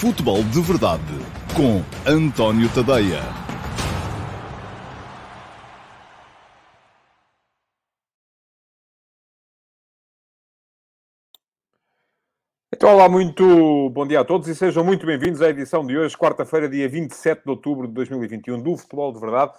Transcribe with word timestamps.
Futebol 0.00 0.42
de 0.44 0.62
Verdade 0.62 1.02
com 1.54 1.82
António 2.10 2.72
Tadeia. 2.72 3.20
Então, 12.72 12.94
olá, 12.94 13.10
muito 13.10 13.90
bom 13.90 14.06
dia 14.06 14.20
a 14.20 14.24
todos 14.24 14.48
e 14.48 14.54
sejam 14.54 14.82
muito 14.82 15.04
bem-vindos 15.04 15.42
à 15.42 15.50
edição 15.50 15.86
de 15.86 15.98
hoje, 15.98 16.16
quarta-feira, 16.16 16.66
dia 16.66 16.88
27 16.88 17.44
de 17.44 17.50
outubro 17.50 17.86
de 17.86 17.92
2021, 17.92 18.62
do 18.62 18.78
Futebol 18.78 19.12
de 19.12 19.20
Verdade. 19.20 19.52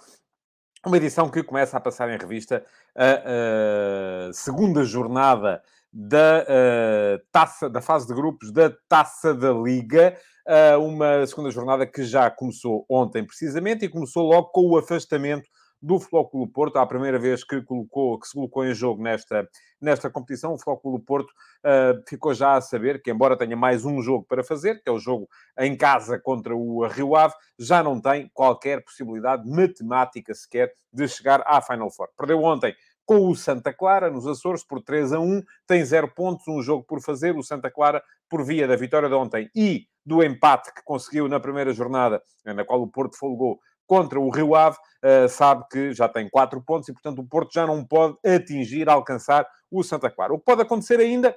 Uma 0.84 0.96
edição 0.96 1.30
que 1.30 1.44
começa 1.44 1.76
a 1.76 1.80
passar 1.80 2.12
em 2.12 2.18
revista 2.18 2.66
a, 2.96 4.28
a 4.28 4.32
segunda 4.32 4.82
jornada 4.82 5.62
da 5.92 6.44
uh, 6.44 7.22
taça, 7.30 7.68
da 7.68 7.82
fase 7.82 8.06
de 8.06 8.14
grupos 8.14 8.50
da 8.50 8.72
Taça 8.88 9.34
da 9.34 9.52
Liga, 9.52 10.16
uh, 10.48 10.80
uma 10.82 11.26
segunda 11.26 11.50
jornada 11.50 11.86
que 11.86 12.02
já 12.04 12.30
começou 12.30 12.86
ontem 12.88 13.26
precisamente 13.26 13.84
e 13.84 13.88
começou 13.88 14.26
logo 14.26 14.48
com 14.48 14.66
o 14.68 14.78
afastamento 14.78 15.48
do 15.82 15.98
Clube 15.98 16.52
Porto, 16.52 16.76
a 16.76 16.86
primeira 16.86 17.18
vez 17.18 17.42
que, 17.42 17.60
colocou, 17.60 18.18
que 18.18 18.28
se 18.28 18.34
colocou 18.34 18.64
em 18.64 18.72
jogo 18.72 19.02
nesta, 19.02 19.48
nesta 19.80 20.08
competição, 20.08 20.54
o 20.54 20.76
Clube 20.76 21.04
Porto 21.04 21.28
uh, 21.28 22.00
ficou 22.08 22.32
já 22.32 22.54
a 22.54 22.60
saber 22.60 23.02
que, 23.02 23.10
embora 23.10 23.36
tenha 23.36 23.56
mais 23.56 23.84
um 23.84 24.00
jogo 24.00 24.24
para 24.24 24.44
fazer, 24.44 24.80
que 24.80 24.88
é 24.88 24.92
o 24.92 25.00
jogo 25.00 25.28
em 25.58 25.76
casa 25.76 26.20
contra 26.20 26.54
o 26.54 26.86
Rio 26.86 27.16
Ave, 27.16 27.34
já 27.58 27.82
não 27.82 28.00
tem 28.00 28.30
qualquer 28.32 28.84
possibilidade 28.84 29.48
matemática 29.50 30.32
sequer 30.32 30.72
de 30.92 31.08
chegar 31.08 31.42
à 31.44 31.60
Final 31.60 31.90
Four. 31.90 32.08
Perdeu 32.16 32.40
ontem 32.44 32.76
com 33.12 33.28
o 33.28 33.36
Santa 33.36 33.74
Clara, 33.74 34.10
nos 34.10 34.26
Açores, 34.26 34.64
por 34.64 34.80
3 34.80 35.12
a 35.12 35.20
1, 35.20 35.42
tem 35.66 35.84
zero 35.84 36.08
pontos, 36.08 36.48
um 36.48 36.62
jogo 36.62 36.82
por 36.82 37.02
fazer, 37.02 37.36
o 37.36 37.42
Santa 37.42 37.70
Clara, 37.70 38.02
por 38.26 38.42
via 38.42 38.66
da 38.66 38.74
vitória 38.74 39.06
de 39.06 39.14
ontem 39.14 39.50
e 39.54 39.86
do 40.04 40.22
empate 40.22 40.72
que 40.72 40.82
conseguiu 40.82 41.28
na 41.28 41.38
primeira 41.38 41.74
jornada, 41.74 42.22
na 42.42 42.64
qual 42.64 42.80
o 42.80 42.88
Porto 42.88 43.18
folgou 43.18 43.60
contra 43.86 44.18
o 44.18 44.30
Rio 44.30 44.54
Ave, 44.54 44.78
uh, 45.04 45.28
sabe 45.28 45.64
que 45.70 45.92
já 45.92 46.08
tem 46.08 46.26
quatro 46.30 46.62
pontos 46.62 46.88
e, 46.88 46.92
portanto, 46.94 47.18
o 47.18 47.28
Porto 47.28 47.52
já 47.52 47.66
não 47.66 47.84
pode 47.84 48.16
atingir, 48.24 48.88
alcançar 48.88 49.46
o 49.70 49.82
Santa 49.82 50.10
Clara. 50.10 50.32
O 50.32 50.38
que 50.38 50.46
pode 50.46 50.62
acontecer 50.62 50.98
ainda 50.98 51.36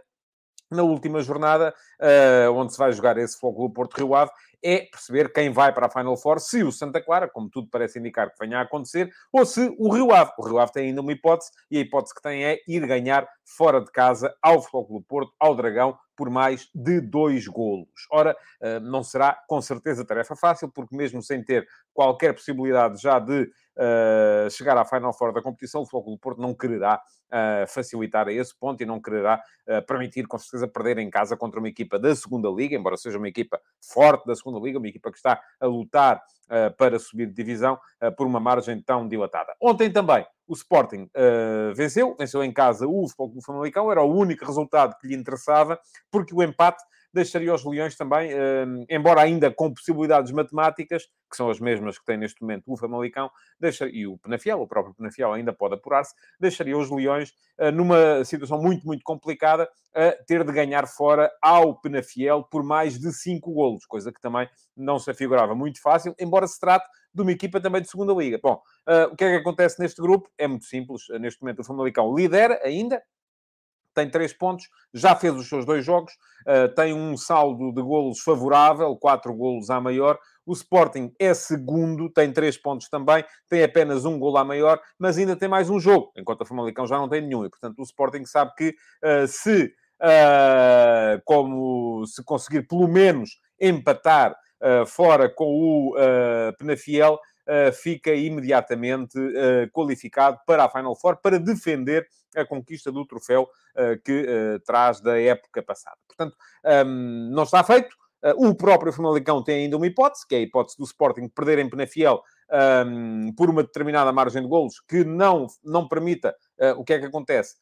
na 0.71 0.83
última 0.83 1.21
jornada, 1.21 1.75
uh, 1.99 2.51
onde 2.53 2.71
se 2.71 2.79
vai 2.79 2.93
jogar 2.93 3.17
esse 3.17 3.37
Fogo 3.37 3.67
do 3.67 3.73
Porto 3.73 3.97
Rio 3.97 4.15
Ave, 4.15 4.31
é 4.65 4.79
perceber 4.91 5.31
quem 5.31 5.51
vai 5.51 5.71
para 5.71 5.85
a 5.85 5.89
Final 5.91 6.17
Four, 6.17 6.39
se 6.39 6.63
o 6.63 6.71
Santa 6.71 6.99
Clara, 6.99 7.29
como 7.29 7.47
tudo 7.47 7.69
parece 7.69 7.99
indicar 7.99 8.31
que 8.31 8.39
venha 8.39 8.57
a 8.57 8.61
acontecer, 8.61 9.11
ou 9.31 9.45
se 9.45 9.71
o 9.77 9.93
Rio 9.93 10.11
Ave. 10.11 10.31
O 10.39 10.43
Rio 10.43 10.57
Ave 10.57 10.71
tem 10.71 10.87
ainda 10.87 11.01
uma 11.01 11.11
hipótese, 11.11 11.51
e 11.69 11.77
a 11.77 11.81
hipótese 11.81 12.15
que 12.15 12.21
tem 12.21 12.43
é 12.43 12.57
ir 12.67 12.85
ganhar 12.87 13.27
fora 13.45 13.79
de 13.79 13.91
casa 13.91 14.35
ao 14.41 14.59
Futebol 14.59 14.99
do 14.99 15.05
Porto, 15.05 15.31
ao 15.39 15.55
Dragão, 15.55 15.95
por 16.15 16.31
mais 16.31 16.67
de 16.73 16.99
dois 16.99 17.47
golos. 17.47 18.07
Ora, 18.11 18.35
eh, 18.61 18.79
não 18.79 19.03
será 19.03 19.37
com 19.47 19.61
certeza 19.61 20.05
tarefa 20.05 20.35
fácil, 20.35 20.71
porque 20.71 20.95
mesmo 20.95 21.21
sem 21.21 21.43
ter 21.43 21.67
qualquer 21.93 22.33
possibilidade 22.33 23.01
já 23.01 23.19
de 23.19 23.43
uh, 23.43 24.49
chegar 24.49 24.77
à 24.77 24.83
Final 24.83 25.13
Four 25.13 25.33
da 25.33 25.41
competição, 25.41 25.81
o 25.81 25.85
Futebol 25.85 26.15
do 26.15 26.19
Porto 26.19 26.41
não 26.41 26.53
quererá 26.53 27.01
uh, 27.27 27.67
facilitar 27.67 28.27
a 28.27 28.33
esse 28.33 28.57
ponto 28.57 28.81
e 28.81 28.85
não 28.85 29.01
quererá 29.01 29.41
uh, 29.67 29.85
permitir, 29.85 30.27
com 30.27 30.37
certeza, 30.37 30.67
perder 30.67 30.97
em 30.97 31.09
casa 31.09 31.37
contra 31.37 31.59
uma 31.59 31.69
equipa 31.69 31.97
da 31.97 32.13
segunda 32.13 32.49
Liga, 32.49 32.75
embora 32.75 32.97
seja 32.97 33.17
uma 33.17 33.29
equipa 33.29 33.59
forte 33.81 34.25
da 34.25 34.35
segunda 34.35 34.54
Liga, 34.59 34.77
uma 34.79 34.87
equipa 34.87 35.11
que 35.11 35.17
está 35.17 35.39
a 35.59 35.65
lutar 35.65 36.21
para 36.77 36.99
subir 36.99 37.25
de 37.25 37.33
divisão 37.33 37.77
por 38.15 38.27
uma 38.27 38.39
margem 38.39 38.79
tão 38.79 39.07
dilatada. 39.07 39.55
Ontem 39.59 39.91
também 39.91 40.23
o 40.47 40.53
Sporting 40.53 41.09
uh, 41.15 41.73
venceu, 41.73 42.15
venceu 42.17 42.43
em 42.43 42.51
casa 42.51 42.87
o 42.87 43.07
Futebol 43.07 43.29
do 43.29 43.41
Famalicão, 43.41 43.91
era 43.91 44.01
o 44.01 44.13
único 44.13 44.45
resultado 44.45 44.95
que 44.99 45.07
lhe 45.07 45.15
interessava, 45.15 45.79
porque 46.11 46.33
o 46.35 46.43
empate 46.43 46.83
deixaria 47.15 47.53
os 47.53 47.63
Leões 47.63 47.95
também, 47.95 48.33
uh, 48.33 48.85
embora 48.89 49.21
ainda 49.21 49.49
com 49.49 49.73
possibilidades 49.73 50.31
matemáticas, 50.31 51.03
que 51.29 51.37
são 51.37 51.49
as 51.49 51.59
mesmas 51.59 51.97
que 51.97 52.05
tem 52.05 52.17
neste 52.17 52.41
momento 52.41 52.63
o 52.67 52.77
Famalicão, 52.77 53.31
deixa, 53.59 53.87
e 53.87 54.05
o 54.05 54.17
Penafiel, 54.17 54.61
o 54.61 54.67
próprio 54.67 54.93
Penafiel 54.93 55.33
ainda 55.33 55.53
pode 55.53 55.75
apurar-se, 55.75 56.13
deixaria 56.39 56.77
os 56.77 56.91
Leões 56.91 57.31
uh, 57.59 57.71
numa 57.71 58.23
situação 58.25 58.61
muito, 58.61 58.85
muito 58.85 59.03
complicada, 59.03 59.67
a 59.95 60.11
ter 60.27 60.43
de 60.43 60.51
ganhar 60.51 60.85
fora 60.87 61.31
ao 61.41 61.79
Penafiel 61.79 62.43
por 62.43 62.63
mais 62.63 62.99
de 62.99 63.13
5 63.13 63.49
golos, 63.53 63.85
coisa 63.85 64.11
que 64.11 64.19
também 64.19 64.47
não 64.75 64.99
se 64.99 65.09
afigurava 65.09 65.55
muito 65.55 65.81
fácil, 65.81 66.13
embora 66.19 66.45
se 66.45 66.59
trate 66.59 66.85
de 67.13 67.21
uma 67.21 67.31
equipa 67.31 67.61
também 67.61 67.81
de 67.81 67.89
segunda 67.89 68.13
liga. 68.13 68.37
Bom, 68.43 68.61
uh, 68.87 69.13
o 69.13 69.15
que 69.15 69.23
é 69.23 69.31
que 69.31 69.37
acontece 69.37 69.79
neste 69.79 70.01
grupo? 70.01 70.29
É 70.37 70.47
muito 70.47 70.65
simples. 70.65 71.03
Neste 71.19 71.41
momento 71.41 71.61
o 71.61 71.63
Famalicão 71.63 72.13
lidera 72.13 72.59
ainda, 72.61 73.01
tem 73.95 74.09
três 74.09 74.33
pontos, 74.33 74.67
já 74.93 75.15
fez 75.15 75.33
os 75.33 75.47
seus 75.47 75.65
dois 75.65 75.83
jogos, 75.83 76.13
uh, 76.47 76.73
tem 76.75 76.93
um 76.93 77.17
saldo 77.17 77.71
de 77.73 77.81
golos 77.81 78.19
favorável, 78.19 78.95
quatro 78.97 79.33
golos 79.33 79.69
à 79.69 79.79
maior. 79.79 80.19
O 80.45 80.53
Sporting 80.53 81.11
é 81.17 81.33
segundo, 81.33 82.09
tem 82.11 82.31
três 82.31 82.55
pontos 82.55 82.87
também, 82.89 83.25
tem 83.49 83.63
apenas 83.63 84.05
um 84.05 84.19
gol 84.19 84.37
à 84.37 84.43
maior, 84.43 84.79
mas 84.99 85.17
ainda 85.17 85.35
tem 85.35 85.49
mais 85.49 85.69
um 85.69 85.79
jogo, 85.79 86.11
enquanto 86.15 86.41
o 86.41 86.45
Famalicão 86.45 86.85
já 86.85 86.97
não 86.97 87.09
tem 87.09 87.21
nenhum. 87.21 87.45
E, 87.45 87.49
portanto, 87.49 87.79
o 87.79 87.83
Sporting 87.83 88.25
sabe 88.25 88.51
que 88.55 88.69
uh, 88.69 89.27
se, 89.27 89.73
uh, 90.03 91.21
como 91.23 92.05
se 92.05 92.23
conseguir 92.23 92.67
pelo 92.67 92.87
menos 92.87 93.39
empatar 93.59 94.35
fora 94.87 95.29
com 95.29 95.45
o 95.45 95.95
Penafiel, 96.57 97.19
fica 97.73 98.13
imediatamente 98.13 99.17
uh, 99.19 99.69
qualificado 99.71 100.39
para 100.45 100.65
a 100.65 100.69
Final 100.69 100.95
Four, 100.95 101.17
para 101.17 101.39
defender 101.39 102.07
a 102.35 102.45
conquista 102.45 102.91
do 102.91 103.05
troféu 103.05 103.43
uh, 103.43 104.01
que 104.03 104.25
traz 104.65 104.99
da 104.99 105.19
época 105.19 105.63
passada. 105.63 105.97
Portanto, 106.07 106.35
ehm, 106.65 107.29
não 107.31 107.43
está 107.43 107.63
feito. 107.63 107.95
o 108.37 108.55
próprio 108.55 108.91
Famalicão 108.91 109.43
tem 109.43 109.65
ainda 109.65 109.77
uma 109.77 109.85
hipótese, 109.85 110.25
que 110.27 110.35
é 110.35 110.39
a 110.39 110.41
hipótese 110.41 110.77
do 110.77 110.83
Sporting 110.83 111.27
perder 111.29 111.59
em 111.59 111.69
Penafiel 111.69 112.21
um, 112.51 113.27
ehm, 113.27 113.35
por 113.35 113.49
uma 113.49 113.63
determinada 113.63 114.11
margem 114.11 114.41
de 114.41 114.47
golos, 114.47 114.81
que 114.87 115.03
não, 115.03 115.47
não 115.63 115.87
permita... 115.87 116.35
o 116.77 116.83
que 116.83 116.93
é 116.93 116.99
que 116.99 117.05
acontece? 117.05 117.55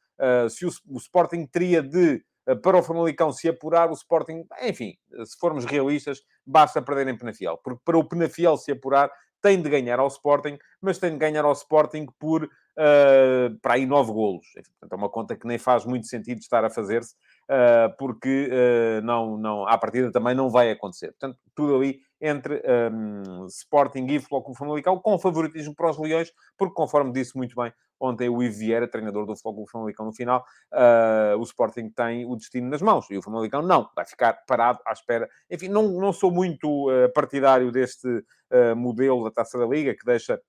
se 0.50 0.66
o, 0.66 0.70
o 0.90 0.98
Sporting 0.98 1.46
teria 1.48 1.82
de 1.82 2.24
para 2.62 2.78
o 2.78 2.84
Famalicão 2.84 3.32
se 3.32 3.48
apurar, 3.48 3.90
o 3.90 3.94
Sporting, 3.94 4.46
enfim, 4.62 4.98
se 5.26 5.38
formos 5.40 5.66
realistas, 5.66 6.22
basta 6.46 6.82
perder 6.82 7.08
em 7.08 7.18
Penafiel. 7.18 7.58
Porque 7.64 7.82
para 7.86 7.98
o 7.98 8.08
Penafiel 8.08 8.58
se 8.58 8.72
apurar, 8.72 9.10
tem 9.44 9.62
de 9.62 9.70
ganhar 9.70 10.00
ao 10.00 10.08
Sporting, 10.08 10.58
mas 10.82 10.98
tem 10.98 11.12
de 11.12 11.18
ganhar 11.18 11.44
ao 11.44 11.52
Sporting 11.52 12.08
por 12.18 12.46
uh, 12.46 13.60
para 13.62 13.74
aí 13.74 13.86
nove 13.86 14.14
golos. 14.14 14.48
Portanto, 14.54 14.94
é 14.94 14.96
uma 14.96 15.10
conta 15.10 15.36
que 15.36 15.46
nem 15.46 15.58
faz 15.58 15.86
muito 15.86 16.08
sentido 16.08 16.40
estar 16.40 16.64
a 16.64 16.70
fazer-se, 16.70 17.14
uh, 17.50 17.96
porque 18.00 18.50
uh, 18.50 19.06
não, 19.06 19.38
não, 19.38 19.68
à 19.68 19.78
partida 19.78 20.12
também 20.12 20.34
não 20.34 20.50
vai 20.50 20.72
acontecer. 20.72 21.08
Portanto, 21.10 21.38
tudo 21.54 21.76
ali 21.76 22.00
entre 22.22 22.64
um, 22.90 23.46
Sporting 23.48 24.06
e 24.08 24.18
Futebol 24.18 24.56
Famalicão, 24.56 24.98
com 24.98 25.20
favoritismo 25.20 25.76
para 25.76 25.90
os 25.90 26.00
Leões, 26.00 26.32
porque, 26.58 26.74
conforme 26.74 27.12
disse 27.12 27.36
muito 27.36 27.54
bem 27.54 27.74
ontem 28.04 28.28
o 28.28 28.44
Ivo 28.44 28.58
Vieira, 28.58 28.88
treinador 28.88 29.26
do 29.26 29.36
Futebol 29.36 29.66
Famalicão 29.68 30.06
no 30.06 30.14
final, 30.14 30.46
uh, 30.74 31.38
o 31.40 31.44
Sporting 31.44 31.90
tem 31.90 32.26
o 32.26 32.36
destino 32.36 32.70
nas 32.70 32.82
mãos, 32.82 33.10
e 33.10 33.18
o 33.18 33.22
Famalicão 33.22 33.62
não, 33.62 33.90
vai 33.96 34.06
ficar 34.06 34.34
parado 34.46 34.80
à 34.86 34.92
espera. 34.92 35.30
Enfim, 35.50 35.70
não, 35.70 35.88
não 36.00 36.12
sou 36.12 36.30
muito 36.30 36.68
uh, 36.90 37.12
partidário 37.14 37.72
deste 37.72 38.08
uh, 38.08 38.76
modelo 38.76 39.24
da 39.24 39.32
Taça 39.32 39.58
da 39.58 39.66
Liga, 39.66 39.96
que 39.96 40.06
deixa 40.06 40.40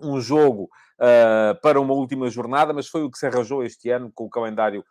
um 0.00 0.20
jogo 0.20 0.68
para 1.62 1.80
uma 1.80 1.94
última 1.94 2.28
jornada, 2.28 2.72
mas 2.72 2.88
foi 2.88 3.02
o 3.02 3.10
que 3.10 3.18
se 3.18 3.26
arranjou 3.26 3.62
este 3.62 3.90
ano 3.90 4.10
com 4.12 4.24
o 4.24 4.30
calendário 4.30 4.84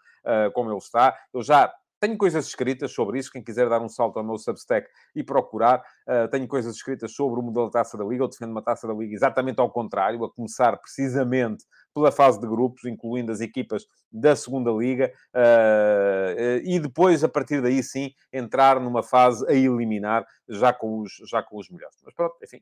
como 0.54 0.70
ele 0.70 0.78
está. 0.78 1.18
Eu 1.34 1.42
já 1.42 1.74
tenho 2.02 2.18
coisas 2.18 2.48
escritas 2.48 2.92
sobre 2.92 3.20
isso, 3.20 3.32
quem 3.32 3.44
quiser 3.44 3.70
dar 3.70 3.80
um 3.80 3.88
salto 3.88 4.18
ao 4.18 4.26
meu 4.26 4.36
Substack 4.36 4.90
e 5.16 5.24
procurar. 5.24 5.84
Uh, 6.08 6.28
tenho 6.32 6.48
coisas 6.48 6.76
escritas 6.76 7.14
sobre 7.14 7.40
o 7.40 7.44
modelo 7.44 7.68
da 7.68 7.74
Taça 7.74 7.96
da 7.96 8.04
Liga. 8.04 8.24
Eu 8.24 8.28
defendo 8.28 8.50
uma 8.50 8.64
Taça 8.64 8.88
da 8.88 8.94
Liga 8.94 9.14
exatamente 9.14 9.60
ao 9.60 9.70
contrário, 9.70 10.26
a 10.26 10.34
começar 10.34 10.76
precisamente 10.78 11.64
pela 11.94 12.12
fase 12.12 12.40
de 12.40 12.48
grupos, 12.48 12.86
incluindo 12.86 13.32
as 13.32 13.42
equipas 13.42 13.86
da 14.12 14.36
segunda 14.36 14.72
Liga, 14.72 15.12
uh, 15.34 16.62
e 16.64 16.80
depois, 16.80 17.24
a 17.24 17.30
partir 17.30 17.62
daí, 17.62 17.82
sim, 17.84 18.14
entrar 18.32 18.80
numa 18.80 19.04
fase 19.04 19.46
a 19.50 19.54
eliminar 19.54 20.26
já 20.48 20.74
com 20.74 21.00
os, 21.00 21.14
já 21.30 21.42
com 21.42 21.58
os 21.58 21.70
melhores. 21.70 21.98
Mas 22.04 22.14
pronto, 22.14 22.36
enfim, 22.44 22.62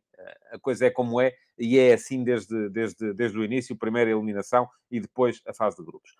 a 0.51 0.59
coisa 0.59 0.85
é 0.85 0.89
como 0.89 1.19
é, 1.19 1.33
e 1.57 1.77
é 1.77 1.93
assim 1.93 2.23
desde, 2.23 2.69
desde, 2.69 3.13
desde 3.13 3.37
o 3.37 3.43
início, 3.43 3.75
primeira 3.75 4.11
eliminação 4.11 4.67
e 4.91 4.99
depois 4.99 5.41
a 5.47 5.53
fase 5.53 5.77
de 5.77 5.83
grupos. 5.83 6.15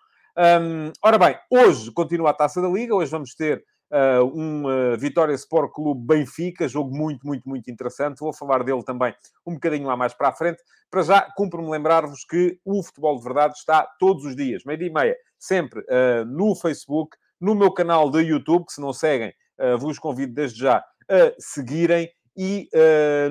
Ora 1.04 1.18
bem, 1.18 1.38
hoje 1.50 1.92
continua 1.92 2.30
a 2.30 2.34
Taça 2.34 2.62
da 2.62 2.70
Liga, 2.70 2.96
hoje 2.96 3.12
vamos 3.12 3.36
ter 3.36 3.64
uh, 3.92 4.24
um 4.26 4.66
uh, 4.66 4.98
Vitória 4.98 5.34
Sport 5.34 5.72
Clube 5.72 6.06
Benfica, 6.06 6.68
jogo 6.68 6.96
muito, 6.96 7.26
muito, 7.26 7.48
muito 7.48 7.70
interessante. 7.70 8.20
Vou 8.20 8.34
falar 8.34 8.64
dele 8.64 8.84
também 8.84 9.14
um 9.46 9.54
bocadinho 9.54 9.88
lá 9.88 9.98
mais 9.98 10.14
para 10.14 10.30
a 10.30 10.34
frente. 10.34 10.62
Para 10.90 11.04
já, 11.04 11.22
cumpro-me 11.36 11.70
lembrar-vos 11.70 12.24
que 12.24 12.60
o 12.66 12.84
Futebol 12.84 13.18
de 13.18 13.24
Verdade 13.24 13.56
está 13.56 13.88
todos 14.00 14.26
os 14.26 14.36
dias, 14.36 14.64
meio-dia 14.66 14.88
e 14.88 14.94
meia, 14.94 15.18
sempre 15.38 15.82
uh, 15.82 16.26
no 16.26 16.56
Facebook, 16.56 17.16
no 17.40 17.56
meu 17.56 17.72
canal 17.72 18.10
de 18.10 18.20
YouTube, 18.20 18.66
que 18.66 18.74
se 18.74 18.82
não 18.82 18.92
seguem, 18.92 19.34
vos 19.80 19.98
convido 19.98 20.34
desde 20.34 20.60
já 20.60 20.78
a 21.10 21.34
seguirem, 21.38 22.10
e 22.36 22.70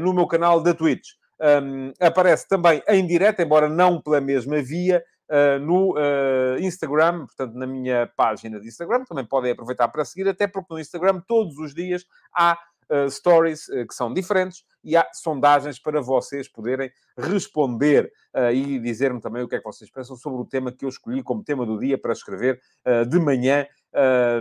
no 0.00 0.14
meu 0.14 0.26
canal 0.26 0.62
da 0.62 0.72
Twitch. 0.72 1.08
Um, 1.40 1.92
aparece 2.00 2.48
também 2.48 2.82
em 2.88 3.06
direto, 3.06 3.40
embora 3.40 3.68
não 3.68 4.00
pela 4.00 4.20
mesma 4.20 4.60
via, 4.62 5.04
uh, 5.30 5.58
no 5.60 5.94
uh, 5.94 6.58
Instagram, 6.60 7.26
portanto, 7.26 7.54
na 7.54 7.66
minha 7.66 8.10
página 8.16 8.60
de 8.60 8.68
Instagram. 8.68 9.04
Também 9.04 9.24
podem 9.24 9.52
aproveitar 9.52 9.88
para 9.88 10.04
seguir, 10.04 10.28
até 10.28 10.46
porque 10.46 10.72
no 10.72 10.80
Instagram, 10.80 11.20
todos 11.26 11.58
os 11.58 11.74
dias, 11.74 12.04
há 12.34 12.58
uh, 12.90 13.10
stories 13.10 13.68
uh, 13.68 13.86
que 13.86 13.94
são 13.94 14.12
diferentes 14.12 14.64
e 14.82 14.96
há 14.96 15.06
sondagens 15.12 15.78
para 15.78 16.00
vocês 16.00 16.48
poderem 16.48 16.90
responder 17.16 18.10
uh, 18.34 18.50
e 18.52 18.78
dizer-me 18.78 19.20
também 19.20 19.42
o 19.42 19.48
que 19.48 19.56
é 19.56 19.58
que 19.58 19.64
vocês 19.64 19.90
pensam 19.90 20.16
sobre 20.16 20.40
o 20.40 20.44
tema 20.44 20.72
que 20.72 20.84
eu 20.84 20.88
escolhi 20.88 21.22
como 21.22 21.44
tema 21.44 21.64
do 21.66 21.78
dia 21.78 21.98
para 21.98 22.12
escrever 22.12 22.60
de 23.08 23.18
manhã 23.18 23.66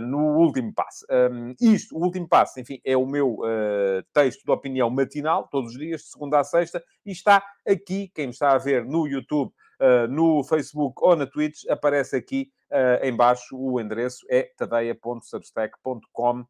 no 0.02 0.38
último 0.38 0.72
passo. 0.72 1.04
Um, 1.10 1.54
isto, 1.60 1.96
o 1.96 2.02
último 2.02 2.28
passo, 2.28 2.60
enfim, 2.60 2.80
é 2.84 2.96
o 2.96 3.06
meu 3.06 3.38
texto 4.12 4.44
de 4.44 4.50
opinião 4.50 4.88
matinal, 4.90 5.48
todos 5.48 5.72
os 5.72 5.78
dias, 5.78 6.02
de 6.02 6.08
segunda 6.08 6.38
a 6.38 6.44
sexta, 6.44 6.82
e 7.04 7.10
está 7.10 7.42
aqui, 7.66 8.10
quem 8.14 8.26
me 8.26 8.32
está 8.32 8.52
a 8.52 8.58
ver 8.58 8.84
no 8.84 9.06
YouTube, 9.06 9.52
no 10.10 10.42
Facebook 10.44 10.94
ou 11.00 11.14
na 11.14 11.26
Twitch, 11.26 11.64
aparece 11.68 12.16
aqui 12.16 12.50
uh, 12.70 13.04
em 13.04 13.14
baixo 13.14 13.56
o 13.56 13.80
endereço 13.80 14.26
é 14.28 14.50
tadeia.substack.com. 14.56 16.44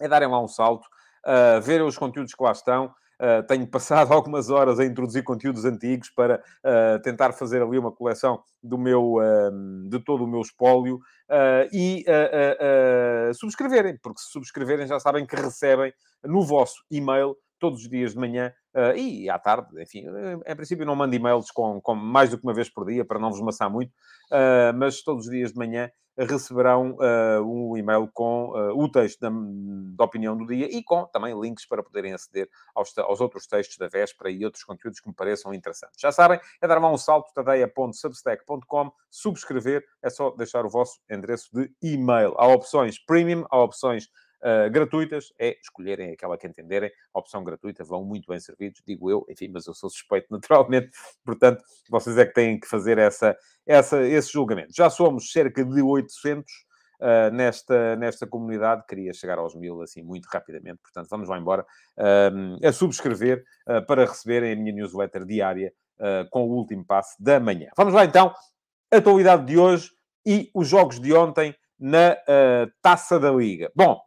É 0.00 0.08
darem 0.08 0.28
lá 0.28 0.40
um 0.40 0.48
salto, 0.48 0.86
uh, 1.26 1.60
verem 1.60 1.86
os 1.86 1.96
conteúdos 1.96 2.34
que 2.34 2.42
lá 2.42 2.52
estão. 2.52 2.94
Uh, 3.20 3.42
tenho 3.46 3.64
passado 3.68 4.10
algumas 4.12 4.50
horas 4.50 4.80
a 4.80 4.84
introduzir 4.84 5.22
conteúdos 5.22 5.64
antigos 5.64 6.10
para 6.10 6.42
uh, 6.64 7.00
tentar 7.02 7.32
fazer 7.32 7.62
ali 7.62 7.78
uma 7.78 7.92
coleção 7.92 8.42
do 8.60 8.76
meu, 8.76 9.14
uh, 9.14 9.88
de 9.88 10.00
todo 10.00 10.24
o 10.24 10.26
meu 10.26 10.40
espólio 10.40 10.98
e 11.72 12.04
subscreverem, 13.34 13.96
porque 14.02 14.20
se 14.20 14.30
subscreverem 14.32 14.86
já 14.86 15.00
sabem 15.00 15.24
que 15.24 15.34
recebem 15.34 15.90
no 16.22 16.42
vosso 16.42 16.84
e-mail 16.90 17.34
todos 17.62 17.82
os 17.82 17.88
dias 17.88 18.12
de 18.12 18.18
manhã 18.18 18.52
uh, 18.74 18.96
e 18.96 19.30
à 19.30 19.38
tarde, 19.38 19.80
enfim, 19.80 20.04
em 20.44 20.56
princípio 20.56 20.84
não 20.84 20.96
mando 20.96 21.14
e-mails 21.14 21.48
com, 21.52 21.80
com, 21.80 21.94
mais 21.94 22.28
do 22.28 22.36
que 22.36 22.42
uma 22.42 22.52
vez 22.52 22.68
por 22.68 22.84
dia, 22.84 23.04
para 23.04 23.20
não 23.20 23.30
vos 23.30 23.40
maçar 23.40 23.70
muito, 23.70 23.90
uh, 23.90 24.76
mas 24.76 25.00
todos 25.00 25.26
os 25.26 25.30
dias 25.30 25.52
de 25.52 25.58
manhã 25.58 25.88
receberão 26.18 26.96
uh, 26.96 27.40
um 27.42 27.76
e-mail 27.76 28.10
com 28.12 28.50
o 28.74 28.86
texto 28.90 29.20
da, 29.20 29.30
da, 29.30 30.04
opinião 30.04 30.36
do 30.36 30.44
dia 30.44 30.66
e 30.70 30.82
com 30.82 31.06
também 31.06 31.40
links 31.40 31.64
para 31.64 31.82
poderem 31.82 32.12
aceder 32.12 32.50
aos, 32.74 32.92
aos, 32.98 33.20
outros 33.20 33.46
textos 33.46 33.78
da 33.78 33.88
véspera 33.88 34.28
e 34.28 34.44
outros 34.44 34.64
conteúdos 34.64 35.00
que 35.00 35.08
me 35.08 35.14
pareçam 35.14 35.54
interessantes. 35.54 35.98
Já 35.98 36.12
sabem, 36.12 36.38
é 36.60 36.68
dar 36.68 36.84
um 36.84 36.98
salto, 36.98 37.32
tadeia.substack.com, 37.32 38.92
subscrever, 39.08 39.84
é 40.02 40.10
só 40.10 40.30
deixar 40.32 40.66
o 40.66 40.68
vosso 40.68 41.00
endereço 41.08 41.48
de 41.54 41.72
e-mail. 41.80 42.34
Há 42.36 42.48
opções 42.48 42.98
premium, 42.98 43.46
há 43.48 43.62
opções 43.62 44.08
uh, 44.42 44.70
gratuitas, 44.70 45.32
é 45.38 45.56
escolherem 45.60 46.12
aquela 46.12 46.36
que 46.36 46.46
entenderem. 46.46 46.90
Opção 47.14 47.42
gratuita 47.44 47.84
vão 47.84 48.04
muito 48.04 48.26
bem 48.28 48.40
servidos, 48.40 48.82
digo 48.86 49.10
eu, 49.10 49.24
enfim, 49.28 49.48
mas 49.52 49.66
eu 49.66 49.74
sou 49.74 49.88
suspeito 49.88 50.26
naturalmente, 50.30 50.90
portanto, 51.24 51.62
vocês 51.88 52.18
é 52.18 52.26
que 52.26 52.34
têm 52.34 52.58
que 52.58 52.68
fazer 52.68 52.98
essa, 52.98 53.36
essa, 53.66 54.02
esse 54.02 54.32
julgamento. 54.32 54.72
Já 54.74 54.90
somos 54.90 55.30
cerca 55.30 55.64
de 55.64 55.82
800 55.82 56.44
uh, 57.02 57.34
nesta, 57.34 57.96
nesta 57.96 58.26
comunidade, 58.26 58.84
queria 58.88 59.12
chegar 59.12 59.38
aos 59.38 59.54
mil 59.54 59.82
assim 59.82 60.02
muito 60.02 60.26
rapidamente, 60.26 60.80
portanto, 60.82 61.08
vamos 61.10 61.28
lá 61.28 61.38
embora 61.38 61.64
uh, 61.98 62.66
a 62.66 62.72
subscrever 62.72 63.44
uh, 63.68 63.84
para 63.86 64.04
receberem 64.04 64.52
a 64.52 64.56
minha 64.56 64.72
newsletter 64.72 65.24
diária 65.24 65.72
com 66.32 66.48
o 66.48 66.54
último 66.54 66.84
passo 66.84 67.14
da 67.22 67.38
manhã. 67.38 67.68
Vamos 67.76 67.94
lá 67.94 68.04
então, 68.04 68.34
atualidade 68.90 69.46
de 69.46 69.56
hoje 69.56 69.88
e 70.26 70.50
os 70.52 70.66
jogos 70.66 70.98
de 70.98 71.12
ontem 71.12 71.54
na 71.78 72.16
Taça 72.82 73.20
da 73.20 73.30
Liga. 73.30 73.70
Bom, 73.72 74.00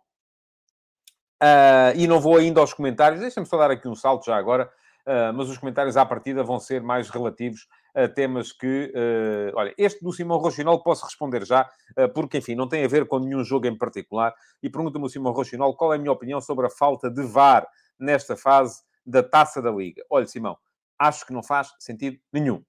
Uh, 1.41 1.91
e 1.95 2.07
não 2.07 2.19
vou 2.19 2.37
ainda 2.37 2.61
aos 2.61 2.73
comentários, 2.73 3.19
deixa-me 3.19 3.45
só 3.45 3.57
dar 3.57 3.69
aqui 3.69 3.87
um 3.87 3.95
salto 3.95 4.25
já 4.25 4.37
agora, 4.37 4.71
uh, 5.05 5.33
mas 5.33 5.49
os 5.49 5.57
comentários 5.57 5.97
à 5.97 6.05
partida 6.05 6.43
vão 6.43 6.59
ser 6.59 6.81
mais 6.81 7.09
relativos 7.09 7.67
a 7.93 8.07
temas 8.07 8.51
que. 8.51 8.91
Uh, 8.95 9.57
olha, 9.57 9.73
este 9.77 10.03
do 10.03 10.11
Simão 10.11 10.37
Rochinol 10.37 10.81
posso 10.81 11.05
responder 11.05 11.45
já, 11.45 11.69
porque, 12.13 12.37
enfim, 12.39 12.55
não 12.55 12.67
tem 12.67 12.83
a 12.83 12.87
ver 12.87 13.05
com 13.07 13.19
nenhum 13.19 13.43
jogo 13.43 13.67
em 13.67 13.77
particular. 13.77 14.33
E 14.61 14.69
pergunta-me 14.69 15.05
o 15.05 15.09
Simão 15.09 15.33
Rochinol 15.33 15.75
qual 15.75 15.93
é 15.93 15.95
a 15.95 15.99
minha 15.99 16.11
opinião 16.11 16.41
sobre 16.41 16.65
a 16.65 16.69
falta 16.69 17.09
de 17.09 17.23
VAR 17.23 17.65
nesta 17.97 18.35
fase 18.35 18.83
da 19.05 19.23
taça 19.23 19.61
da 19.61 19.71
Liga. 19.71 20.03
Olha, 20.09 20.25
Simão, 20.25 20.57
acho 20.99 21.25
que 21.25 21.33
não 21.33 21.43
faz 21.43 21.73
sentido 21.79 22.17
nenhum. 22.33 22.61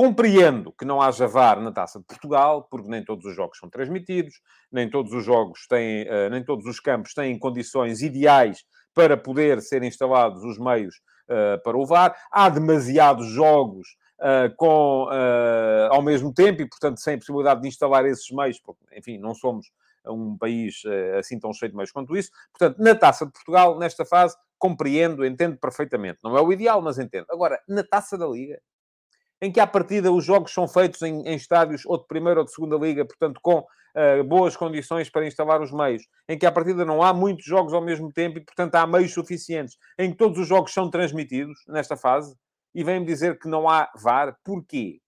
Compreendo 0.00 0.72
que 0.72 0.86
não 0.86 1.02
haja 1.02 1.28
VAR 1.28 1.60
na 1.60 1.70
Taça 1.70 1.98
de 1.98 2.06
Portugal, 2.06 2.66
porque 2.70 2.88
nem 2.88 3.04
todos 3.04 3.22
os 3.26 3.36
jogos 3.36 3.58
são 3.58 3.68
transmitidos, 3.68 4.40
nem 4.72 4.88
todos 4.88 5.12
os 5.12 5.22
jogos 5.22 5.66
têm, 5.68 6.08
uh, 6.08 6.30
nem 6.30 6.42
todos 6.42 6.64
os 6.64 6.80
campos 6.80 7.12
têm 7.12 7.38
condições 7.38 8.00
ideais 8.00 8.64
para 8.94 9.14
poder 9.14 9.60
ser 9.60 9.82
instalados 9.82 10.42
os 10.42 10.58
meios 10.58 10.94
uh, 11.28 11.62
para 11.62 11.76
o 11.76 11.84
VAR. 11.84 12.16
Há 12.32 12.48
demasiados 12.48 13.26
jogos 13.26 13.88
uh, 14.20 14.56
com, 14.56 15.06
ao 15.90 16.00
mesmo 16.00 16.32
tempo 16.32 16.62
e, 16.62 16.66
portanto, 16.66 16.98
sem 16.98 17.18
possibilidade 17.18 17.60
de 17.60 17.68
instalar 17.68 18.06
esses 18.06 18.30
meios, 18.30 18.58
porque, 18.58 18.82
enfim, 18.96 19.18
não 19.18 19.34
somos 19.34 19.66
um 20.06 20.34
país 20.38 20.82
assim 21.18 21.38
tão 21.38 21.52
cheio 21.52 21.72
de 21.72 21.76
meios 21.76 21.92
quanto 21.92 22.16
isso. 22.16 22.30
Portanto, 22.58 22.82
na 22.82 22.94
Taça 22.94 23.26
de 23.26 23.32
Portugal, 23.32 23.78
nesta 23.78 24.06
fase, 24.06 24.34
compreendo, 24.58 25.26
entendo 25.26 25.58
perfeitamente. 25.58 26.20
Não 26.24 26.38
é 26.38 26.40
o 26.40 26.50
ideal, 26.50 26.80
mas 26.80 26.98
entendo. 26.98 27.26
Agora, 27.28 27.60
na 27.68 27.84
Taça 27.84 28.16
da 28.16 28.26
Liga, 28.26 28.58
em 29.42 29.50
que 29.50 29.60
à 29.60 29.66
partida 29.66 30.12
os 30.12 30.24
jogos 30.24 30.52
são 30.52 30.68
feitos 30.68 31.00
em, 31.02 31.22
em 31.26 31.34
estádios 31.34 31.82
ou 31.86 31.98
de 31.98 32.06
primeira 32.06 32.40
ou 32.40 32.46
de 32.46 32.52
segunda 32.52 32.76
liga, 32.76 33.04
portanto 33.04 33.40
com 33.42 33.58
uh, 33.58 34.24
boas 34.24 34.56
condições 34.56 35.08
para 35.08 35.26
instalar 35.26 35.60
os 35.62 35.72
meios, 35.72 36.02
em 36.28 36.38
que 36.38 36.46
à 36.46 36.52
partida 36.52 36.84
não 36.84 37.02
há 37.02 37.12
muitos 37.12 37.44
jogos 37.44 37.72
ao 37.72 37.80
mesmo 37.80 38.12
tempo 38.12 38.38
e 38.38 38.44
portanto 38.44 38.74
há 38.74 38.86
meios 38.86 39.12
suficientes, 39.12 39.76
em 39.98 40.10
que 40.10 40.16
todos 40.16 40.38
os 40.38 40.46
jogos 40.46 40.72
são 40.72 40.90
transmitidos 40.90 41.58
nesta 41.68 41.96
fase, 41.96 42.34
e 42.74 42.84
vem-me 42.84 43.06
dizer 43.06 43.38
que 43.38 43.48
não 43.48 43.68
há 43.68 43.90
VAR, 43.96 44.36
porquê? 44.44 45.00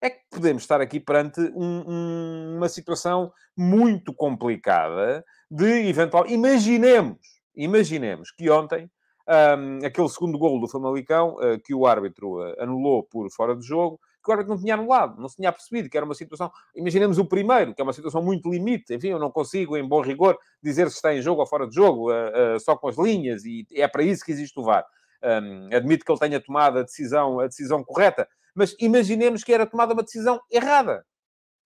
É 0.00 0.10
que 0.10 0.20
podemos 0.30 0.62
estar 0.62 0.80
aqui 0.80 1.00
perante 1.00 1.40
um, 1.40 1.84
um, 1.88 2.56
uma 2.56 2.68
situação 2.68 3.32
muito 3.56 4.12
complicada 4.12 5.24
de 5.50 5.88
eventual. 5.88 6.26
Imaginemos, 6.26 7.18
imaginemos 7.56 8.30
que 8.30 8.48
ontem 8.48 8.88
um, 9.28 9.84
aquele 9.84 10.08
segundo 10.08 10.38
gol 10.38 10.60
do 10.60 10.68
Famalicão, 10.68 11.36
uh, 11.36 11.60
que 11.62 11.74
o 11.74 11.86
árbitro 11.86 12.40
uh, 12.40 12.54
anulou 12.58 13.02
por 13.02 13.30
fora 13.30 13.54
de 13.54 13.66
jogo, 13.66 14.00
que 14.24 14.30
o 14.30 14.32
árbitro 14.32 14.54
não 14.54 14.60
tinha 14.60 14.74
anulado, 14.74 15.20
não 15.20 15.28
se 15.28 15.36
tinha 15.36 15.52
percebido 15.52 15.88
que 15.88 15.96
era 15.96 16.04
uma 16.04 16.14
situação... 16.14 16.50
Imaginemos 16.74 17.18
o 17.18 17.24
primeiro, 17.24 17.74
que 17.74 17.80
é 17.80 17.84
uma 17.84 17.92
situação 17.92 18.22
muito 18.22 18.50
limite, 18.50 18.94
enfim, 18.94 19.08
eu 19.08 19.18
não 19.18 19.30
consigo, 19.30 19.76
em 19.76 19.86
bom 19.86 20.00
rigor, 20.00 20.38
dizer 20.62 20.90
se 20.90 20.96
está 20.96 21.14
em 21.14 21.20
jogo 21.20 21.40
ou 21.40 21.46
fora 21.46 21.68
de 21.68 21.74
jogo, 21.74 22.10
uh, 22.10 22.58
só 22.60 22.76
com 22.76 22.88
as 22.88 22.96
linhas, 22.96 23.44
e 23.44 23.66
é 23.72 23.86
para 23.86 24.02
isso 24.02 24.24
que 24.24 24.32
existe 24.32 24.58
o 24.58 24.62
VAR. 24.62 24.84
Um, 25.22 25.74
admito 25.74 26.04
que 26.04 26.12
ele 26.12 26.20
tenha 26.20 26.40
tomado 26.40 26.78
a 26.78 26.82
decisão, 26.82 27.40
a 27.40 27.46
decisão 27.46 27.82
correta, 27.82 28.28
mas 28.54 28.74
imaginemos 28.80 29.44
que 29.44 29.52
era 29.52 29.66
tomada 29.66 29.92
uma 29.92 30.02
decisão 30.02 30.40
errada. 30.50 31.04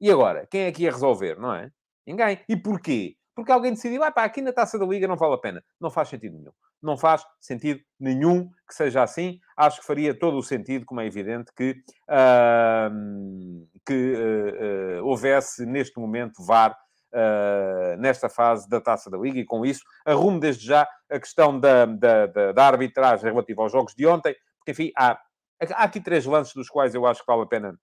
E 0.00 0.11
agora? 0.11 0.47
Quem 0.50 0.62
é 0.62 0.73
que 0.73 0.82
ia 0.82 0.91
resolver, 0.91 1.38
não 1.38 1.55
é? 1.55 1.70
Ninguém. 2.06 2.41
E 2.49 2.56
porquê? 2.56 3.15
Porque 3.34 3.52
alguém 3.52 3.73
decidiu, 3.73 4.03
ah, 4.03 4.10
pá, 4.10 4.24
aqui 4.24 4.43
na 4.43 4.53
taça 4.53 4.79
da 4.79 4.84
Liga 4.84 5.08
não 5.08 5.17
vale 5.17 5.34
a 5.34 5.39
pena. 5.39 5.65
Não 5.81 5.91
faz 5.91 6.08
sentido 6.08 6.36
nenhum 6.36 6.53
não 6.82 6.96
faz 6.96 7.24
sentido 7.41 7.81
nenhum 7.98 8.51
que 8.69 8.74
seja 8.74 9.03
assim. 9.03 9.39
Acho 9.56 9.81
que 9.81 9.86
faria 9.86 10.19
todo 10.19 10.36
o 10.36 10.43
sentido, 10.43 10.84
como 10.84 11.01
é 11.01 11.06
evidente, 11.06 11.53
que, 11.55 11.77
uh, 12.10 13.69
que 13.86 14.15
uh, 14.15 15.01
uh, 15.01 15.06
houvesse 15.06 15.65
neste 15.65 15.98
momento 16.01 16.44
VAR 16.44 16.77
ah, 17.15 17.94
nesta 17.98 18.31
fase 18.31 18.67
da 18.70 18.81
Taça 18.81 19.10
da 19.10 19.19
Liga 19.19 19.39
e 19.39 19.44
com 19.44 19.67
isso 19.67 19.82
arrumo 20.03 20.41
desde 20.41 20.65
já 20.65 20.89
a 21.10 21.20
questão 21.20 21.60
da, 21.60 21.84
da, 21.84 22.27
da, 22.27 22.53
da 22.53 22.67
arbitragem 22.67 23.31
relativa 23.31 23.60
aos 23.60 23.70
jogos 23.70 23.94
de 23.94 24.06
ontem, 24.06 24.34
porque 24.56 24.70
enfim, 24.70 24.91
há, 24.96 25.20
há 25.60 25.84
aqui 25.84 26.01
três 26.01 26.24
lances 26.24 26.55
dos 26.55 26.70
quais 26.70 26.94
eu 26.94 27.05
acho 27.06 27.20
que 27.20 27.27
vale 27.27 27.43
a 27.43 27.46
pena 27.46 27.79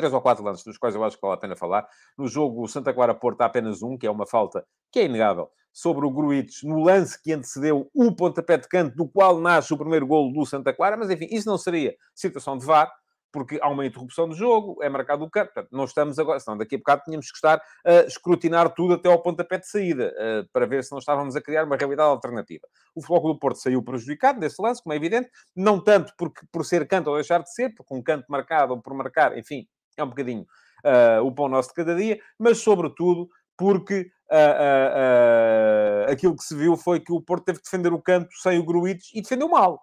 três 0.00 0.14
ou 0.14 0.20
quatro 0.22 0.42
lances 0.42 0.64
dos 0.64 0.78
quais 0.78 0.94
eu 0.94 1.04
acho 1.04 1.16
que 1.16 1.22
vale 1.22 1.34
a 1.34 1.36
pena 1.36 1.54
falar. 1.54 1.86
No 2.16 2.26
jogo 2.26 2.66
Santa 2.66 2.92
Clara-Porto 2.94 3.42
há 3.42 3.44
apenas 3.44 3.82
um, 3.82 3.98
que 3.98 4.06
é 4.06 4.10
uma 4.10 4.26
falta 4.26 4.64
que 4.90 5.00
é 5.00 5.04
inegável, 5.04 5.50
sobre 5.72 6.06
o 6.06 6.10
Gruites, 6.10 6.62
no 6.62 6.82
lance 6.82 7.20
que 7.22 7.32
antecedeu 7.32 7.88
o 7.94 8.12
pontapé 8.16 8.56
de 8.56 8.66
canto, 8.66 8.96
do 8.96 9.06
qual 9.06 9.38
nasce 9.38 9.72
o 9.72 9.78
primeiro 9.78 10.06
golo 10.06 10.32
do 10.32 10.44
Santa 10.46 10.72
Clara, 10.72 10.96
mas 10.96 11.10
enfim, 11.10 11.28
isso 11.30 11.48
não 11.48 11.58
seria 11.58 11.94
situação 12.14 12.56
de 12.56 12.64
VAR, 12.64 12.90
porque 13.32 13.60
há 13.62 13.68
uma 13.68 13.86
interrupção 13.86 14.28
do 14.28 14.34
jogo, 14.34 14.82
é 14.82 14.88
marcado 14.88 15.24
o 15.24 15.30
canto, 15.30 15.52
portanto, 15.52 15.68
não 15.70 15.84
estamos 15.84 16.18
agora, 16.18 16.40
senão 16.40 16.58
daqui 16.58 16.74
a 16.74 16.78
bocado 16.78 17.02
tínhamos 17.04 17.30
que 17.30 17.36
estar 17.36 17.62
a 17.84 17.92
escrutinar 18.00 18.74
tudo 18.74 18.94
até 18.94 19.08
ao 19.08 19.22
pontapé 19.22 19.58
de 19.58 19.68
saída, 19.68 20.12
uh, 20.16 20.48
para 20.52 20.66
ver 20.66 20.82
se 20.82 20.90
não 20.90 20.98
estávamos 20.98 21.36
a 21.36 21.40
criar 21.40 21.64
uma 21.64 21.76
realidade 21.76 22.08
alternativa. 22.08 22.66
O 22.94 23.00
Futebol 23.00 23.34
do 23.34 23.38
Porto 23.38 23.58
saiu 23.58 23.82
prejudicado 23.82 24.40
desse 24.40 24.60
lance, 24.60 24.82
como 24.82 24.92
é 24.92 24.96
evidente, 24.96 25.30
não 25.54 25.82
tanto 25.82 26.12
porque, 26.18 26.44
por 26.50 26.64
ser 26.64 26.86
canto 26.88 27.08
ou 27.08 27.14
deixar 27.14 27.40
de 27.42 27.52
ser, 27.52 27.72
porque 27.74 27.94
um 27.94 28.02
canto 28.02 28.24
marcado 28.28 28.74
ou 28.74 28.82
por 28.82 28.94
marcar, 28.94 29.38
enfim, 29.38 29.66
é 30.00 30.04
um 30.04 30.08
bocadinho 30.08 30.46
uh, 30.84 31.24
o 31.24 31.32
pão 31.32 31.48
nosso 31.48 31.68
de 31.68 31.74
cada 31.74 31.94
dia, 31.94 32.20
mas 32.38 32.58
sobretudo 32.58 33.28
porque 33.56 34.10
uh, 34.30 36.08
uh, 36.08 36.12
aquilo 36.12 36.36
que 36.36 36.42
se 36.42 36.54
viu 36.54 36.76
foi 36.76 37.00
que 37.00 37.12
o 37.12 37.20
Porto 37.20 37.44
teve 37.44 37.58
que 37.58 37.64
defender 37.64 37.92
o 37.92 38.00
canto 38.00 38.30
sem 38.40 38.58
o 38.58 38.64
Gruites 38.64 39.10
e 39.14 39.20
defendeu 39.20 39.48
mal. 39.48 39.82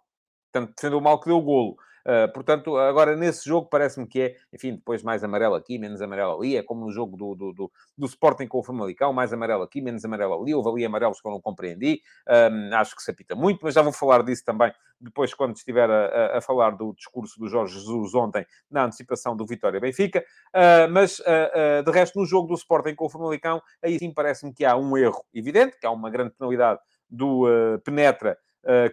Portanto, 0.51 0.73
defendeu 0.75 1.01
mal 1.01 1.19
que 1.19 1.27
deu 1.27 1.37
o 1.37 1.41
golo. 1.41 1.77
Uh, 2.07 2.31
portanto, 2.31 2.77
agora 2.77 3.17
nesse 3.17 3.45
jogo 3.45 3.67
parece-me 3.69 4.07
que 4.07 4.21
é, 4.21 4.35
enfim, 4.53 4.75
depois 4.75 5.03
mais 5.03 5.25
amarelo 5.25 5.55
aqui, 5.55 5.77
menos 5.77 6.01
amarelo 6.01 6.37
ali, 6.37 6.55
é 6.55 6.63
como 6.63 6.85
no 6.85 6.91
jogo 6.91 7.17
do, 7.17 7.35
do, 7.35 7.51
do, 7.51 7.71
do 7.97 8.05
Sporting 8.05 8.47
com 8.47 8.59
o 8.59 8.63
Famalicão, 8.63 9.11
mais 9.11 9.33
amarelo 9.33 9.61
aqui, 9.61 9.81
menos 9.81 10.05
amarelo 10.05 10.41
ali, 10.41 10.55
houve 10.55 10.69
ali 10.69 10.85
amarelos 10.85 11.19
que 11.19 11.27
eu 11.27 11.31
não 11.33 11.41
compreendi, 11.41 11.99
um, 12.29 12.73
acho 12.75 12.95
que 12.95 13.01
se 13.01 13.11
apita 13.11 13.35
muito, 13.35 13.59
mas 13.61 13.73
já 13.73 13.81
vou 13.81 13.91
falar 13.91 14.23
disso 14.23 14.41
também 14.45 14.71
depois 15.01 15.33
quando 15.33 15.57
estiver 15.57 15.89
a, 15.89 16.05
a, 16.05 16.37
a 16.37 16.41
falar 16.41 16.71
do 16.71 16.93
discurso 16.93 17.37
do 17.37 17.47
Jorge 17.47 17.73
Jesus 17.73 18.15
ontem, 18.15 18.45
na 18.71 18.85
antecipação 18.85 19.35
do 19.35 19.45
Vitória 19.45 19.79
Benfica, 19.79 20.23
uh, 20.55 20.89
mas 20.89 21.19
uh, 21.19 21.83
de 21.83 21.91
resto 21.91 22.19
no 22.19 22.25
jogo 22.25 22.47
do 22.47 22.53
Sporting 22.53 22.95
com 22.95 23.05
o 23.05 23.09
Famalicão, 23.09 23.61
aí 23.83 23.99
sim 23.99 24.13
parece-me 24.13 24.53
que 24.53 24.63
há 24.63 24.77
um 24.77 24.97
erro 24.97 25.25
evidente, 25.33 25.77
que 25.77 25.85
há 25.85 25.91
uma 25.91 26.09
grande 26.09 26.31
penalidade 26.31 26.79
do 27.09 27.45
Penetra, 27.85 28.37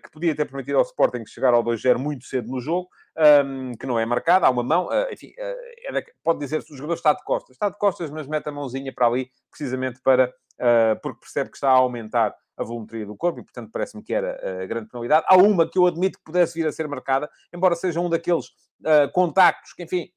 que 0.03 0.11
podia 0.11 0.35
ter 0.37 0.45
permitido 0.45 0.77
ao 0.77 0.83
Sporting 0.83 1.25
chegar 1.27 1.53
ao 1.53 1.65
2-0 1.65 1.99
muito 1.99 2.25
cedo 2.25 2.49
no 2.49 2.61
jogo, 2.61 2.89
que 3.81 3.87
não 3.87 3.99
é 3.99 4.07
marcada, 4.07 4.47
há 4.47 4.51
uma 4.51 4.63
mão, 4.63 4.87
uh, 4.87 5.13
enfim, 5.13 5.33
uh, 5.39 5.97
é 5.97 6.05
pode 6.23 6.39
dizer 6.39 6.63
se 6.63 6.73
o 6.73 6.77
jogador 6.77 6.95
está 6.95 7.13
de 7.13 7.23
costas, 7.25 7.55
está 7.55 7.69
de 7.69 7.79
costas, 7.79 8.11
mas 8.11 8.27
mete 8.27 8.49
a 8.49 8.53
mãozinha 8.53 8.93
para 8.93 9.07
ali, 9.07 9.31
precisamente 9.51 10.01
para, 10.03 10.33
porque 11.03 11.21
percebe 11.21 11.51
que 11.51 11.57
está 11.57 11.71
a 11.71 11.75
aumentar 11.75 12.35
a 12.57 12.63
volumetria 12.63 13.05
do 13.05 13.17
corpo 13.17 13.41
e, 13.41 13.43
portanto, 13.43 13.71
parece-me 13.73 14.03
que 14.03 14.15
era 14.15 14.65
grande 14.67 14.89
penalidade. 14.89 15.27
Há 15.29 15.37
uma 15.37 15.69
que 15.69 15.79
eu 15.79 15.87
admito 15.87 16.19
que 16.19 16.25
pudesse 16.25 16.55
vir 16.55 16.69
a 16.69 16.73
ser 16.73 16.87
marcada, 16.87 17.29
embora 17.53 17.75
seja 17.75 18.01
um 18.01 18.09
daqueles 18.09 18.47
contactos 19.13 19.73
que, 19.73 19.83
enfim, 19.83 20.09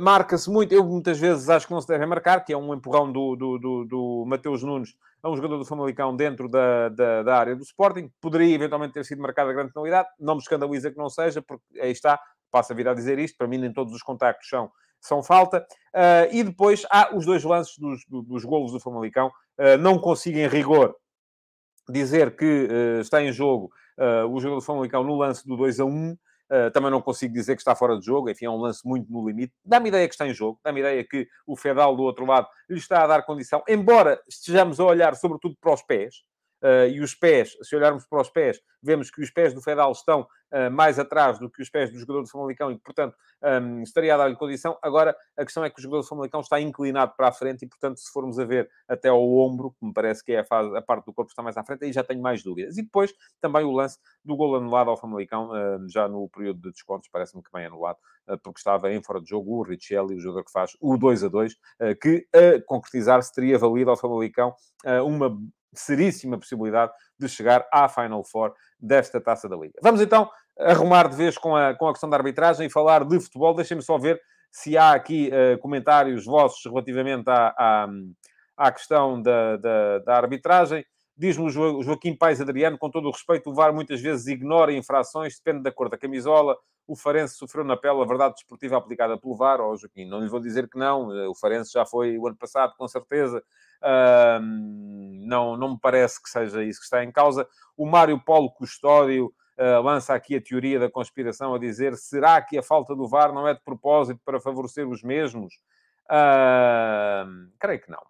marca-se 0.00 0.50
muito, 0.50 0.72
eu 0.72 0.84
muitas 0.84 1.18
vezes 1.18 1.48
acho 1.48 1.66
que 1.66 1.72
não 1.72 1.80
se 1.80 1.88
deve 1.88 2.04
marcar, 2.06 2.44
que 2.44 2.52
é 2.52 2.56
um 2.56 2.74
empurrão 2.74 3.10
do, 3.10 3.36
do, 3.36 3.58
do, 3.58 3.84
do 3.84 4.24
Mateus 4.26 4.62
Nunes 4.62 4.94
a 5.24 5.30
um 5.30 5.36
jogador 5.36 5.56
do 5.56 5.64
Famalicão 5.64 6.14
dentro 6.14 6.48
da, 6.48 6.90
da, 6.90 7.22
da, 7.22 7.36
área 7.36 7.56
do 7.56 7.62
Sporting. 7.62 8.10
Poderia 8.20 8.54
eventualmente 8.54 8.92
ter 8.92 9.04
sido 9.06 9.22
marcada 9.22 9.50
a 9.50 9.54
grande 9.54 9.72
penalidade, 9.72 10.08
não 10.20 10.34
me 10.34 10.40
escandaliza 10.40 10.90
que 10.90 10.98
não 10.98 11.08
seja, 11.08 11.40
porque 11.40 11.64
aí 11.80 11.90
está, 11.90 12.20
passa 12.50 12.74
a 12.74 12.76
vir 12.76 12.86
a 12.86 12.94
dizer 12.94 13.18
isto, 13.18 13.38
para 13.38 13.46
mim 13.46 13.56
nem 13.56 13.72
todos 13.72 13.94
os 13.94 14.02
contactos 14.02 14.48
são, 14.50 14.70
são 15.00 15.22
falta. 15.22 15.66
Uh, 15.94 16.28
e 16.30 16.44
depois 16.44 16.86
há 16.90 17.16
os 17.16 17.24
dois 17.24 17.42
lances 17.42 17.78
dos, 17.78 18.04
dos 18.06 18.44
golos 18.44 18.72
do 18.72 18.78
Famalicão, 18.78 19.28
uh, 19.28 19.78
não 19.80 19.98
consigo 19.98 20.36
em 20.36 20.46
rigor 20.46 20.94
dizer 21.88 22.36
que 22.36 22.68
uh, 22.70 23.00
está 23.00 23.22
em 23.22 23.32
jogo 23.32 23.70
o 24.28 24.40
jogador 24.40 24.56
do 24.56 24.60
Famalicão 24.60 25.04
no 25.04 25.14
lance 25.14 25.46
do 25.46 25.56
2 25.56 25.78
a 25.78 25.84
1, 25.84 26.16
Uh, 26.50 26.70
também 26.70 26.90
não 26.90 27.00
consigo 27.00 27.32
dizer 27.32 27.56
que 27.56 27.62
está 27.62 27.74
fora 27.74 27.98
de 27.98 28.04
jogo, 28.04 28.28
enfim, 28.28 28.44
é 28.44 28.50
um 28.50 28.58
lance 28.58 28.86
muito 28.86 29.10
no 29.10 29.26
limite. 29.26 29.52
Dá-me 29.64 29.88
ideia 29.88 30.06
que 30.06 30.14
está 30.14 30.26
em 30.26 30.34
jogo, 30.34 30.60
dá-me 30.62 30.80
ideia 30.80 31.02
que 31.02 31.26
o 31.46 31.56
Fedal 31.56 31.96
do 31.96 32.02
outro 32.02 32.26
lado 32.26 32.46
lhe 32.68 32.78
está 32.78 33.02
a 33.02 33.06
dar 33.06 33.22
condição, 33.22 33.62
embora 33.66 34.20
estejamos 34.28 34.78
a 34.78 34.84
olhar 34.84 35.16
sobretudo 35.16 35.56
para 35.58 35.72
os 35.72 35.82
pés, 35.82 36.22
Uh, 36.64 36.88
e 36.88 37.00
os 37.02 37.14
pés, 37.14 37.54
se 37.60 37.76
olharmos 37.76 38.06
para 38.06 38.22
os 38.22 38.30
pés, 38.30 38.58
vemos 38.82 39.10
que 39.10 39.20
os 39.20 39.30
pés 39.30 39.52
do 39.52 39.60
Fedal 39.60 39.92
estão 39.92 40.22
uh, 40.22 40.70
mais 40.70 40.98
atrás 40.98 41.38
do 41.38 41.50
que 41.50 41.60
os 41.60 41.68
pés 41.68 41.90
do 41.92 41.98
jogador 41.98 42.22
do 42.22 42.30
Famalicão 42.30 42.72
e, 42.72 42.78
portanto, 42.78 43.14
um, 43.42 43.82
estaria 43.82 44.14
a 44.14 44.16
dar-lhe 44.16 44.34
condição. 44.34 44.78
Agora, 44.80 45.14
a 45.36 45.44
questão 45.44 45.62
é 45.62 45.68
que 45.68 45.78
o 45.78 45.82
jogador 45.82 46.00
do 46.00 46.08
Famalicão 46.08 46.40
está 46.40 46.58
inclinado 46.58 47.12
para 47.18 47.28
a 47.28 47.32
frente 47.32 47.66
e, 47.66 47.68
portanto, 47.68 47.98
se 47.98 48.10
formos 48.10 48.38
a 48.38 48.46
ver 48.46 48.70
até 48.88 49.10
ao 49.10 49.22
ombro, 49.22 49.72
que 49.78 49.84
me 49.84 49.92
parece 49.92 50.24
que 50.24 50.32
é 50.32 50.40
a, 50.40 50.44
fase, 50.44 50.74
a 50.74 50.80
parte 50.80 51.04
do 51.04 51.12
corpo 51.12 51.26
que 51.26 51.32
está 51.32 51.42
mais 51.42 51.58
à 51.58 51.62
frente, 51.62 51.84
aí 51.84 51.92
já 51.92 52.02
tenho 52.02 52.22
mais 52.22 52.42
dúvidas. 52.42 52.78
E 52.78 52.82
depois, 52.82 53.12
também 53.42 53.62
o 53.62 53.70
lance 53.70 53.98
do 54.24 54.34
gol 54.34 54.56
anulado 54.56 54.88
ao 54.88 54.96
Famalicão, 54.96 55.50
uh, 55.50 55.86
já 55.90 56.08
no 56.08 56.30
período 56.30 56.62
de 56.62 56.70
descontos, 56.70 57.10
parece-me 57.12 57.42
que 57.42 57.50
bem 57.52 57.66
anulado, 57.66 57.98
porque 58.42 58.58
estava 58.58 58.90
em 58.90 59.02
fora 59.02 59.20
de 59.20 59.28
jogo 59.28 59.58
o 59.58 59.62
Richelli, 59.62 60.14
o 60.14 60.20
jogador 60.20 60.44
que 60.44 60.50
faz 60.50 60.70
o 60.80 60.96
2 60.96 61.24
a 61.24 61.28
2, 61.28 61.56
que 62.00 62.26
a 62.32 62.62
concretizar-se 62.64 63.30
teria 63.34 63.58
valido 63.58 63.90
ao 63.90 63.98
Famalicão 63.98 64.54
uma 65.04 65.38
seríssima 65.80 66.38
possibilidade 66.38 66.92
de 67.18 67.28
chegar 67.28 67.66
à 67.72 67.88
Final 67.88 68.24
Four 68.24 68.52
desta 68.78 69.20
Taça 69.20 69.48
da 69.48 69.56
Liga. 69.56 69.74
Vamos 69.82 70.00
então 70.00 70.30
arrumar 70.58 71.08
de 71.08 71.16
vez 71.16 71.36
com 71.36 71.56
a, 71.56 71.74
com 71.74 71.88
a 71.88 71.92
questão 71.92 72.08
da 72.08 72.16
arbitragem 72.16 72.66
e 72.66 72.70
falar 72.70 73.04
de 73.04 73.20
futebol. 73.20 73.54
Deixem-me 73.54 73.82
só 73.82 73.98
ver 73.98 74.20
se 74.50 74.78
há 74.78 74.92
aqui 74.92 75.30
uh, 75.30 75.58
comentários 75.58 76.24
vossos 76.24 76.64
relativamente 76.64 77.28
à, 77.28 77.54
à, 77.58 77.88
à 78.56 78.72
questão 78.72 79.20
da, 79.20 79.56
da, 79.56 79.98
da 79.98 80.16
arbitragem. 80.16 80.84
Diz-me 81.16 81.46
o 81.46 81.82
Joaquim 81.82 82.16
Paes 82.16 82.40
Adriano, 82.40 82.76
com 82.76 82.90
todo 82.90 83.06
o 83.06 83.10
respeito, 83.12 83.48
o 83.48 83.54
VAR 83.54 83.72
muitas 83.72 84.00
vezes 84.00 84.26
ignora 84.26 84.72
infrações, 84.72 85.36
depende 85.36 85.62
da 85.62 85.70
cor 85.70 85.88
da 85.88 85.96
camisola. 85.96 86.56
O 86.88 86.96
Farense 86.96 87.36
sofreu 87.36 87.64
na 87.64 87.76
pele 87.76 88.02
a 88.02 88.04
verdade 88.04 88.34
desportiva 88.34 88.76
aplicada 88.76 89.16
pelo 89.16 89.36
VAR. 89.36 89.60
Oh, 89.60 89.76
Joaquim, 89.76 90.06
não 90.06 90.20
lhe 90.20 90.28
vou 90.28 90.40
dizer 90.40 90.68
que 90.68 90.76
não. 90.76 91.16
Eh, 91.16 91.28
o 91.28 91.34
Farense 91.34 91.72
já 91.72 91.86
foi 91.86 92.18
o 92.18 92.26
ano 92.26 92.36
passado, 92.36 92.74
com 92.76 92.86
certeza. 92.88 93.42
Não, 93.82 95.56
não 95.56 95.72
me 95.72 95.78
parece 95.80 96.22
que 96.22 96.28
seja 96.28 96.62
isso 96.62 96.80
que 96.80 96.84
está 96.84 97.02
em 97.04 97.12
causa. 97.12 97.48
O 97.76 97.86
Mário 97.86 98.22
Paulo 98.22 98.50
Custódio 98.50 99.32
uh, 99.58 99.82
lança 99.82 100.14
aqui 100.14 100.36
a 100.36 100.40
teoria 100.40 100.78
da 100.78 100.90
conspiração 100.90 101.54
a 101.54 101.58
dizer: 101.58 101.96
será 101.96 102.40
que 102.42 102.58
a 102.58 102.62
falta 102.62 102.94
do 102.94 103.08
VAR 103.08 103.32
não 103.32 103.48
é 103.48 103.54
de 103.54 103.62
propósito 103.62 104.20
para 104.24 104.40
favorecer 104.40 104.88
os 104.88 105.02
mesmos? 105.02 105.54
Creio 107.58 107.80
que 107.80 107.90
não. 107.90 108.02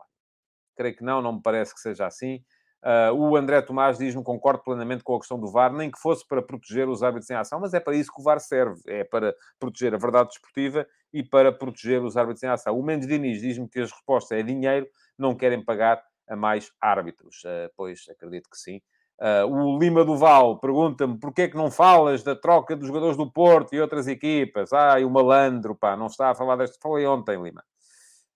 Creio 0.77 0.97
que 0.97 1.05
não, 1.05 1.23
não 1.23 1.35
me 1.35 1.43
parece 1.43 1.73
que 1.73 1.81
seja 1.81 2.07
assim. 2.07 2.45
Uh, 2.85 3.15
o 3.15 3.35
André 3.35 3.63
Tomás 3.63 3.97
diz-me, 3.97 4.23
concordo 4.23 4.63
plenamente 4.63 5.03
com 5.03 5.15
a 5.15 5.19
questão 5.19 5.41
do 5.41 5.51
VAR, 5.51 5.73
nem 5.73 5.91
que 5.91 5.99
fosse 5.99 6.27
para 6.29 6.43
proteger 6.43 6.87
os 6.87 7.03
árbitros 7.03 7.31
em 7.31 7.35
ação, 7.35 7.59
mas 7.59 7.73
é 7.73 7.81
para 7.81 7.97
isso 7.97 8.13
que 8.13 8.21
o 8.21 8.23
VAR 8.23 8.39
serve, 8.39 8.79
é 8.87 9.03
para 9.03 9.35
proteger 9.59 9.95
a 9.95 9.99
verdade 9.99 10.29
desportiva 10.29 10.87
e 11.11 11.23
para 11.23 11.51
proteger 11.51 12.03
os 12.03 12.15
árbitros 12.15 12.43
em 12.43 12.49
ação. 12.49 12.79
O 12.79 12.83
Mendes 12.83 13.09
Diniz 13.09 13.41
diz-me 13.41 13.67
que 13.67 13.79
a 13.79 13.85
resposta 13.85 14.37
é 14.37 14.43
dinheiro, 14.43 14.87
não 15.19 15.35
querem 15.35 15.65
pagar 15.65 16.03
a 16.29 16.37
mais 16.37 16.71
árbitros. 16.79 17.43
Uh, 17.45 17.73
pois, 17.75 18.05
acredito 18.11 18.51
que 18.51 18.59
sim. 18.59 18.83
Uh, 19.19 19.47
o 19.47 19.79
Lima 19.79 20.05
Duval 20.05 20.59
pergunta-me 20.59 21.19
porquê 21.19 21.43
é 21.43 21.49
que 21.49 21.57
não 21.57 21.71
falas 21.71 22.23
da 22.23 22.37
troca 22.37 22.77
dos 22.77 22.89
jogadores 22.89 23.17
do 23.17 23.31
Porto 23.33 23.75
e 23.75 23.81
outras 23.81 24.09
equipas? 24.09 24.75
Ai, 24.75 25.05
o 25.05 25.11
malandro, 25.11 25.75
pá, 25.75 25.97
não 25.97 26.07
está 26.07 26.31
a 26.31 26.35
falar 26.35 26.57
deste. 26.57 26.79
Falei 26.83 27.07
ontem, 27.07 27.41
Lima. 27.41 27.65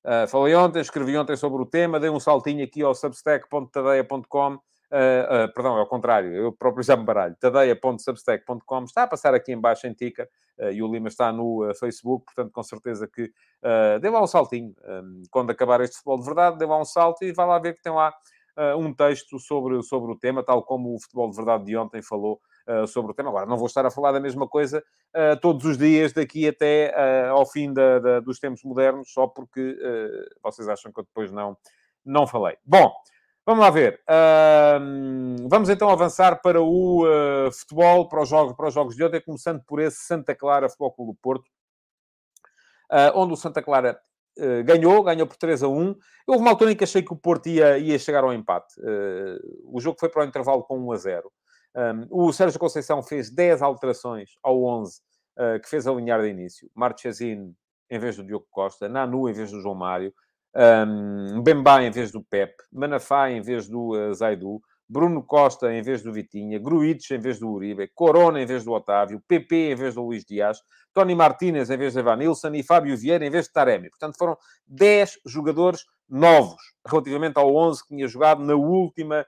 Uh, 0.09 0.27
falei 0.27 0.55
ontem, 0.55 0.81
escrevi 0.81 1.19
ontem 1.19 1.37
sobre 1.37 1.61
o 1.61 1.67
tema, 1.67 2.01
dei 2.01 2.09
um 2.09 2.19
saltinho 2.19 2.65
aqui 2.65 2.81
ao 2.81 2.95
substack.tadeia.com. 2.95 4.55
Uh, 4.55 4.57
uh, 4.57 5.53
perdão, 5.53 5.77
é 5.77 5.81
ao 5.81 5.87
contrário, 5.87 6.33
eu 6.33 6.51
próprio 6.51 6.83
já 6.83 6.97
me 6.97 7.05
baralho. 7.05 7.37
tadeia.substack.com 7.39 8.85
está 8.85 9.03
a 9.03 9.07
passar 9.07 9.35
aqui 9.35 9.53
embaixo 9.53 9.87
em 9.87 9.91
uh, 9.93 10.71
e 10.73 10.83
o 10.83 10.91
Lima 10.91 11.09
está 11.09 11.31
no 11.31 11.75
Facebook, 11.79 12.25
portanto, 12.25 12.51
com 12.51 12.63
certeza 12.63 13.07
que 13.07 13.25
uh, 13.25 14.01
dê 14.01 14.09
lá 14.09 14.23
um 14.23 14.27
saltinho. 14.27 14.75
Um, 14.83 15.25
quando 15.31 15.51
acabar 15.51 15.83
este 15.83 15.97
futebol 15.97 16.21
de 16.21 16.25
verdade, 16.25 16.57
dê 16.57 16.65
lá 16.65 16.81
um 16.81 16.87
salto 16.87 17.23
e 17.23 17.31
vai 17.31 17.47
lá 17.47 17.59
ver 17.59 17.75
que 17.75 17.83
tem 17.83 17.93
lá 17.93 18.11
um 18.77 18.93
texto 18.93 19.39
sobre, 19.39 19.81
sobre 19.83 20.11
o 20.11 20.19
tema, 20.19 20.43
tal 20.43 20.65
como 20.65 20.93
o 20.93 21.01
futebol 21.01 21.31
de 21.31 21.37
verdade 21.37 21.65
de 21.65 21.77
ontem 21.77 22.03
falou 22.03 22.41
sobre 22.87 23.13
o 23.13 23.15
tema. 23.15 23.31
Agora, 23.31 23.47
não 23.47 23.57
vou 23.57 23.67
estar 23.67 23.85
a 23.87 23.91
falar 23.91 24.13
da 24.13 24.21
mesma 24.21 24.47
coisa 24.47 24.83
uh, 25.17 25.41
todos 25.41 25.65
os 25.65 25.79
dias 25.79 26.13
daqui 26.13 26.47
até 26.47 26.95
uh, 26.95 27.33
ao 27.33 27.47
fim 27.47 27.73
da, 27.73 27.99
da, 27.99 28.21
dos 28.21 28.39
tempos 28.39 28.63
modernos, 28.63 29.13
só 29.13 29.27
porque 29.27 29.77
vocês 30.43 30.69
acham 30.69 30.93
que 30.93 31.01
eu 31.01 31.05
depois 31.05 31.31
não, 31.33 31.57
não 32.05 32.27
falei. 32.27 32.57
Bom, 32.65 32.93
vamos 33.47 33.65
lá 33.65 33.71
ver. 33.71 34.01
vamos 35.49 35.69
então 35.69 35.89
avançar 35.89 36.41
para 36.43 36.61
o 36.61 37.05
futebol, 37.53 38.09
para 38.09 38.23
os, 38.23 38.29
jogos, 38.29 38.55
para 38.55 38.69
os 38.69 38.75
jogos 38.75 38.97
de 38.97 39.05
ontem, 39.05 39.21
começando 39.21 39.63
por 39.67 39.81
esse 39.81 40.05
Santa 40.05 40.35
Clara 40.35 40.69
Futebol 40.69 40.93
Clube 40.93 41.13
do 41.13 41.19
Porto, 41.21 41.51
onde 43.15 43.33
o 43.33 43.37
Santa 43.37 43.63
Clara 43.63 43.99
Uh, 44.39 44.63
ganhou, 44.63 45.03
ganhou 45.03 45.27
por 45.27 45.37
3 45.37 45.65
a 45.65 45.69
1. 45.69 45.97
Houve 46.25 46.41
uma 46.41 46.51
altura 46.51 46.71
em 46.71 46.77
que 46.77 46.85
achei 46.85 47.03
que 47.03 47.13
o 47.13 47.17
Porto 47.17 47.49
ia, 47.49 47.77
ia 47.77 47.99
chegar 47.99 48.23
ao 48.23 48.33
empate. 48.33 48.73
Uh, 48.79 49.77
o 49.77 49.81
jogo 49.81 49.99
foi 49.99 50.09
para 50.09 50.23
o 50.23 50.25
intervalo 50.25 50.63
com 50.63 50.79
1 50.79 50.93
a 50.93 50.97
0. 50.97 51.33
Um, 51.75 52.07
o 52.11 52.33
Sérgio 52.33 52.59
Conceição 52.59 53.03
fez 53.03 53.31
10 53.31 53.63
alterações 53.63 54.37
ao 54.43 54.63
11 54.65 54.97
uh, 54.97 55.01
ah, 55.39 55.59
que 55.61 55.69
fez 55.69 55.87
alinhar 55.87 56.21
de 56.21 56.29
início. 56.29 56.71
Marchesino 56.75 57.55
em 57.91 57.99
vez 57.99 58.17
do 58.17 58.25
Diogo 58.25 58.47
Costa, 58.51 58.89
Nanu 58.89 59.29
em 59.29 59.33
vez 59.33 59.51
do 59.51 59.61
João 59.61 59.75
Mário, 59.75 60.13
um, 60.55 61.43
Bemba 61.43 61.83
em 61.83 61.91
vez 61.91 62.11
do 62.11 62.23
Pep, 62.23 62.55
Manafá 62.73 63.31
em 63.31 63.41
vez 63.41 63.69
do 63.69 63.91
uh, 63.91 64.13
Zaidu, 64.15 64.61
Bruno 64.89 65.23
Costa 65.23 65.73
em 65.73 65.83
vez 65.83 66.03
do 66.03 66.13
Vitinha, 66.13 66.59
Gruites 66.59 67.11
em 67.11 67.19
vez 67.19 67.39
do 67.39 67.51
Uribe, 67.51 67.89
Corona 67.95 68.41
em 68.41 68.47
vez 68.47 68.65
do 68.65 68.73
Otávio, 68.73 69.23
PP 69.29 69.73
em 69.73 69.75
vez 69.75 69.95
do 69.95 70.03
Luís 70.03 70.25
Dias, 70.25 70.61
Tony 70.95 71.15
Martínez 71.15 71.71
em 71.71 71.77
vez 71.77 71.93
de 71.93 72.01
Evanilson 72.01 72.55
e 72.55 72.63
Fábio 72.63 72.97
Vieira 72.97 73.25
em 73.25 73.31
vez 73.31 73.47
de 73.47 73.53
Taremi. 73.53 73.91
Portanto, 73.91 74.17
foram 74.17 74.37
10 74.67 75.21
jogadores 75.27 75.85
novos 76.09 76.61
relativamente 76.87 77.37
ao 77.37 77.55
11 77.55 77.83
que 77.83 77.89
tinha 77.89 78.09
jogado 78.09 78.43
na 78.43 78.55
última 78.55 79.27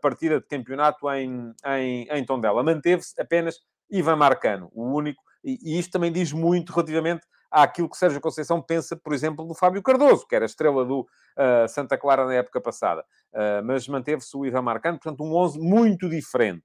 partida 0.00 0.40
de 0.40 0.46
campeonato 0.46 1.10
em, 1.10 1.52
em, 1.66 2.08
em 2.10 2.24
Tondela. 2.24 2.62
Manteve-se 2.62 3.20
apenas 3.20 3.60
Ivan 3.90 4.16
Marcano, 4.16 4.70
o 4.72 4.84
único, 4.84 5.22
e, 5.44 5.58
e 5.62 5.78
isto 5.78 5.92
também 5.92 6.12
diz 6.12 6.32
muito 6.32 6.72
relativamente 6.72 7.26
àquilo 7.50 7.88
que 7.88 7.96
Sérgio 7.96 8.20
Conceição 8.20 8.60
pensa, 8.60 8.96
por 8.96 9.12
exemplo, 9.12 9.46
do 9.46 9.54
Fábio 9.54 9.82
Cardoso, 9.82 10.26
que 10.26 10.34
era 10.34 10.44
estrela 10.44 10.84
do 10.84 11.00
uh, 11.00 11.68
Santa 11.68 11.96
Clara 11.96 12.26
na 12.26 12.34
época 12.34 12.60
passada. 12.60 13.04
Uh, 13.32 13.64
mas 13.64 13.88
manteve-se 13.88 14.36
o 14.36 14.44
Ivan 14.44 14.62
Marcano, 14.62 14.98
portanto, 14.98 15.24
um 15.24 15.34
11 15.34 15.58
muito 15.58 16.08
diferente. 16.08 16.64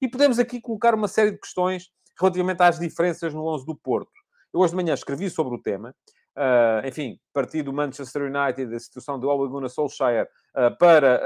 E 0.00 0.08
podemos 0.08 0.38
aqui 0.38 0.60
colocar 0.60 0.94
uma 0.94 1.08
série 1.08 1.32
de 1.32 1.38
questões 1.38 1.90
relativamente 2.18 2.62
às 2.62 2.78
diferenças 2.78 3.32
no 3.32 3.46
11 3.46 3.64
do 3.64 3.76
Porto. 3.76 4.10
Eu 4.52 4.60
hoje 4.60 4.70
de 4.70 4.76
manhã 4.76 4.94
escrevi 4.94 5.30
sobre 5.30 5.54
o 5.54 5.62
tema 5.62 5.94
uh, 6.36 6.86
enfim, 6.86 7.18
partido 7.32 7.66
do 7.66 7.72
Manchester 7.72 8.22
United, 8.22 8.74
a 8.74 8.78
situação 8.78 9.18
do 9.18 9.28
Ole 9.28 9.48
Gunnar 9.48 9.68
Solskjaer 9.68 10.28
uh, 10.54 10.76
para 10.78 11.20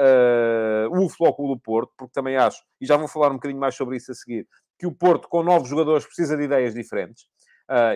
uh, 0.88 0.98
o 0.98 1.08
Futebol 1.08 1.54
do 1.54 1.60
Porto, 1.60 1.92
porque 1.96 2.12
também 2.12 2.36
acho, 2.36 2.62
e 2.80 2.86
já 2.86 2.96
vou 2.96 3.08
falar 3.08 3.30
um 3.30 3.34
bocadinho 3.34 3.60
mais 3.60 3.74
sobre 3.74 3.96
isso 3.96 4.12
a 4.12 4.14
seguir, 4.14 4.46
que 4.78 4.86
o 4.86 4.92
Porto, 4.92 5.28
com 5.28 5.42
novos 5.42 5.68
jogadores, 5.68 6.06
precisa 6.06 6.36
de 6.36 6.44
ideias 6.44 6.74
diferentes. 6.74 7.26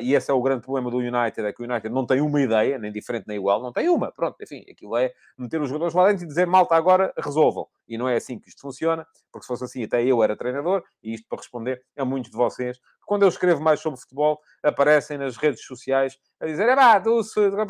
E 0.02 0.14
esse 0.14 0.30
é 0.30 0.34
o 0.34 0.42
grande 0.42 0.60
problema 0.60 0.90
do 0.90 0.98
United, 0.98 1.46
é 1.46 1.50
que 1.50 1.62
o 1.62 1.64
United 1.64 1.88
não 1.88 2.04
tem 2.04 2.20
uma 2.20 2.42
ideia, 2.42 2.78
nem 2.78 2.92
diferente 2.92 3.24
nem 3.26 3.38
igual, 3.38 3.62
não 3.62 3.72
tem 3.72 3.88
uma. 3.88 4.12
Pronto, 4.12 4.36
enfim, 4.42 4.62
aquilo 4.70 4.94
é 4.98 5.10
meter 5.38 5.62
os 5.62 5.68
jogadores 5.68 5.94
lá 5.94 6.08
dentro 6.08 6.24
e 6.24 6.26
dizer, 6.26 6.46
malta, 6.46 6.74
agora 6.74 7.10
resolvam. 7.16 7.66
E 7.88 7.96
não 7.96 8.06
é 8.06 8.16
assim 8.16 8.38
que 8.38 8.50
isto 8.50 8.60
funciona, 8.60 9.06
porque 9.32 9.44
se 9.44 9.48
fosse 9.48 9.64
assim, 9.64 9.82
até 9.82 10.04
eu 10.04 10.22
era 10.22 10.36
treinador, 10.36 10.84
e 11.02 11.14
isto 11.14 11.26
para 11.26 11.38
responder 11.38 11.82
a 11.96 12.04
muitos 12.04 12.30
de 12.30 12.36
vocês 12.36 12.78
quando 13.06 13.22
eu 13.22 13.28
escrevo 13.28 13.60
mais 13.60 13.80
sobre 13.80 14.00
futebol, 14.00 14.40
aparecem 14.62 15.18
nas 15.18 15.36
redes 15.36 15.64
sociais 15.64 16.18
a 16.40 16.46
dizer, 16.46 16.68
é 16.68 16.74
pá, 16.74 17.00
tu, 17.00 17.20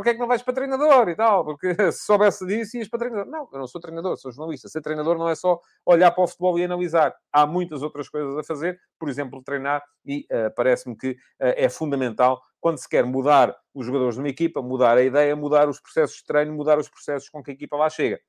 é 0.04 0.12
que 0.14 0.18
não 0.18 0.26
vais 0.26 0.42
para 0.42 0.54
treinador 0.54 1.08
e 1.08 1.14
tal? 1.14 1.44
Porque 1.44 1.74
se 1.92 2.04
soubesse 2.04 2.46
disso, 2.46 2.76
ias 2.76 2.88
para 2.88 3.00
treinador. 3.00 3.30
Não, 3.30 3.48
eu 3.52 3.58
não 3.58 3.66
sou 3.66 3.80
treinador, 3.80 4.16
sou 4.16 4.32
jornalista. 4.32 4.68
Ser 4.68 4.80
treinador 4.80 5.18
não 5.18 5.28
é 5.28 5.34
só 5.34 5.60
olhar 5.84 6.10
para 6.10 6.24
o 6.24 6.26
futebol 6.26 6.58
e 6.58 6.64
analisar. 6.64 7.14
Há 7.32 7.46
muitas 7.46 7.82
outras 7.82 8.08
coisas 8.08 8.36
a 8.38 8.42
fazer, 8.42 8.78
por 8.98 9.08
exemplo, 9.08 9.42
treinar, 9.42 9.82
e 10.06 10.26
uh, 10.30 10.54
parece-me 10.56 10.96
que 10.96 11.10
uh, 11.10 11.16
é 11.38 11.68
fundamental 11.68 12.40
quando 12.60 12.78
se 12.78 12.88
quer 12.88 13.04
mudar 13.04 13.54
os 13.74 13.84
jogadores 13.84 14.14
de 14.14 14.20
uma 14.20 14.28
equipa, 14.28 14.62
mudar 14.62 14.96
a 14.96 15.02
ideia, 15.02 15.34
mudar 15.34 15.68
os 15.68 15.80
processos 15.80 16.18
de 16.18 16.24
treino, 16.24 16.54
mudar 16.54 16.78
os 16.78 16.88
processos 16.88 17.28
com 17.28 17.42
que 17.42 17.50
a 17.50 17.54
equipa 17.54 17.76
lá 17.76 17.90
chega. 17.90 18.20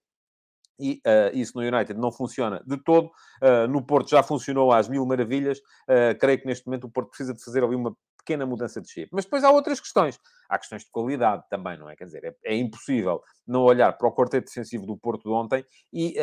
E 0.84 1.02
uh, 1.08 1.34
isso 1.34 1.54
no 1.56 1.66
United 1.66 1.98
não 1.98 2.12
funciona 2.12 2.62
de 2.68 2.75
todo. 2.75 3.08
Uh, 3.42 3.66
no 3.70 3.82
Porto 3.82 4.10
já 4.10 4.22
funcionou 4.22 4.74
às 4.74 4.90
mil 4.90 5.06
maravilhas. 5.06 5.60
Uh, 5.60 6.18
creio 6.20 6.42
que 6.42 6.46
neste 6.46 6.68
momento 6.68 6.88
o 6.88 6.92
Porto 6.92 7.08
precisa 7.08 7.34
de 7.34 7.42
fazer 7.42 7.63
ali 7.63 7.74
uma 7.74 7.96
pequena 8.18 8.46
mudança 8.46 8.82
de 8.82 8.90
chip. 8.90 9.08
Mas 9.13 9.24
depois 9.24 9.46
há 9.46 9.52
outras 9.52 9.80
questões. 9.80 10.20
Há 10.50 10.60
questões 10.60 10.84
de 10.84 10.92
qualidade 10.92 11.44
também, 11.50 11.78
não 11.78 11.90
é? 11.90 11.96
Quer 11.96 12.04
dizer, 12.04 12.25
é, 12.25 12.54
é 12.54 12.58
impossível 12.58 13.22
não 13.48 13.62
olhar 13.62 13.94
para 13.94 14.10
o 14.10 14.13
quarteto 14.13 14.48
defensivo 14.48 14.86
do 14.86 14.98
Porto 14.98 15.24
de 15.24 15.30
ontem 15.30 15.66
e 15.94 16.18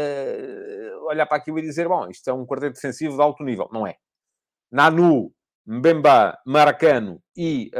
olhar 1.07 1.25
para 1.25 1.39
aquilo 1.39 1.59
e 1.59 1.63
dizer, 1.63 1.89
bom, 1.89 2.09
isto 2.09 2.29
é 2.29 2.33
um 2.33 2.45
quarteto 2.45 2.75
defensivo 2.75 3.17
de 3.17 3.23
alto 3.23 3.43
nível. 3.43 3.69
Não 3.73 3.87
é. 3.87 3.97
Nanu, 4.71 5.33
Mbemba, 5.67 6.39
Maracano 6.47 7.23
e 7.37 7.71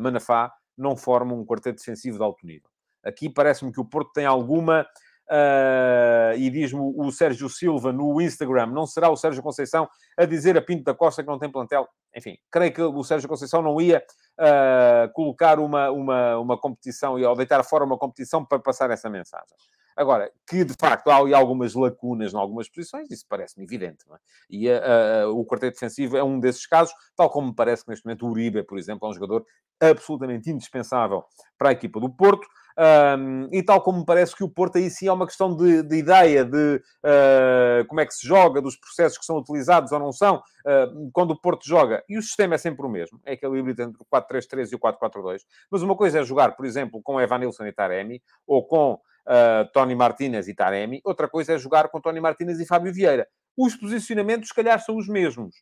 Manafá 0.00 0.52
não 0.76 0.96
formam 0.96 1.40
um 1.40 1.44
quarteto 1.44 1.78
defensivo 1.78 2.18
de 2.18 2.24
alto 2.24 2.46
nível. 2.46 2.68
Aqui 3.04 3.28
parece-me 3.28 3.72
que 3.72 3.80
o 3.80 3.84
Porto 3.84 4.12
tem 4.12 4.24
alguma 4.24 4.86
Uh, 5.32 6.36
e 6.36 6.50
diz-me 6.50 6.78
o 6.78 7.10
Sérgio 7.10 7.48
Silva 7.48 7.90
no 7.90 8.20
Instagram, 8.20 8.66
não 8.66 8.86
será 8.86 9.08
o 9.08 9.16
Sérgio 9.16 9.42
Conceição 9.42 9.88
a 10.14 10.26
dizer 10.26 10.58
a 10.58 10.60
Pinto 10.60 10.84
da 10.84 10.92
Costa 10.92 11.22
que 11.22 11.28
não 11.30 11.38
tem 11.38 11.50
plantel? 11.50 11.88
Enfim, 12.14 12.36
creio 12.50 12.70
que 12.70 12.82
o 12.82 13.02
Sérgio 13.02 13.30
Conceição 13.30 13.62
não 13.62 13.80
ia 13.80 14.04
uh, 14.38 15.10
colocar 15.14 15.58
uma, 15.58 15.90
uma, 15.90 16.38
uma 16.38 16.60
competição 16.60 17.18
e 17.18 17.22
deitar 17.34 17.64
fora 17.64 17.82
uma 17.82 17.96
competição 17.96 18.44
para 18.44 18.58
passar 18.58 18.90
essa 18.90 19.08
mensagem. 19.08 19.56
Agora, 19.96 20.30
que 20.46 20.64
de 20.64 20.74
facto 20.78 21.08
há 21.08 21.16
algumas 21.16 21.74
lacunas 21.74 22.34
em 22.34 22.36
algumas 22.36 22.68
posições, 22.68 23.10
isso 23.10 23.24
parece-me 23.26 23.64
evidente. 23.64 24.04
É? 24.12 24.16
E 24.50 24.68
uh, 24.68 25.30
o 25.30 25.46
quarteto 25.46 25.74
defensivo 25.74 26.14
é 26.16 26.22
um 26.22 26.38
desses 26.38 26.66
casos, 26.66 26.94
tal 27.16 27.30
como 27.30 27.48
me 27.48 27.54
parece 27.54 27.84
que 27.84 27.90
neste 27.90 28.04
momento 28.04 28.26
o 28.26 28.30
Uribe, 28.30 28.62
por 28.64 28.78
exemplo, 28.78 29.06
é 29.06 29.10
um 29.10 29.14
jogador 29.14 29.46
absolutamente 29.80 30.50
indispensável 30.50 31.24
para 31.58 31.70
a 31.70 31.72
equipa 31.72 31.98
do 32.00 32.10
Porto. 32.10 32.46
Um, 32.78 33.48
e 33.52 33.62
tal 33.62 33.80
como 33.82 34.00
me 34.00 34.04
parece 34.04 34.34
que 34.34 34.44
o 34.44 34.48
Porto 34.48 34.78
aí 34.78 34.90
sim 34.90 35.06
é 35.06 35.12
uma 35.12 35.26
questão 35.26 35.54
de, 35.54 35.82
de 35.82 35.96
ideia, 35.96 36.44
de 36.44 36.76
uh, 36.76 37.86
como 37.86 38.00
é 38.00 38.06
que 38.06 38.14
se 38.14 38.26
joga, 38.26 38.62
dos 38.62 38.76
processos 38.76 39.18
que 39.18 39.24
são 39.24 39.36
utilizados 39.36 39.92
ou 39.92 39.98
não 39.98 40.12
são, 40.12 40.36
uh, 40.36 41.10
quando 41.12 41.32
o 41.32 41.40
Porto 41.40 41.66
joga. 41.66 42.02
E 42.08 42.16
o 42.16 42.22
sistema 42.22 42.54
é 42.54 42.58
sempre 42.58 42.84
o 42.86 42.88
mesmo, 42.88 43.20
é 43.24 43.32
aquele 43.32 43.58
híbrido 43.58 43.82
entre 43.82 44.02
o 44.02 44.06
4-3-3 44.06 44.72
e 44.72 44.74
o 44.74 44.78
4-4-2. 44.78 45.40
Mas 45.70 45.82
uma 45.82 45.96
coisa 45.96 46.20
é 46.20 46.24
jogar, 46.24 46.56
por 46.56 46.64
exemplo, 46.64 47.00
com 47.02 47.20
Evanilson 47.20 47.66
e 47.66 47.72
Taremi, 47.72 48.22
ou 48.46 48.66
com 48.66 48.94
uh, 48.94 49.72
Tony 49.72 49.94
Martinez 49.94 50.48
e 50.48 50.54
Taremi, 50.54 51.00
outra 51.04 51.28
coisa 51.28 51.54
é 51.54 51.58
jogar 51.58 51.88
com 51.88 52.00
Tony 52.00 52.20
Martinez 52.20 52.58
e 52.60 52.66
Fábio 52.66 52.92
Vieira. 52.92 53.26
Os 53.56 53.76
posicionamentos, 53.76 54.48
se 54.48 54.54
calhar, 54.54 54.80
são 54.80 54.96
os 54.96 55.06
mesmos, 55.06 55.54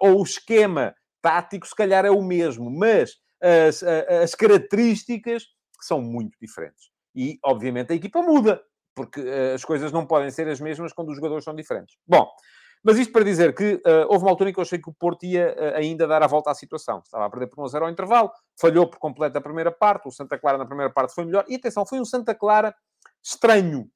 ou 0.00 0.18
o 0.18 0.22
esquema 0.22 0.94
tático, 1.20 1.66
se 1.66 1.74
calhar, 1.74 2.06
é 2.06 2.10
o 2.10 2.22
mesmo, 2.22 2.70
mas 2.70 3.16
as, 3.38 3.82
as 3.82 4.34
características 4.34 5.44
são 5.86 6.00
muito 6.00 6.38
diferentes. 6.40 6.90
E, 7.14 7.38
obviamente, 7.44 7.92
a 7.92 7.96
equipa 7.96 8.22
muda, 8.22 8.62
porque 8.94 9.20
uh, 9.20 9.54
as 9.54 9.64
coisas 9.64 9.92
não 9.92 10.06
podem 10.06 10.30
ser 10.30 10.48
as 10.48 10.60
mesmas 10.60 10.92
quando 10.92 11.10
os 11.10 11.16
jogadores 11.16 11.44
são 11.44 11.54
diferentes. 11.54 11.96
Bom, 12.06 12.28
mas 12.82 12.98
isto 12.98 13.12
para 13.12 13.24
dizer 13.24 13.54
que 13.54 13.74
uh, 13.76 14.06
houve 14.08 14.24
uma 14.24 14.30
altura 14.30 14.50
em 14.50 14.52
que 14.52 14.58
eu 14.58 14.62
achei 14.62 14.78
que 14.78 14.90
o 14.90 14.92
Porto 14.92 15.24
ia 15.24 15.54
uh, 15.58 15.76
ainda 15.76 16.06
dar 16.06 16.22
a 16.22 16.26
volta 16.26 16.50
à 16.50 16.54
situação. 16.54 17.00
Estava 17.04 17.24
a 17.24 17.30
perder 17.30 17.46
por 17.46 17.64
1 17.64 17.68
0 17.68 17.84
ao 17.86 17.90
intervalo, 17.90 18.30
falhou 18.60 18.86
por 18.86 18.98
completo 18.98 19.38
a 19.38 19.40
primeira 19.40 19.72
parte, 19.72 20.06
o 20.06 20.10
Santa 20.10 20.38
Clara 20.38 20.58
na 20.58 20.66
primeira 20.66 20.92
parte 20.92 21.14
foi 21.14 21.24
melhor. 21.24 21.44
E 21.48 21.54
atenção, 21.54 21.86
foi 21.86 22.00
um 22.00 22.04
Santa 22.04 22.34
Clara 22.34 22.74
estranho. 23.22 23.88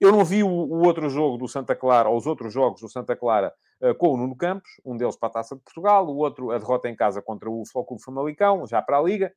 Eu 0.00 0.10
não 0.10 0.24
vi 0.24 0.42
o, 0.42 0.48
o 0.48 0.86
outro 0.86 1.10
jogo 1.10 1.36
do 1.36 1.46
Santa 1.46 1.76
Clara, 1.76 2.08
ou 2.08 2.16
os 2.16 2.26
outros 2.26 2.50
jogos 2.50 2.80
do 2.80 2.88
Santa 2.88 3.14
Clara, 3.14 3.52
uh, 3.82 3.94
com 3.96 4.14
o 4.14 4.16
Nuno 4.16 4.34
Campos, 4.34 4.70
um 4.84 4.96
deles 4.96 5.16
para 5.16 5.28
a 5.28 5.32
Taça 5.32 5.54
de 5.54 5.60
Portugal, 5.60 6.06
o 6.06 6.16
outro 6.16 6.50
a 6.50 6.58
derrota 6.58 6.88
em 6.88 6.96
casa 6.96 7.20
contra 7.20 7.50
o 7.50 7.64
Futebol 7.66 7.84
Clube 7.84 8.02
Famalicão, 8.02 8.66
já 8.66 8.80
para 8.80 8.98
a 8.98 9.02
Liga 9.02 9.30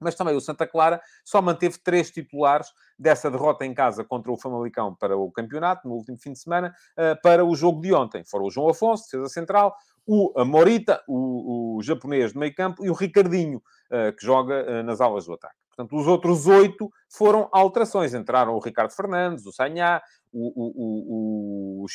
mas 0.00 0.14
também 0.14 0.36
o 0.36 0.40
Santa 0.40 0.66
Clara 0.66 1.00
só 1.24 1.40
manteve 1.40 1.78
três 1.78 2.10
titulares 2.10 2.68
dessa 2.98 3.30
derrota 3.30 3.64
em 3.64 3.74
casa 3.74 4.04
contra 4.04 4.30
o 4.32 4.36
Famalicão 4.36 4.94
para 4.94 5.16
o 5.16 5.30
campeonato, 5.30 5.88
no 5.88 5.94
último 5.94 6.18
fim 6.18 6.32
de 6.32 6.38
semana, 6.38 6.74
eh, 6.96 7.14
para 7.16 7.44
o 7.44 7.54
jogo 7.54 7.80
de 7.80 7.92
ontem. 7.92 8.24
Foram 8.24 8.46
o 8.46 8.50
João 8.50 8.68
Afonso, 8.68 9.04
defesa 9.04 9.28
central, 9.28 9.74
o 10.06 10.32
Morita, 10.44 11.02
o, 11.06 11.76
o 11.76 11.82
japonês 11.82 12.32
de 12.32 12.38
meio 12.38 12.54
campo, 12.54 12.84
e 12.84 12.90
o 12.90 12.94
Ricardinho, 12.94 13.62
eh, 13.90 14.12
que 14.12 14.24
joga 14.24 14.54
eh, 14.54 14.82
nas 14.82 15.00
aulas 15.00 15.26
do 15.26 15.34
ataque. 15.34 15.54
Portanto, 15.68 15.96
os 15.96 16.08
outros 16.08 16.46
oito 16.48 16.90
foram 17.08 17.48
alterações. 17.52 18.12
Entraram 18.12 18.54
o 18.54 18.58
Ricardo 18.58 18.90
Fernandes, 18.90 19.46
o 19.46 19.52
Sanhá, 19.52 20.02
o, 20.32 20.48
o, 20.48 21.84
o, 21.84 21.84
o 21.84 21.86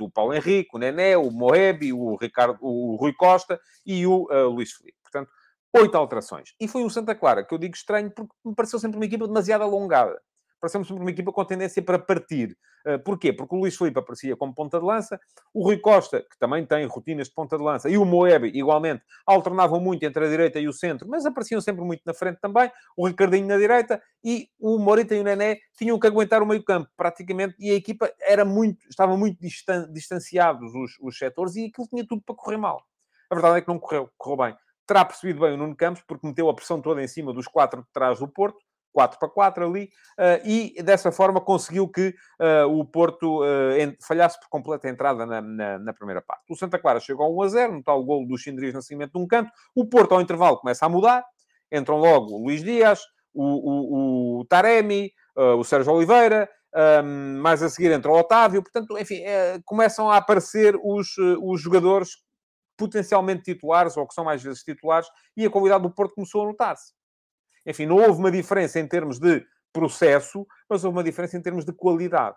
o 0.00 0.10
Paulo 0.10 0.32
Henrique, 0.32 0.70
o 0.72 0.78
Nené, 0.78 1.16
o 1.16 1.30
Moebi, 1.30 1.92
o, 1.92 2.14
Ricardo, 2.14 2.56
o 2.60 2.94
Rui 2.94 3.12
Costa 3.12 3.58
e 3.84 4.06
o 4.06 4.28
uh, 4.30 4.48
Luís 4.48 4.72
Felipe. 4.72 4.96
Portanto, 5.02 5.30
oito 5.80 5.94
alterações. 5.96 6.54
E 6.60 6.66
foi 6.66 6.82
um 6.82 6.90
Santa 6.90 7.14
Clara, 7.14 7.44
que 7.44 7.54
eu 7.54 7.58
digo 7.58 7.74
estranho, 7.74 8.10
porque 8.10 8.32
me 8.44 8.54
pareceu 8.54 8.78
sempre 8.78 8.96
uma 8.96 9.04
equipa 9.04 9.26
demasiado 9.26 9.62
alongada. 9.62 10.20
Pareceu-me 10.60 10.86
sempre 10.86 11.02
uma 11.02 11.10
equipa 11.10 11.32
com 11.32 11.44
tendência 11.44 11.82
para 11.82 11.98
partir. 11.98 12.56
Uh, 12.86 12.98
porquê? 13.00 13.32
Porque 13.32 13.54
o 13.54 13.58
Luís 13.58 13.76
Filipe 13.76 13.98
aparecia 13.98 14.36
como 14.36 14.54
ponta 14.54 14.78
de 14.78 14.84
lança, 14.84 15.18
o 15.52 15.64
Rui 15.64 15.78
Costa, 15.78 16.20
que 16.20 16.38
também 16.38 16.64
tem 16.64 16.86
rotinas 16.86 17.26
de 17.26 17.34
ponta 17.34 17.58
de 17.58 17.62
lança, 17.62 17.90
e 17.90 17.98
o 17.98 18.04
Moeb, 18.04 18.46
igualmente, 18.46 19.02
alternavam 19.26 19.80
muito 19.80 20.04
entre 20.04 20.24
a 20.24 20.28
direita 20.28 20.60
e 20.60 20.68
o 20.68 20.72
centro, 20.72 21.08
mas 21.08 21.26
apareciam 21.26 21.60
sempre 21.60 21.84
muito 21.84 22.02
na 22.06 22.14
frente 22.14 22.38
também, 22.40 22.70
o 22.96 23.06
Ricardinho 23.06 23.46
na 23.46 23.58
direita, 23.58 24.00
e 24.24 24.48
o 24.58 24.78
Morita 24.78 25.16
e 25.16 25.20
o 25.20 25.24
Nené 25.24 25.58
tinham 25.76 25.98
que 25.98 26.06
aguentar 26.06 26.42
o 26.44 26.46
meio 26.46 26.62
campo, 26.62 26.88
praticamente, 26.96 27.56
e 27.58 27.72
a 27.72 27.74
equipa 27.74 28.08
era 28.20 28.44
muito, 28.44 28.88
estava 28.88 29.16
muito 29.16 29.40
distan 29.40 29.90
distanciados 29.92 30.72
os, 30.72 30.92
os 31.00 31.18
setores, 31.18 31.56
e 31.56 31.66
aquilo 31.66 31.88
tinha 31.88 32.06
tudo 32.06 32.22
para 32.24 32.36
correr 32.36 32.56
mal. 32.56 32.84
A 33.28 33.34
verdade 33.34 33.58
é 33.58 33.60
que 33.62 33.68
não 33.68 33.80
correu, 33.80 34.08
correu 34.16 34.36
bem 34.36 34.56
terá 34.86 35.04
percebido 35.04 35.40
bem 35.40 35.54
o 35.54 35.56
Nuno 35.56 35.76
Campos, 35.76 36.02
porque 36.06 36.26
meteu 36.26 36.48
a 36.48 36.54
pressão 36.54 36.80
toda 36.80 37.02
em 37.02 37.08
cima 37.08 37.32
dos 37.32 37.46
quatro 37.46 37.82
de 37.82 37.88
trás 37.92 38.18
do 38.18 38.28
Porto, 38.28 38.58
4 38.96 39.18
para 39.18 39.28
4 39.28 39.66
ali, 39.66 39.90
uh, 40.18 40.48
e 40.48 40.82
dessa 40.82 41.12
forma 41.12 41.38
conseguiu 41.38 41.86
que 41.86 42.14
uh, 42.40 42.66
o 42.66 42.82
Porto 42.82 43.42
uh, 43.42 43.96
falhasse 44.00 44.40
por 44.40 44.48
completa 44.48 44.88
entrada 44.88 45.26
na, 45.26 45.42
na, 45.42 45.78
na, 45.78 45.92
primeira 45.92 46.22
parte. 46.22 46.50
O 46.50 46.56
Santa 46.56 46.78
Clara 46.78 46.98
chegou 46.98 47.26
a 47.26 47.28
1 47.28 47.42
a 47.42 47.48
0, 47.48 47.72
no 47.74 47.82
tal 47.82 48.02
golo 48.02 48.26
do 48.26 48.38
Xindriz 48.38 48.72
no 48.72 48.80
seguimento 48.80 49.18
de 49.18 49.22
um 49.22 49.26
canto. 49.26 49.50
O 49.74 49.84
Porto, 49.84 50.14
ao 50.14 50.20
intervalo, 50.22 50.56
começa 50.56 50.86
a 50.86 50.88
mudar. 50.88 51.22
Entram 51.70 51.98
logo 51.98 52.32
o 52.32 52.44
Luís 52.44 52.64
Dias, 52.64 53.02
o, 53.34 53.44
o, 53.44 54.40
o 54.40 54.44
Taremi, 54.46 55.12
o 55.36 55.64
Sérgio 55.64 55.92
Oliveira, 55.92 56.48
ehm, 56.74 57.38
mais 57.38 57.60
a 57.60 57.68
seguir 57.68 57.90
entra 57.90 58.10
o 58.10 58.16
Otávio. 58.16 58.62
Portanto, 58.62 58.96
enfim, 58.96 59.20
começam 59.64 60.08
a 60.08 60.16
aparecer 60.16 60.74
os, 60.80 61.08
os 61.42 61.60
jogadores 61.60 62.10
potencialmente 62.76 63.42
titulares, 63.42 63.96
ou 63.96 64.06
que 64.06 64.14
são 64.14 64.24
mais 64.24 64.42
vezes 64.42 64.62
titulares, 64.62 65.08
e 65.36 65.46
a 65.46 65.50
qualidade 65.50 65.82
do 65.82 65.90
Porto 65.90 66.14
começou 66.14 66.42
a 66.42 66.46
notar-se. 66.46 66.92
Enfim, 67.66 67.86
não 67.86 67.96
houve 67.96 68.18
uma 68.18 68.30
diferença 68.30 68.78
em 68.78 68.86
termos 68.86 69.18
de 69.18 69.44
processo, 69.72 70.46
mas 70.68 70.84
houve 70.84 70.96
uma 70.96 71.04
diferença 71.04 71.36
em 71.36 71.42
termos 71.42 71.64
de 71.64 71.72
qualidade. 71.72 72.36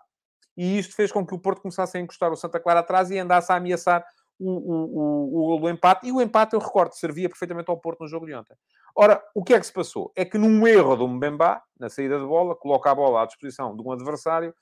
E 0.56 0.78
isto 0.78 0.94
fez 0.94 1.12
com 1.12 1.24
que 1.24 1.34
o 1.34 1.38
Porto 1.38 1.62
começasse 1.62 1.96
a 1.96 2.00
encostar 2.00 2.32
o 2.32 2.36
Santa 2.36 2.60
Clara 2.60 2.80
atrás 2.80 3.10
e 3.10 3.18
andasse 3.18 3.52
a 3.52 3.56
ameaçar 3.56 4.04
o, 4.38 4.50
o, 4.50 5.54
o, 5.54 5.60
o, 5.60 5.68
empate. 5.70 6.08
E 6.08 6.12
o 6.12 6.20
empate, 6.20 6.54
eu 6.54 6.60
recordo, 6.60 6.94
servia 6.94 7.28
perfeitamente 7.28 7.70
ao 7.70 7.78
Porto 7.78 8.00
no 8.00 8.08
jogo 8.08 8.26
de 8.26 8.34
ontem. 8.34 8.56
Ora, 8.96 9.22
o 9.34 9.44
que 9.44 9.54
é 9.54 9.60
que 9.60 9.66
se 9.66 9.72
passou? 9.72 10.12
É 10.16 10.24
que 10.24 10.36
num 10.36 10.66
erro 10.66 10.96
do 10.96 11.06
Mbemba, 11.06 11.62
na 11.78 11.88
saída 11.88 12.18
de 12.18 12.26
bola, 12.26 12.56
coloca 12.56 12.90
a 12.90 12.94
bola 12.94 13.22
à 13.22 13.26
disposição 13.26 13.76
de 13.76 13.82
um 13.82 13.92
adversário, 13.92 14.52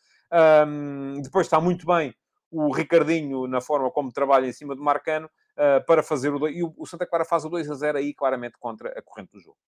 um, 0.66 1.20
depois 1.22 1.46
está 1.46 1.60
muito 1.60 1.86
bem 1.86 2.14
o 2.50 2.72
Ricardinho 2.72 3.46
na 3.46 3.60
forma 3.60 3.90
como 3.90 4.12
trabalha 4.12 4.46
em 4.46 4.52
cima 4.52 4.74
do 4.74 4.82
Marcano, 4.82 5.28
uh, 5.58 5.84
para 5.84 6.02
fazer 6.02 6.32
o 6.32 6.38
2. 6.38 6.56
E 6.56 6.62
o, 6.62 6.86
Santa 6.86 7.06
Clara 7.06 7.24
faz 7.24 7.44
o 7.44 7.48
2 7.48 7.70
a 7.70 7.74
0 7.74 7.98
aí, 7.98 8.14
claramente, 8.14 8.56
contra 8.58 8.90
a 8.96 9.02
corrente 9.02 9.32
do 9.32 9.40
jogo. 9.40 9.58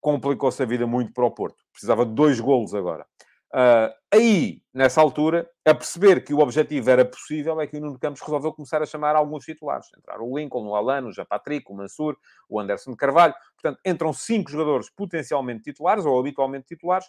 Complicou-se 0.00 0.62
a 0.62 0.66
vida 0.66 0.86
muito 0.86 1.12
para 1.12 1.24
o 1.24 1.30
Porto. 1.30 1.62
Precisava 1.72 2.06
de 2.06 2.12
dois 2.12 2.40
golos 2.40 2.74
agora. 2.74 3.06
Uh, 3.52 3.90
aí, 4.12 4.62
nessa 4.74 5.00
altura, 5.00 5.48
a 5.64 5.74
perceber 5.74 6.22
que 6.22 6.34
o 6.34 6.38
objetivo 6.38 6.90
era 6.90 7.04
possível, 7.04 7.60
é 7.60 7.66
que 7.66 7.76
o 7.78 7.80
Nuno 7.80 7.98
Campos 7.98 8.20
resolveu 8.20 8.52
começar 8.52 8.82
a 8.82 8.86
chamar 8.86 9.16
alguns 9.16 9.44
titulares. 9.44 9.86
Entraram 9.96 10.24
o 10.24 10.38
Lincoln, 10.38 10.66
o 10.66 10.74
Alano, 10.74 11.08
o 11.08 11.12
Jean 11.12 11.26
o 11.66 11.74
Mansur, 11.74 12.16
o 12.48 12.60
Anderson 12.60 12.90
de 12.90 12.96
Carvalho. 12.96 13.34
Portanto, 13.54 13.80
entram 13.84 14.12
cinco 14.12 14.50
jogadores 14.50 14.90
potencialmente 14.90 15.62
titulares, 15.64 16.04
ou 16.04 16.18
habitualmente 16.18 16.66
titulares. 16.66 17.06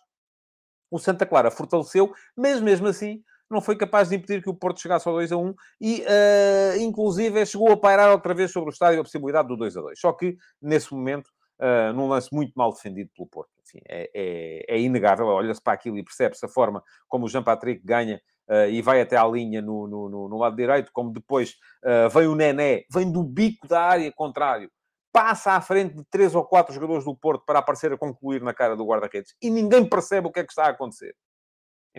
O 0.89 0.98
Santa 0.98 1.26
Clara 1.26 1.52
fortaleceu, 1.52 2.12
mas 2.36 2.62
mesmo 2.62 2.88
assim 2.88 3.24
não 3.50 3.62
foi 3.62 3.76
capaz 3.76 4.10
de 4.10 4.16
impedir 4.16 4.42
que 4.42 4.50
o 4.50 4.54
Porto 4.54 4.82
chegasse 4.82 5.08
ao 5.08 5.16
2 5.16 5.32
a 5.32 5.38
1 5.38 5.54
e, 5.82 6.02
uh, 6.02 6.82
inclusive, 6.82 7.46
chegou 7.46 7.72
a 7.72 7.78
pairar 7.78 8.12
outra 8.12 8.34
vez 8.34 8.52
sobre 8.52 8.70
o 8.70 8.74
estádio 8.74 9.02
a 9.02 9.04
possibilidade 9.04 9.48
do 9.48 9.58
2 9.58 9.78
a 9.78 9.82
2. 9.82 10.00
Só 10.00 10.14
que, 10.14 10.38
nesse 10.62 10.94
momento, 10.94 11.30
uh, 11.60 11.94
num 11.94 12.08
lance 12.08 12.30
muito 12.32 12.54
mal 12.56 12.74
defendido 12.74 13.10
pelo 13.16 13.28
Porto. 13.28 13.50
Enfim, 13.66 13.80
é, 13.88 14.10
é, 14.14 14.76
é 14.76 14.80
inegável. 14.80 15.28
Olha-se 15.28 15.62
para 15.62 15.74
aquilo 15.74 15.98
e 15.98 16.04
percebe-se 16.04 16.46
a 16.46 16.50
forma 16.50 16.84
como 17.08 17.26
o 17.26 17.30
Jean-Patrick 17.30 17.84
ganha 17.86 18.22
uh, 18.50 18.70
e 18.70 18.82
vai 18.82 19.02
até 19.02 19.18
à 19.18 19.26
linha 19.26 19.62
no, 19.62 19.88
no, 19.88 20.10
no, 20.10 20.30
no 20.30 20.38
lado 20.38 20.56
direito, 20.56 20.92
como 20.92 21.12
depois 21.12 21.56
uh, 21.84 22.10
vem 22.10 22.28
o 22.28 22.36
Nené, 22.36 22.84
vem 22.92 23.12
do 23.12 23.24
bico 23.24 23.68
da 23.68 23.82
área 23.82 24.12
contrário, 24.12 24.72
passa 25.12 25.54
à 25.54 25.62
frente 25.62 25.96
de 25.96 26.04
três 26.10 26.36
ou 26.36 26.44
quatro 26.46 26.74
jogadores 26.74 27.06
do 27.06 27.16
Porto 27.16 27.44
para 27.46 27.60
aparecer 27.60 27.92
a 27.92 27.98
concluir 27.98 28.42
na 28.42 28.54
cara 28.54 28.76
do 28.76 28.86
guarda-redes 28.86 29.36
e 29.42 29.50
ninguém 29.50 29.88
percebe 29.88 30.28
o 30.28 30.32
que 30.32 30.40
é 30.40 30.44
que 30.44 30.52
está 30.52 30.66
a 30.66 30.70
acontecer. 30.70 31.16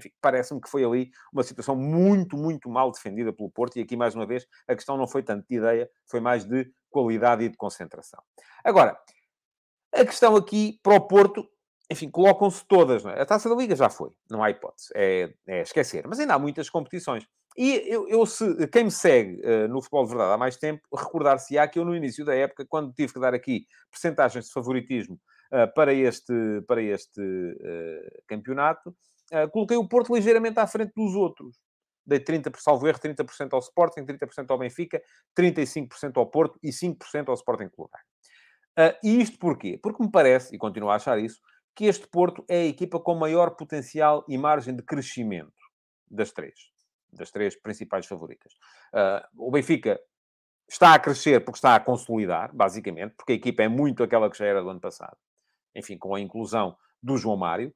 Enfim, 0.00 0.10
parece-me 0.20 0.60
que 0.60 0.68
foi 0.68 0.84
ali 0.84 1.10
uma 1.32 1.42
situação 1.42 1.76
muito, 1.76 2.36
muito 2.36 2.68
mal 2.68 2.90
defendida 2.90 3.32
pelo 3.32 3.50
Porto 3.50 3.78
e 3.78 3.82
aqui, 3.82 3.96
mais 3.96 4.14
uma 4.14 4.26
vez, 4.26 4.46
a 4.66 4.74
questão 4.74 4.96
não 4.96 5.06
foi 5.06 5.22
tanto 5.22 5.46
de 5.46 5.56
ideia, 5.56 5.88
foi 6.08 6.20
mais 6.20 6.44
de 6.44 6.70
qualidade 6.90 7.44
e 7.44 7.48
de 7.48 7.56
concentração. 7.56 8.22
Agora, 8.64 8.98
a 9.94 10.04
questão 10.04 10.34
aqui 10.34 10.80
para 10.82 10.94
o 10.94 11.00
Porto 11.00 11.46
enfim, 11.90 12.08
colocam-se 12.08 12.64
todas. 12.66 13.04
É? 13.04 13.20
A 13.20 13.26
taça 13.26 13.48
da 13.48 13.54
Liga 13.54 13.74
já 13.74 13.90
foi, 13.90 14.10
não 14.30 14.42
há 14.42 14.50
hipótese, 14.50 14.88
é, 14.94 15.34
é, 15.48 15.62
esquecer. 15.62 16.06
Mas 16.06 16.20
ainda 16.20 16.34
há 16.34 16.38
muitas 16.38 16.70
competições. 16.70 17.26
E 17.58 17.82
eu, 17.92 18.08
eu 18.08 18.24
se, 18.24 18.68
quem 18.68 18.84
me 18.84 18.90
segue 18.92 19.42
uh, 19.42 19.66
no 19.66 19.82
futebol 19.82 20.04
de 20.04 20.10
verdade 20.10 20.32
há 20.32 20.38
mais 20.38 20.56
tempo, 20.56 20.82
recordar-se-á 20.96 21.66
que 21.66 21.80
eu, 21.80 21.84
no 21.84 21.96
início 21.96 22.24
da 22.24 22.34
época, 22.34 22.64
quando 22.68 22.92
tive 22.92 23.12
que 23.12 23.18
dar 23.18 23.34
aqui 23.34 23.66
percentagens 23.90 24.46
de 24.46 24.52
favoritismo 24.52 25.18
uh, 25.52 25.74
para 25.74 25.92
este, 25.92 26.32
para 26.68 26.80
este 26.80 27.20
uh, 27.20 28.22
campeonato, 28.28 28.94
coloquei 29.52 29.76
o 29.76 29.88
Porto 29.88 30.14
ligeiramente 30.14 30.58
à 30.58 30.66
frente 30.66 30.92
dos 30.96 31.14
outros. 31.14 31.58
Dei 32.04 32.18
30%, 32.18 32.56
salvo 32.58 32.88
erro, 32.88 32.98
30% 32.98 33.52
ao 33.52 33.60
Sporting, 33.60 34.04
30% 34.04 34.50
ao 34.50 34.58
Benfica, 34.58 35.00
35% 35.38 36.16
ao 36.16 36.26
Porto 36.26 36.58
e 36.62 36.70
5% 36.70 37.28
ao 37.28 37.34
Sporting 37.34 37.68
Clube. 37.68 37.92
Uh, 38.78 38.96
e 39.04 39.20
isto 39.20 39.38
porquê? 39.38 39.78
Porque 39.82 40.02
me 40.02 40.10
parece, 40.10 40.54
e 40.54 40.58
continuo 40.58 40.90
a 40.90 40.96
achar 40.96 41.18
isso, 41.18 41.40
que 41.74 41.84
este 41.84 42.06
Porto 42.08 42.44
é 42.48 42.62
a 42.62 42.66
equipa 42.66 42.98
com 42.98 43.14
maior 43.14 43.50
potencial 43.50 44.24
e 44.28 44.36
margem 44.38 44.74
de 44.74 44.82
crescimento 44.82 45.52
das 46.10 46.32
três, 46.32 46.70
das 47.12 47.30
três 47.30 47.54
principais 47.60 48.06
favoritas. 48.06 48.52
Uh, 48.92 49.46
o 49.46 49.50
Benfica 49.50 50.00
está 50.68 50.94
a 50.94 50.98
crescer 50.98 51.44
porque 51.44 51.58
está 51.58 51.74
a 51.74 51.80
consolidar, 51.80 52.54
basicamente, 52.54 53.14
porque 53.16 53.32
a 53.32 53.36
equipa 53.36 53.62
é 53.62 53.68
muito 53.68 54.02
aquela 54.02 54.30
que 54.30 54.38
já 54.38 54.46
era 54.46 54.62
do 54.62 54.70
ano 54.70 54.80
passado. 54.80 55.16
Enfim, 55.74 55.98
com 55.98 56.14
a 56.14 56.20
inclusão 56.20 56.76
do 57.02 57.16
João 57.16 57.36
Mário. 57.36 57.74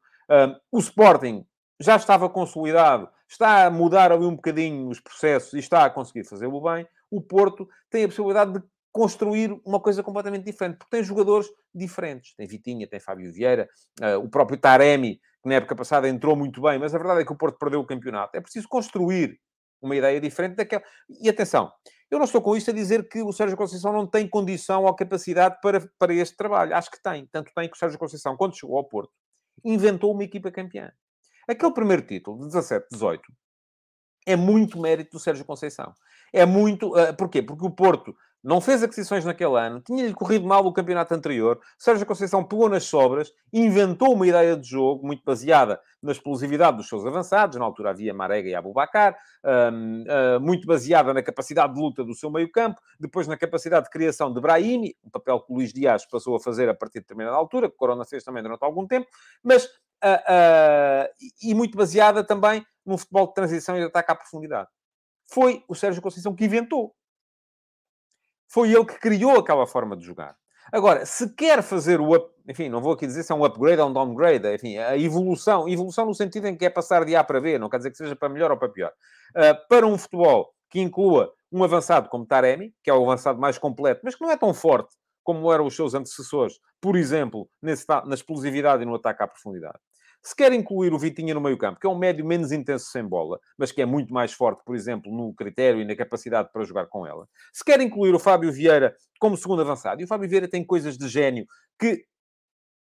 O 0.70 0.78
Sporting 0.78 1.46
já 1.80 1.96
estava 1.96 2.28
consolidado, 2.28 3.08
está 3.28 3.66
a 3.66 3.70
mudar 3.70 4.12
ali 4.12 4.24
um 4.24 4.36
bocadinho 4.36 4.88
os 4.88 5.00
processos 5.00 5.52
e 5.54 5.58
está 5.58 5.84
a 5.84 5.90
conseguir 5.90 6.24
fazê-lo 6.24 6.60
bem. 6.60 6.86
O 7.10 7.20
Porto 7.20 7.68
tem 7.90 8.04
a 8.04 8.08
possibilidade 8.08 8.52
de 8.52 8.62
construir 8.92 9.60
uma 9.64 9.80
coisa 9.80 10.04
completamente 10.04 10.44
diferente, 10.44 10.78
porque 10.78 10.96
tem 10.96 11.02
jogadores 11.02 11.48
diferentes. 11.74 12.34
Tem 12.36 12.46
Vitinha, 12.46 12.88
tem 12.88 13.00
Fábio 13.00 13.32
Vieira, 13.32 13.68
uh, 14.00 14.18
o 14.18 14.28
próprio 14.28 14.56
Taremi, 14.56 15.16
que 15.42 15.48
na 15.48 15.56
época 15.56 15.74
passada 15.74 16.08
entrou 16.08 16.36
muito 16.36 16.62
bem, 16.62 16.78
mas 16.78 16.94
a 16.94 16.98
verdade 16.98 17.22
é 17.22 17.24
que 17.24 17.32
o 17.32 17.36
Porto 17.36 17.58
perdeu 17.58 17.80
o 17.80 17.86
campeonato. 17.86 18.36
É 18.36 18.40
preciso 18.40 18.68
construir 18.68 19.38
uma 19.82 19.96
ideia 19.96 20.20
diferente 20.20 20.54
daquela. 20.54 20.82
E 21.20 21.28
atenção, 21.28 21.72
eu 22.08 22.18
não 22.18 22.24
estou 22.24 22.40
com 22.40 22.56
isto 22.56 22.70
a 22.70 22.74
dizer 22.74 23.08
que 23.08 23.20
o 23.20 23.32
Sérgio 23.32 23.56
Conceição 23.56 23.92
não 23.92 24.06
tem 24.06 24.28
condição 24.28 24.84
ou 24.84 24.94
capacidade 24.94 25.58
para, 25.60 25.80
para 25.98 26.14
este 26.14 26.36
trabalho. 26.36 26.74
Acho 26.74 26.90
que 26.90 27.02
tem. 27.02 27.26
Tanto 27.32 27.50
tem 27.52 27.68
que 27.68 27.74
o 27.74 27.78
Sérgio 27.78 27.98
Conceição, 27.98 28.36
quando 28.36 28.56
chegou 28.56 28.78
ao 28.78 28.84
Porto, 28.84 29.12
inventou 29.64 30.12
uma 30.12 30.24
equipa 30.24 30.50
campeã. 30.50 30.92
Aquele 31.48 31.72
primeiro 31.72 32.02
título, 32.02 32.38
de 32.38 32.46
17, 32.46 32.86
18, 32.92 33.22
é 34.26 34.36
muito 34.36 34.80
mérito 34.80 35.12
do 35.12 35.18
Sérgio 35.18 35.44
Conceição. 35.44 35.92
É 36.32 36.46
muito. 36.46 36.88
Uh, 36.88 37.14
porquê? 37.16 37.42
Porque 37.42 37.66
o 37.66 37.70
Porto 37.70 38.14
não 38.44 38.60
fez 38.60 38.82
aquisições 38.82 39.24
naquele 39.24 39.58
ano, 39.58 39.80
tinha-lhe 39.80 40.12
corrido 40.12 40.46
mal 40.46 40.64
o 40.66 40.72
campeonato 40.72 41.14
anterior, 41.14 41.58
Sérgio 41.78 42.04
Conceição 42.04 42.44
pegou 42.44 42.68
nas 42.68 42.84
sobras, 42.84 43.32
inventou 43.50 44.12
uma 44.12 44.26
ideia 44.26 44.54
de 44.54 44.68
jogo 44.68 45.06
muito 45.06 45.24
baseada 45.24 45.80
na 46.02 46.12
explosividade 46.12 46.76
dos 46.76 46.86
seus 46.86 47.06
avançados, 47.06 47.58
na 47.58 47.64
altura 47.64 47.90
havia 47.90 48.12
Marega 48.12 48.46
e 48.46 48.54
Abubacar, 48.54 49.16
um, 49.42 50.02
uh, 50.02 50.06
ah, 50.36 50.40
muito 50.40 50.66
baseada 50.66 51.14
na 51.14 51.22
capacidade 51.22 51.72
de 51.72 51.80
luta 51.80 52.04
do 52.04 52.14
seu 52.14 52.30
meio-campo, 52.30 52.78
depois 53.00 53.26
na 53.26 53.38
capacidade 53.38 53.86
de 53.86 53.90
criação 53.90 54.30
de 54.30 54.38
Brahimi, 54.38 54.94
um 55.02 55.08
papel 55.08 55.40
que 55.40 55.50
o 55.50 55.56
Luís 55.56 55.72
Dias 55.72 56.04
passou 56.04 56.36
a 56.36 56.40
fazer 56.40 56.68
a 56.68 56.74
partir 56.74 56.98
de 56.98 57.04
determinada 57.04 57.34
altura, 57.34 57.70
que 57.70 57.74
o 57.74 57.78
Corona 57.78 58.04
fez 58.04 58.22
também 58.22 58.42
durante 58.42 58.62
algum 58.62 58.86
tempo, 58.86 59.08
mas 59.42 59.64
uh, 59.64 59.68
uh, 60.06 61.08
e 61.42 61.54
muito 61.54 61.78
baseada 61.78 62.22
também 62.22 62.62
num 62.84 62.98
futebol 62.98 63.26
de 63.28 63.34
transição 63.34 63.74
e 63.76 63.80
de 63.80 63.86
ataque 63.86 64.12
à 64.12 64.14
profundidade. 64.14 64.68
Foi 65.32 65.64
o 65.66 65.74
Sérgio 65.74 66.02
Conceição 66.02 66.34
que 66.34 66.44
inventou 66.44 66.94
foi 68.54 68.72
ele 68.72 68.84
que 68.84 69.00
criou 69.00 69.36
aquela 69.36 69.66
forma 69.66 69.96
de 69.96 70.04
jogar. 70.04 70.36
Agora, 70.72 71.04
se 71.04 71.34
quer 71.34 71.60
fazer 71.60 72.00
o 72.00 72.14
up, 72.14 72.32
enfim, 72.48 72.68
não 72.68 72.80
vou 72.80 72.92
aqui 72.92 73.04
dizer 73.04 73.24
se 73.24 73.32
é 73.32 73.34
um 73.34 73.44
upgrade 73.44 73.82
ou 73.82 73.88
um 73.88 73.92
downgrade, 73.92 74.46
enfim, 74.54 74.78
a 74.78 74.96
evolução, 74.96 75.68
evolução 75.68 76.06
no 76.06 76.14
sentido 76.14 76.46
em 76.46 76.56
que 76.56 76.64
é 76.64 76.70
passar 76.70 77.04
de 77.04 77.16
A 77.16 77.24
para 77.24 77.40
B, 77.40 77.58
não 77.58 77.68
quer 77.68 77.78
dizer 77.78 77.90
que 77.90 77.96
seja 77.96 78.14
para 78.14 78.28
melhor 78.28 78.52
ou 78.52 78.56
para 78.56 78.68
pior, 78.68 78.92
uh, 79.30 79.68
para 79.68 79.84
um 79.84 79.98
futebol 79.98 80.54
que 80.70 80.80
inclua 80.80 81.32
um 81.50 81.64
avançado 81.64 82.08
como 82.08 82.24
Taremi, 82.24 82.72
que 82.80 82.88
é 82.88 82.94
o 82.94 83.02
avançado 83.02 83.40
mais 83.40 83.58
completo, 83.58 84.02
mas 84.04 84.14
que 84.14 84.22
não 84.22 84.30
é 84.30 84.36
tão 84.36 84.54
forte 84.54 84.94
como 85.24 85.52
eram 85.52 85.66
os 85.66 85.74
seus 85.74 85.92
antecessores, 85.92 86.60
por 86.80 86.94
exemplo, 86.94 87.48
nesse, 87.60 87.84
na 87.88 88.14
explosividade 88.14 88.84
e 88.84 88.86
no 88.86 88.94
ataque 88.94 89.20
à 89.20 89.26
profundidade. 89.26 89.78
Se 90.24 90.34
quer 90.34 90.54
incluir 90.54 90.94
o 90.94 90.98
Vitinha 90.98 91.34
no 91.34 91.40
meio-campo, 91.40 91.78
que 91.78 91.86
é 91.86 91.90
um 91.90 91.98
médio 91.98 92.24
menos 92.24 92.50
intenso 92.50 92.86
sem 92.86 93.04
bola, 93.04 93.38
mas 93.58 93.70
que 93.70 93.82
é 93.82 93.86
muito 93.86 94.12
mais 94.14 94.32
forte, 94.32 94.62
por 94.64 94.74
exemplo, 94.74 95.12
no 95.12 95.34
critério 95.34 95.82
e 95.82 95.84
na 95.84 95.94
capacidade 95.94 96.48
para 96.50 96.64
jogar 96.64 96.86
com 96.86 97.06
ela. 97.06 97.28
Se 97.52 97.62
quer 97.62 97.78
incluir 97.82 98.14
o 98.14 98.18
Fábio 98.18 98.50
Vieira 98.50 98.96
como 99.20 99.36
segundo 99.36 99.60
avançado, 99.60 100.00
e 100.00 100.04
o 100.04 100.08
Fábio 100.08 100.28
Vieira 100.28 100.48
tem 100.48 100.64
coisas 100.64 100.96
de 100.96 101.06
gênio 101.08 101.46
que 101.78 102.06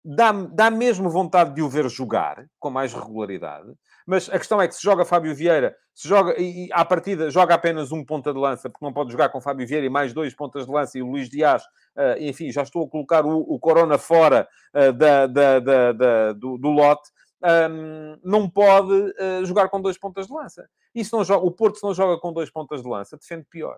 dá, 0.06 0.32
dá 0.32 0.69
mesmo 0.69 1.10
vontade 1.10 1.54
de 1.54 1.62
o 1.62 1.67
ver 1.67 1.89
jogar 1.89 2.45
com 2.60 2.69
mais 2.69 2.93
regularidade. 2.93 3.74
Mas 4.06 4.30
a 4.30 4.38
questão 4.38 4.62
é 4.62 4.67
que 4.67 4.76
se 4.76 4.84
joga 4.84 5.04
Fábio 5.04 5.34
Vieira, 5.34 5.76
se 5.93 6.08
joga, 6.08 6.39
e, 6.39 6.67
e 6.67 6.69
à 6.71 6.86
partida 6.86 7.32
joga 7.32 7.56
apenas 7.56 7.91
um 7.91 8.06
ponta 8.06 8.32
de 8.32 8.38
lança, 8.39 8.69
porque 8.69 8.86
não 8.86 8.93
pode 8.93 9.12
jogar 9.12 9.30
com 9.30 9.41
Fábio 9.41 9.67
Vieira 9.67 9.86
e 9.86 9.89
mais 9.89 10.13
dois 10.13 10.34
pontas 10.36 10.67
de 10.67 10.71
lança 10.71 10.98
e 10.98 11.02
o 11.02 11.08
Luís 11.08 11.28
Dias, 11.28 11.63
uh, 11.63 12.15
enfim, 12.19 12.52
já 12.52 12.62
estou 12.62 12.86
a 12.86 12.89
colocar 12.89 13.26
o, 13.26 13.39
o 13.39 13.60
Corona 13.60 13.98
fora 13.98 14.48
uh, 14.76 14.93
da, 14.93 15.26
da, 15.26 15.60
da, 15.60 16.34
do, 16.34 16.58
do, 16.58 16.69
lote 16.69 17.10
um, 17.45 18.17
não 18.23 18.49
pode 18.49 18.91
uh, 18.91 19.45
jogar 19.45 19.69
com 19.69 19.81
dois 19.81 19.97
pontas 19.97 20.27
de 20.27 20.34
lança. 20.34 20.67
E 20.93 21.03
se 21.05 21.13
não 21.13 21.23
joga, 21.23 21.45
o 21.45 21.51
Porto, 21.51 21.77
se 21.77 21.84
não 21.84 21.93
joga 21.93 22.19
com 22.19 22.34
dois 22.34 22.49
pontas 22.49 22.81
de 22.81 22.88
lança, 22.89 23.17
defende 23.17 23.45
pior. 23.49 23.77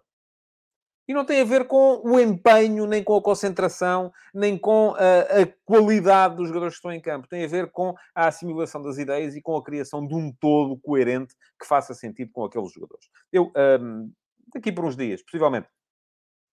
E 1.08 1.14
não 1.14 1.24
tem 1.24 1.40
a 1.40 1.46
ver 1.46 1.68
com 1.68 2.02
o 2.04 2.20
empenho, 2.20 2.86
nem 2.86 3.02
com 3.02 3.16
a 3.16 3.22
concentração, 3.22 4.12
nem 4.34 4.58
com 4.58 4.94
a, 4.98 5.42
a, 5.42 5.48
qualidade 5.64 6.36
dos 6.36 6.50
jogadores 6.50 6.74
que 6.74 6.80
estão 6.80 6.92
em 6.92 7.00
campo. 7.00 7.30
Tem 7.30 7.46
a 7.46 7.48
ver 7.48 7.72
com 7.72 7.96
a 8.14 8.28
assimilação 8.28 8.82
das 8.82 8.98
ideias 8.98 9.34
e 9.34 9.42
com 9.42 9.56
a 9.56 9.64
criação 9.64 10.06
de 10.06 10.14
um 10.14 10.34
todo 10.34 10.78
coerente 10.78 11.34
que 11.60 11.66
faça 11.66 11.94
sentido 11.94 12.32
com 12.34 12.44
aqueles 12.44 12.74
jogadores. 12.74 13.08
Eu, 13.32 13.54
um, 13.82 14.12
daqui 14.54 14.70
por 14.70 14.84
uns 14.84 14.98
dias, 14.98 15.24
possivelmente, 15.24 15.68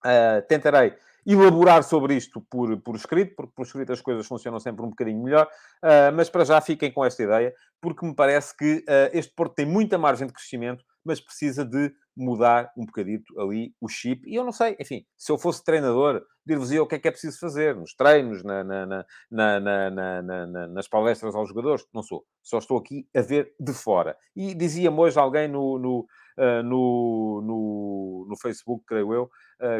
uh, 0.04 0.46
tentarei 0.46 0.96
elaborar 1.26 1.82
sobre 1.82 2.14
isto 2.14 2.40
por, 2.50 2.76
por 2.80 2.96
escrito, 2.96 3.34
porque 3.34 3.52
por 3.54 3.64
escrito 3.64 3.92
as 3.92 4.00
coisas 4.00 4.26
funcionam 4.26 4.60
sempre 4.60 4.84
um 4.84 4.90
bocadinho 4.90 5.22
melhor, 5.22 5.46
uh, 5.82 6.14
mas 6.14 6.28
para 6.28 6.44
já 6.44 6.60
fiquem 6.60 6.92
com 6.92 7.04
esta 7.04 7.22
ideia, 7.22 7.54
porque 7.80 8.04
me 8.04 8.14
parece 8.14 8.56
que 8.56 8.78
uh, 8.78 9.10
este 9.12 9.32
Porto 9.34 9.54
tem 9.54 9.66
muita 9.66 9.96
margem 9.98 10.26
de 10.26 10.32
crescimento, 10.32 10.84
mas 11.04 11.20
precisa 11.20 11.64
de 11.64 11.92
mudar 12.16 12.70
um 12.76 12.86
bocadito 12.86 13.38
ali 13.40 13.74
o 13.80 13.88
chip. 13.88 14.22
E 14.26 14.34
eu 14.34 14.44
não 14.44 14.52
sei, 14.52 14.76
enfim, 14.80 15.04
se 15.16 15.30
eu 15.30 15.36
fosse 15.36 15.62
treinador, 15.62 16.22
dir-vos-ia 16.46 16.82
o 16.82 16.86
que 16.86 16.94
é 16.94 16.98
que 16.98 17.08
é 17.08 17.10
preciso 17.10 17.38
fazer 17.38 17.74
nos 17.74 17.94
treinos, 17.94 18.42
na, 18.42 18.62
na, 18.62 19.04
na, 19.30 20.68
nas 20.68 20.88
palestras 20.88 21.34
aos 21.34 21.48
jogadores. 21.48 21.84
Não 21.92 22.02
sou. 22.02 22.24
Só 22.42 22.58
estou 22.58 22.78
aqui 22.78 23.06
a 23.14 23.20
ver 23.20 23.52
de 23.58 23.72
fora. 23.72 24.16
E 24.36 24.54
dizia-me 24.54 24.98
hoje 24.98 25.18
alguém 25.18 25.48
no, 25.48 25.78
no 25.78 26.06
uh, 26.38 26.62
no, 26.62 28.26
no, 28.28 28.36
Facebook, 28.36 28.84
creio 28.86 29.12
eu, 29.12 29.30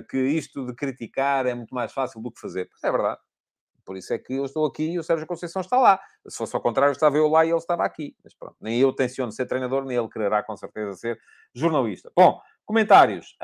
que 0.08 0.18
isto 0.18 0.64
de 0.66 0.74
criticar 0.74 1.46
é 1.46 1.54
muito 1.54 1.74
mais 1.74 1.92
fácil 1.92 2.20
do 2.20 2.30
que 2.30 2.40
fazer. 2.40 2.68
Pois 2.70 2.82
é 2.84 2.90
verdade. 2.90 3.20
Por 3.84 3.96
isso 3.96 4.14
é 4.14 4.18
que 4.18 4.32
eu 4.32 4.46
estou 4.46 4.64
aqui 4.64 4.92
e 4.92 4.98
o 4.98 5.02
Sérgio 5.02 5.26
Conceição 5.26 5.60
está 5.60 5.76
lá. 5.76 6.00
Se 6.26 6.38
fosse 6.38 6.56
ao 6.56 6.62
contrário, 6.62 6.92
estava 6.92 7.18
eu 7.18 7.28
lá 7.28 7.44
e 7.44 7.50
ele 7.50 7.58
estava 7.58 7.84
aqui. 7.84 8.16
Mas 8.24 8.34
pronto, 8.34 8.56
nem 8.60 8.80
eu 8.80 8.92
tenciono 8.92 9.30
ser 9.30 9.46
treinador, 9.46 9.84
nem 9.84 9.96
ele 9.96 10.08
quererá 10.08 10.42
com 10.42 10.56
certeza 10.56 10.94
ser 10.94 11.20
jornalista. 11.52 12.10
Bom, 12.16 12.40
comentários. 12.64 13.36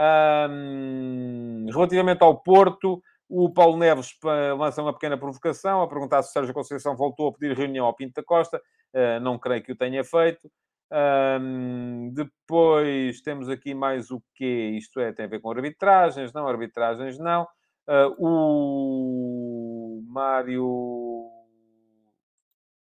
Relativamente 1.72 2.22
ao 2.22 2.40
Porto, 2.40 3.02
o 3.28 3.52
Paulo 3.52 3.76
Neves 3.76 4.16
lança 4.58 4.80
uma 4.82 4.94
pequena 4.94 5.18
provocação 5.18 5.82
a 5.82 5.88
perguntar 5.88 6.22
se 6.22 6.30
o 6.30 6.32
Sérgio 6.32 6.54
Conceição 6.54 6.96
voltou 6.96 7.28
a 7.28 7.32
pedir 7.32 7.54
reunião 7.56 7.84
ao 7.84 7.94
Pinto 7.94 8.14
da 8.14 8.24
Costa. 8.24 8.62
Uh, 8.92 9.20
não 9.20 9.38
creio 9.38 9.62
que 9.62 9.70
o 9.72 9.76
tenha 9.76 10.02
feito. 10.02 10.50
Um, 10.92 12.10
depois 12.12 13.20
temos 13.20 13.48
aqui 13.48 13.74
mais 13.74 14.10
o 14.10 14.20
quê? 14.34 14.74
Isto 14.76 15.00
é, 15.00 15.12
tem 15.12 15.26
a 15.26 15.28
ver 15.28 15.40
com 15.40 15.50
arbitragens, 15.50 16.32
não, 16.32 16.46
arbitragens 16.48 17.18
não. 17.18 17.46
Uh, 17.88 18.14
o 18.18 20.02
Mário. 20.08 21.28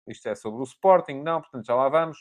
Isto 0.07 0.29
é 0.29 0.35
sobre 0.35 0.61
o 0.61 0.63
Sporting, 0.63 1.21
não, 1.21 1.41
portanto 1.41 1.65
já 1.65 1.75
lá 1.75 1.87
vamos. 1.87 2.17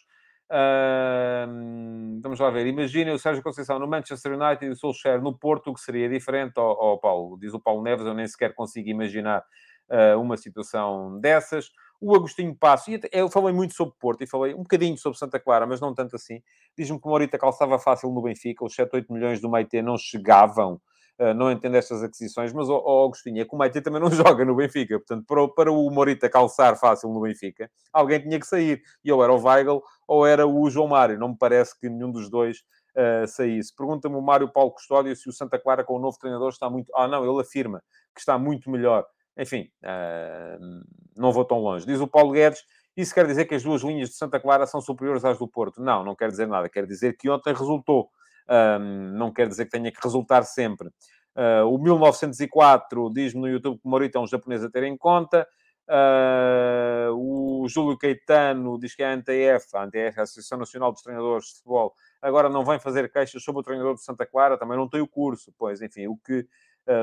Vamos 2.23 2.39
lá 2.39 2.51
ver. 2.51 2.67
Imaginem 2.67 3.15
o 3.15 3.19
Sérgio 3.19 3.43
Conceição 3.43 3.79
no 3.79 3.89
Manchester 3.89 4.39
United 4.39 4.67
e 4.67 4.71
o 4.71 4.77
Solskjaer 4.77 5.21
no 5.21 5.37
Porto, 5.37 5.71
o 5.71 5.75
que 5.75 5.81
seria 5.81 6.09
diferente. 6.09 6.59
Ó 6.59 6.73
oh, 6.73 6.93
oh, 6.93 6.99
Paulo, 6.99 7.39
diz 7.39 7.55
o 7.55 7.61
Paulo 7.61 7.83
Neves, 7.83 8.07
eu 8.07 8.15
nem 8.15 8.27
sequer 8.27 8.55
consigo 8.55 8.89
imaginar 8.89 9.43
uh, 9.89 10.21
uma 10.21 10.37
situação 10.37 11.19
dessas. 11.21 11.71
O 12.05 12.17
Agostinho 12.17 12.53
Passo, 12.53 12.91
e 12.91 13.01
eu 13.13 13.29
falei 13.29 13.55
muito 13.55 13.75
sobre 13.75 13.95
Porto 13.97 14.25
e 14.25 14.27
falei 14.27 14.53
um 14.55 14.65
bocadinho 14.65 14.99
sobre 14.99 15.17
Santa 15.17 15.39
Clara, 15.39 15.69
mas 15.69 15.81
não 15.81 15.95
tanto 15.95 16.17
assim. 16.17 16.43
Diz-me 16.77 17.01
que 17.01 17.07
o 17.07 17.09
Morita 17.09 17.39
calçava 17.39 17.79
fácil 17.79 18.11
no 18.11 18.21
Benfica, 18.21 18.65
os 18.65 18.75
7, 18.75 18.91
8 18.93 19.13
milhões 19.13 19.41
do 19.41 19.49
Maite 19.49 19.81
não 19.81 19.97
chegavam. 19.97 20.81
Uh, 21.17 21.33
não 21.33 21.53
entendo 21.53 21.77
estas 21.77 22.03
aquisições, 22.03 22.53
mas, 22.53 22.69
o 22.69 22.75
oh, 22.75 23.05
Agostinho, 23.05 23.41
é 23.41 23.45
que 23.45 23.55
o 23.55 23.57
Maite 23.57 23.81
também 23.81 24.01
não 24.01 24.11
joga 24.11 24.45
no 24.45 24.57
Benfica. 24.57 24.99
Portanto, 24.99 25.25
para, 25.25 25.47
para 25.47 25.71
o 25.71 25.89
Morita 25.93 26.29
calçar 26.29 26.77
fácil 26.77 27.09
no 27.11 27.21
Benfica, 27.21 27.71
alguém 27.93 28.21
tinha 28.21 28.41
que 28.41 28.49
sair. 28.49 28.83
E 29.05 29.13
ou 29.13 29.23
era 29.23 29.33
o 29.33 29.41
Weigl 29.41 29.81
ou 30.09 30.27
era 30.27 30.45
o 30.45 30.69
João 30.69 30.89
Mário. 30.89 31.17
Não 31.17 31.29
me 31.29 31.37
parece 31.39 31.79
que 31.79 31.89
nenhum 31.89 32.11
dos 32.11 32.29
dois 32.29 32.65
uh, 32.97 33.29
saísse. 33.29 33.73
Pergunta-me 33.77 34.17
o 34.17 34.21
Mário 34.21 34.51
Paulo 34.53 34.73
Custódio 34.73 35.15
se 35.15 35.29
o 35.29 35.33
Santa 35.33 35.57
Clara 35.57 35.85
com 35.85 35.95
o 35.95 36.01
novo 36.01 36.19
treinador 36.19 36.49
está 36.49 36.69
muito... 36.69 36.91
Ah, 36.97 37.07
não, 37.07 37.25
ele 37.25 37.41
afirma 37.41 37.81
que 38.13 38.21
está 38.21 38.37
muito 38.37 38.69
melhor. 38.69 39.07
Enfim, 39.39 39.71
uh, 39.83 40.85
não 41.17 41.33
vou 41.33 41.45
tão 41.45 41.59
longe. 41.59 41.87
Diz 41.87 42.01
o 42.01 42.07
Paulo 42.07 42.33
Guedes, 42.33 42.63
isso 42.97 43.15
quer 43.15 43.27
dizer 43.27 43.47
que 43.47 43.55
as 43.55 43.63
duas 43.63 43.83
linhas 43.83 44.11
de 44.11 44.17
Santa 44.17 44.39
Clara 44.39 44.67
são 44.67 44.81
superiores 44.81 45.25
às 45.25 45.39
do 45.39 45.49
Porto? 45.49 45.81
Não, 45.83 46.05
não 46.05 46.15
quer 46.15 46.29
dizer 46.31 46.47
nada. 46.47 46.69
Quer 46.69 46.87
dizer 46.87 47.17
que 47.17 47.31
ontem 47.31 47.55
resultou. 47.55 48.11
não 49.15 49.33
quer 49.33 49.49
dizer 49.49 49.65
que 49.65 49.71
tenha 49.71 49.91
que 49.91 50.03
resultar 50.03 50.43
sempre. 50.43 50.89
Uh, 51.35 51.65
o 51.67 51.79
1904 51.79 53.11
diz-me 53.11 53.41
no 53.41 53.49
YouTube 53.49 53.81
que 53.81 53.89
Morita 53.89 54.19
é 54.19 54.21
um 54.21 54.27
japonês 54.27 54.63
a 54.63 54.71
ter 54.71 54.83
em 54.83 54.97
conta. 54.97 55.47
Uh, 55.89 57.13
o 57.15 57.69
Júlio 57.69 57.99
Caetano 57.99 58.79
diz 58.79 58.95
que 58.95 59.03
a 59.03 59.13
ANTF, 59.13 59.75
a 59.75 59.83
ANTF, 59.83 60.21
a 60.21 60.23
Associação 60.23 60.59
Nacional 60.59 60.93
dos 60.93 61.03
Treinadores 61.03 61.47
de 61.47 61.55
Futebol, 61.55 61.95
agora 62.21 62.49
não 62.49 62.65
vem 62.65 62.79
fazer 62.79 63.11
queixas 63.11 63.43
sobre 63.43 63.61
o 63.61 63.63
treinador 63.63 63.95
de 63.95 64.03
Santa 64.03 64.25
Clara, 64.25 64.59
também 64.59 64.77
não 64.77 64.89
tem 64.89 65.01
o 65.01 65.09
curso. 65.09 65.53
Pois, 65.59 65.83
enfim, 65.83 66.07
o 66.07 66.17
que 66.17 66.47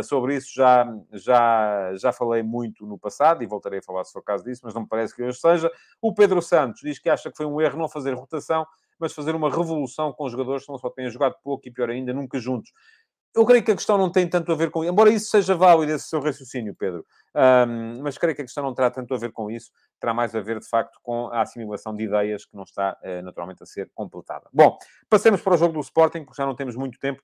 sobre 0.03 0.35
isso 0.35 0.51
já, 0.53 0.85
já, 1.13 1.95
já 1.95 2.11
falei 2.11 2.43
muito 2.43 2.85
no 2.85 2.97
passado 2.97 3.43
e 3.43 3.47
voltarei 3.47 3.79
a 3.79 3.83
falar 3.83 4.03
se 4.03 4.11
for 4.11 4.23
caso 4.23 4.43
disso, 4.43 4.61
mas 4.63 4.73
não 4.73 4.81
me 4.81 4.87
parece 4.87 5.15
que 5.15 5.23
hoje 5.23 5.39
seja. 5.39 5.71
O 6.01 6.13
Pedro 6.13 6.41
Santos 6.41 6.81
diz 6.81 6.99
que 6.99 7.09
acha 7.09 7.29
que 7.31 7.37
foi 7.37 7.45
um 7.45 7.61
erro 7.61 7.77
não 7.77 7.87
fazer 7.87 8.13
rotação, 8.13 8.65
mas 8.99 9.13
fazer 9.13 9.33
uma 9.35 9.49
revolução 9.49 10.11
com 10.11 10.25
os 10.25 10.31
jogadores 10.31 10.65
que 10.65 10.71
não 10.71 10.77
só 10.77 10.89
têm 10.89 11.09
jogado 11.09 11.35
pouco 11.43 11.67
e 11.67 11.71
pior 11.71 11.89
ainda, 11.89 12.13
nunca 12.13 12.37
juntos. 12.39 12.71
Eu 13.35 13.45
creio 13.45 13.63
que 13.63 13.71
a 13.71 13.75
questão 13.75 13.95
não 13.95 14.11
tem 14.11 14.27
tanto 14.27 14.51
a 14.51 14.55
ver 14.55 14.71
com... 14.71 14.83
Embora 14.83 15.09
isso 15.11 15.29
seja 15.29 15.53
válido, 15.53 15.91
esse 15.91 16.07
seu 16.07 16.19
raciocínio, 16.19 16.75
Pedro. 16.75 17.05
Um, 17.35 18.01
mas 18.01 18.17
creio 18.17 18.35
que 18.35 18.41
a 18.41 18.45
questão 18.45 18.63
não 18.63 18.73
terá 18.73 18.89
tanto 18.89 19.13
a 19.13 19.17
ver 19.17 19.31
com 19.31 19.51
isso. 19.51 19.71
Terá 19.99 20.15
mais 20.15 20.33
a 20.33 20.41
ver, 20.41 20.59
de 20.59 20.67
facto, 20.67 20.99
com 21.03 21.27
a 21.27 21.41
assimilação 21.41 21.95
de 21.95 22.05
ideias 22.05 22.43
que 22.43 22.55
não 22.55 22.63
está, 22.63 22.97
uh, 23.03 23.21
naturalmente, 23.23 23.61
a 23.61 23.67
ser 23.67 23.89
completada. 23.93 24.49
Bom, 24.51 24.77
passemos 25.07 25.41
para 25.41 25.53
o 25.53 25.57
jogo 25.57 25.73
do 25.73 25.79
Sporting, 25.79 26.25
porque 26.25 26.41
já 26.41 26.45
não 26.45 26.55
temos 26.55 26.75
muito 26.75 26.97
tempo. 26.97 27.21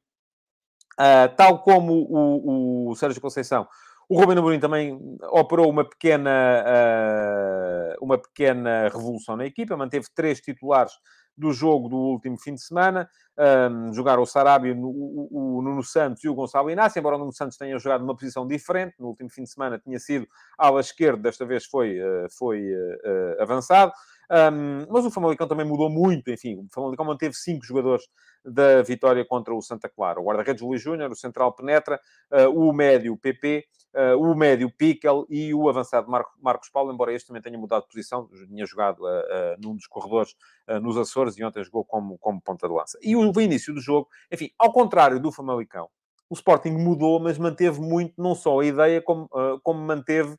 Uh, 0.99 1.35
tal 1.35 1.59
como 1.59 1.93
o, 1.93 2.89
o 2.91 2.95
Sérgio 2.95 3.21
Conceição, 3.21 3.67
o 4.07 4.19
Ruben 4.19 4.37
Amorim 4.37 4.59
também 4.59 4.99
operou 5.31 5.69
uma 5.69 5.83
pequena, 5.83 6.63
uh, 6.63 8.05
uma 8.05 8.17
pequena 8.17 8.83
revolução 8.89 9.35
na 9.35 9.45
equipa, 9.45 9.75
manteve 9.75 10.05
três 10.13 10.39
titulares 10.39 10.93
do 11.37 11.51
jogo 11.51 11.89
do 11.89 11.97
último 11.97 12.37
fim 12.37 12.53
de 12.53 12.61
semana. 12.61 13.09
Um, 13.37 13.93
jogaram 13.93 14.21
o 14.23 14.25
Sarabia, 14.25 14.73
o, 14.73 15.57
o, 15.57 15.61
Nuno 15.61 15.83
Santos 15.83 16.23
e 16.23 16.29
o 16.29 16.33
Gonçalo 16.33 16.69
Inácio, 16.69 16.99
embora 16.99 17.17
o 17.17 17.19
Nuno 17.19 17.33
Santos 17.33 17.57
tenha 17.57 17.77
jogado 17.77 18.01
numa 18.01 18.15
posição 18.15 18.47
diferente. 18.47 18.95
No 18.99 19.07
último 19.07 19.29
fim 19.29 19.43
de 19.43 19.49
semana 19.49 19.77
tinha 19.77 19.99
sido 19.99 20.27
ala 20.57 20.79
esquerda, 20.79 21.23
desta 21.23 21.45
vez 21.45 21.65
foi, 21.65 21.99
uh, 21.99 22.27
foi 22.37 22.61
uh, 22.73 23.41
avançado. 23.41 23.91
Um, 24.31 24.85
mas 24.91 25.05
o 25.05 25.11
Famalicão 25.11 25.47
também 25.47 25.65
mudou 25.65 25.89
muito, 25.89 26.31
enfim, 26.31 26.57
o 26.57 26.67
Famalicão 26.71 27.05
manteve 27.05 27.35
cinco 27.35 27.65
jogadores 27.65 28.05
da 28.43 28.81
vitória 28.83 29.25
contra 29.25 29.53
o 29.53 29.61
Santa 29.61 29.89
Clara. 29.89 30.19
O 30.19 30.23
guarda-redes 30.23 30.61
Luís 30.61 30.81
Júnior, 30.81 31.11
o 31.11 31.15
central 31.15 31.53
Penetra, 31.53 31.99
uh, 32.31 32.49
o 32.49 32.71
médio 32.71 33.17
PP, 33.17 33.65
uh, 33.95 34.21
o 34.21 34.35
médio 34.35 34.71
Pickel 34.71 35.25
e 35.29 35.53
o 35.53 35.67
avançado 35.67 36.09
Marco, 36.09 36.31
Marcos 36.39 36.69
Paulo, 36.69 36.93
embora 36.93 37.13
este 37.13 37.27
também 37.27 37.41
tenha 37.41 37.57
mudado 37.57 37.83
de 37.83 37.89
posição, 37.89 38.29
tinha 38.47 38.65
jogado 38.65 38.99
uh, 38.99 39.55
num 39.59 39.75
dos 39.75 39.87
corredores 39.87 40.35
nos 40.81 40.97
Açores 40.97 41.37
e 41.37 41.43
ontem 41.43 41.63
jogou 41.63 41.85
como, 41.85 42.17
como 42.17 42.41
ponta 42.41 42.67
de 42.67 42.73
lança. 42.73 42.97
E 43.01 43.15
o, 43.15 43.39
início 43.39 43.73
do 43.73 43.79
jogo, 43.79 44.07
enfim, 44.31 44.49
ao 44.57 44.71
contrário 44.71 45.19
do 45.19 45.31
Famalicão, 45.31 45.89
o 46.27 46.33
Sporting 46.33 46.71
mudou, 46.71 47.19
mas 47.19 47.37
manteve 47.37 47.79
muito, 47.79 48.15
não 48.17 48.33
só 48.33 48.59
a 48.59 48.65
ideia, 48.65 48.99
como, 48.99 49.29
como 49.61 49.79
manteve 49.79 50.35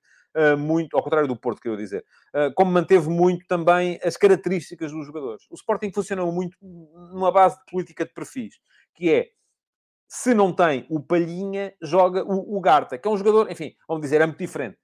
muito, 0.57 0.96
ao 0.96 1.03
contrário 1.03 1.29
do 1.29 1.37
Porto, 1.37 1.61
que 1.61 1.68
eu 1.68 1.72
ia 1.72 1.79
dizer, 1.79 2.05
uh, 2.35 2.53
como 2.55 2.70
manteve 2.70 3.09
muito 3.09 3.46
também 3.46 3.99
as 4.05 4.16
características 4.16 4.92
dos 4.92 5.07
jogadores. 5.07 5.44
O 5.51 5.55
Sporting 5.55 5.92
funcionou 5.92 6.31
muito 6.33 6.57
numa 6.61 7.33
base 7.33 7.57
de 7.59 7.64
política 7.70 8.05
de 8.05 8.12
perfis, 8.12 8.55
que 8.94 9.11
é, 9.11 9.29
se 10.09 10.35
não 10.35 10.53
tem 10.53 10.87
o 10.88 11.01
Palhinha, 11.01 11.75
joga 11.83 12.22
o, 12.25 12.57
o 12.57 12.61
Garta, 12.61 12.99
que 12.99 13.09
é 13.09 13.11
um 13.11 13.16
jogador, 13.16 13.51
enfim, 13.51 13.75
vamos 13.88 14.03
dizer, 14.03 14.20
é 14.20 14.27
muito 14.27 14.38
diferente. 14.38 14.79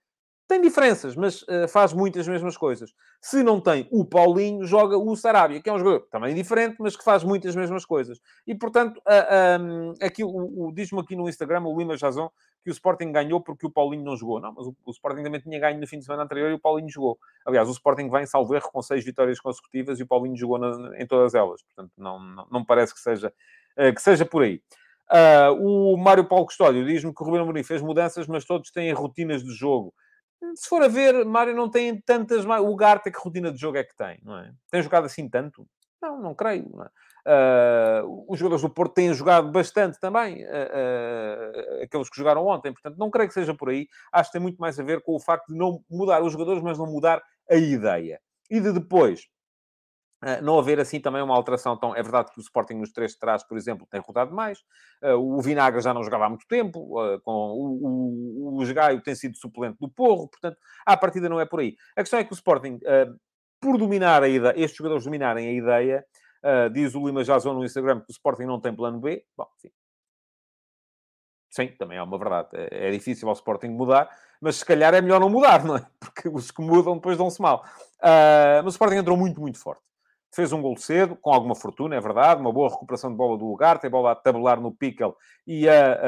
Tem 0.52 0.60
diferenças, 0.60 1.16
mas 1.16 1.40
uh, 1.44 1.66
faz 1.66 1.94
muitas 1.94 2.28
mesmas 2.28 2.58
coisas. 2.58 2.92
Se 3.22 3.42
não 3.42 3.58
tem 3.58 3.88
o 3.90 4.04
Paulinho, 4.04 4.66
joga 4.66 4.98
o 4.98 5.16
Sarabia, 5.16 5.62
que 5.62 5.70
é 5.70 5.72
um 5.72 5.78
jogador 5.78 6.00
também 6.10 6.34
diferente, 6.34 6.76
mas 6.78 6.94
que 6.94 7.02
faz 7.02 7.24
muitas 7.24 7.56
mesmas 7.56 7.86
coisas. 7.86 8.20
E, 8.46 8.54
portanto, 8.54 8.98
uh, 8.98 9.62
um, 9.62 9.94
aqui, 10.02 10.22
o, 10.22 10.28
o 10.28 10.70
diz-me 10.70 11.00
aqui 11.00 11.16
no 11.16 11.26
Instagram, 11.26 11.62
o 11.62 11.78
Lima 11.78 11.96
Jazon, 11.96 12.30
que 12.62 12.68
o 12.68 12.70
Sporting 12.70 13.10
ganhou 13.12 13.40
porque 13.40 13.66
o 13.66 13.70
Paulinho 13.70 14.04
não 14.04 14.14
jogou. 14.14 14.40
Não, 14.40 14.52
mas 14.52 14.66
o, 14.66 14.76
o, 14.84 14.90
Sporting 14.90 15.22
também 15.22 15.40
tinha 15.40 15.58
ganho 15.58 15.80
no 15.80 15.86
fim 15.86 15.98
de 15.98 16.04
semana 16.04 16.24
anterior 16.24 16.50
e 16.50 16.52
o 16.52 16.60
Paulinho 16.60 16.90
jogou. 16.90 17.18
Aliás, 17.46 17.66
o 17.66 17.72
Sporting 17.72 18.10
vem, 18.10 18.26
salvo 18.26 18.54
erro, 18.54 18.70
com 18.70 18.82
seis 18.82 19.02
vitórias 19.02 19.40
consecutivas 19.40 20.00
e 20.00 20.02
o 20.02 20.06
Paulinho 20.06 20.36
jogou 20.36 20.58
na, 20.58 21.00
em 21.00 21.06
todas 21.06 21.32
elas. 21.32 21.62
Portanto, 21.62 21.92
não, 21.96 22.18
não, 22.22 22.46
não 22.52 22.62
parece 22.62 22.92
que 22.92 23.00
seja, 23.00 23.32
uh, 23.78 23.94
que 23.94 24.02
seja 24.02 24.26
por 24.26 24.42
aí. 24.42 24.60
Uh, 25.10 25.94
o 25.94 25.96
Mário 25.96 26.28
Paulo 26.28 26.44
Custódio 26.44 26.84
diz-me 26.84 27.14
que 27.14 27.22
o 27.22 27.24
Ruben 27.24 27.40
Amorim 27.40 27.62
fez 27.62 27.80
mudanças, 27.80 28.26
mas 28.26 28.44
todos 28.44 28.70
têm 28.70 28.92
rotinas 28.92 29.42
de 29.42 29.54
jogo 29.54 29.94
se 30.54 30.68
for 30.68 30.82
a 30.82 30.88
ver, 30.88 31.24
Mário 31.24 31.54
não 31.54 31.70
tem 31.70 32.00
tantas. 32.00 32.44
O 32.44 32.76
Garta, 32.76 33.10
que 33.10 33.18
rotina 33.18 33.52
de 33.52 33.58
jogo 33.58 33.78
é 33.78 33.84
que 33.84 33.96
tem, 33.96 34.18
não 34.22 34.38
é? 34.38 34.52
Tem 34.70 34.82
jogado 34.82 35.06
assim 35.06 35.28
tanto? 35.28 35.66
Não, 36.00 36.20
não 36.20 36.34
creio. 36.34 36.68
Não 36.72 36.84
é? 36.84 36.88
uh, 37.26 38.24
os 38.28 38.38
jogadores 38.38 38.62
do 38.62 38.70
Porto 38.70 38.94
têm 38.94 39.12
jogado 39.14 39.50
bastante 39.50 39.98
também, 40.00 40.44
uh, 40.44 40.48
uh, 40.48 41.82
aqueles 41.82 42.08
que 42.08 42.16
jogaram 42.16 42.46
ontem, 42.46 42.72
portanto, 42.72 42.96
não 42.98 43.10
creio 43.10 43.28
que 43.28 43.34
seja 43.34 43.54
por 43.54 43.70
aí. 43.70 43.86
Acho 44.12 44.30
que 44.30 44.32
tem 44.32 44.42
muito 44.42 44.58
mais 44.58 44.78
a 44.78 44.82
ver 44.82 45.02
com 45.02 45.14
o 45.14 45.20
facto 45.20 45.48
de 45.48 45.58
não 45.58 45.82
mudar 45.90 46.22
os 46.22 46.32
jogadores, 46.32 46.62
mas 46.62 46.78
não 46.78 46.86
mudar 46.86 47.22
a 47.50 47.56
ideia. 47.56 48.20
E 48.50 48.60
de 48.60 48.72
depois 48.72 49.26
não 50.40 50.58
haver 50.58 50.78
assim 50.78 51.00
também 51.00 51.20
uma 51.20 51.34
alteração 51.34 51.76
tão. 51.76 51.96
É 51.96 52.02
verdade 52.02 52.30
que 52.32 52.38
o 52.38 52.42
Sporting 52.42 52.74
nos 52.74 52.92
três 52.92 53.12
de 53.12 53.18
trás, 53.18 53.42
por 53.42 53.56
exemplo, 53.56 53.86
tem 53.90 54.00
rodado 54.00 54.32
mais. 54.32 54.60
Uh, 55.02 55.16
o 55.16 55.42
Vinagre 55.42 55.80
já 55.80 55.92
não 55.92 56.04
jogava 56.04 56.26
há 56.26 56.28
muito 56.28 56.46
tempo. 56.46 57.00
Uh, 57.00 57.20
com 57.22 57.32
o, 57.32 58.56
o, 58.56 58.62
o 58.62 58.74
Gaio 58.74 59.02
tem 59.02 59.14
sido 59.14 59.36
suplente 59.36 59.78
do 59.80 59.88
Porro. 59.88 60.28
Portanto, 60.28 60.56
a 60.86 60.96
partida 60.96 61.28
não 61.28 61.40
é 61.40 61.44
por 61.44 61.60
aí. 61.60 61.74
A 61.96 62.02
questão 62.02 62.20
é 62.20 62.24
que 62.24 62.32
o 62.32 62.34
Sporting, 62.34 62.78
por 63.60 63.76
dominar 63.78 64.22
a 64.22 64.28
ideia, 64.28 64.54
estes 64.56 64.76
jogadores 64.76 65.04
dominarem 65.04 65.48
a 65.48 65.52
ideia, 65.52 66.06
diz 66.72 66.94
o 66.94 67.04
Lima 67.04 67.24
Jazon 67.24 67.54
no 67.54 67.64
Instagram 67.64 68.00
que 68.00 68.10
o 68.10 68.12
Sporting 68.12 68.44
não 68.44 68.60
tem 68.60 68.74
plano 68.74 69.00
B. 69.00 69.24
Bom, 69.36 69.48
sim. 69.58 69.70
Sim, 71.50 71.66
também 71.76 71.98
é 71.98 72.02
uma 72.02 72.16
verdade. 72.16 72.48
É, 72.54 72.88
é 72.88 72.90
difícil 72.90 73.28
ao 73.28 73.34
Sporting 73.34 73.68
mudar, 73.68 74.08
mas 74.40 74.56
se 74.56 74.64
calhar 74.64 74.94
é 74.94 75.02
melhor 75.02 75.20
não 75.20 75.28
mudar, 75.28 75.64
não 75.64 75.76
é? 75.76 75.86
Porque 75.98 76.28
os 76.28 76.50
que 76.50 76.62
mudam 76.62 76.94
depois 76.94 77.18
dão-se 77.18 77.42
mal. 77.42 77.64
mas 78.00 78.66
o 78.66 78.68
Sporting 78.68 78.96
entrou 78.96 79.16
muito, 79.16 79.40
muito 79.40 79.58
forte 79.58 79.82
fez 80.34 80.52
um 80.52 80.62
gol 80.62 80.76
cedo, 80.76 81.14
com 81.14 81.30
alguma 81.30 81.54
fortuna, 81.54 81.94
é 81.94 82.00
verdade, 82.00 82.40
uma 82.40 82.52
boa 82.52 82.70
recuperação 82.70 83.10
de 83.10 83.16
bola 83.16 83.36
do 83.36 83.46
lugar, 83.46 83.78
tem 83.78 83.90
bola 83.90 84.12
a 84.12 84.14
tabular 84.14 84.60
no 84.60 84.72
Pickel 84.72 85.14
e 85.46 85.68
a, 85.68 85.98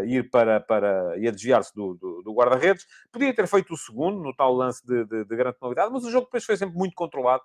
a 0.00 0.04
ir 0.04 0.28
para, 0.28 0.60
para 0.60 1.16
e 1.18 1.28
a 1.28 1.30
desviar-se 1.30 1.72
do, 1.74 1.94
do, 1.94 2.22
do 2.22 2.34
guarda-redes. 2.34 2.84
Podia 3.12 3.34
ter 3.34 3.46
feito 3.46 3.72
o 3.72 3.76
segundo, 3.76 4.20
no 4.20 4.34
tal 4.34 4.52
lance 4.52 4.84
de, 4.84 5.04
de, 5.04 5.24
de 5.24 5.36
grande 5.36 5.56
penalidade, 5.58 5.92
mas 5.92 6.04
o 6.04 6.10
jogo 6.10 6.26
depois 6.26 6.44
foi 6.44 6.56
sempre 6.56 6.76
muito 6.76 6.94
controlado, 6.94 7.42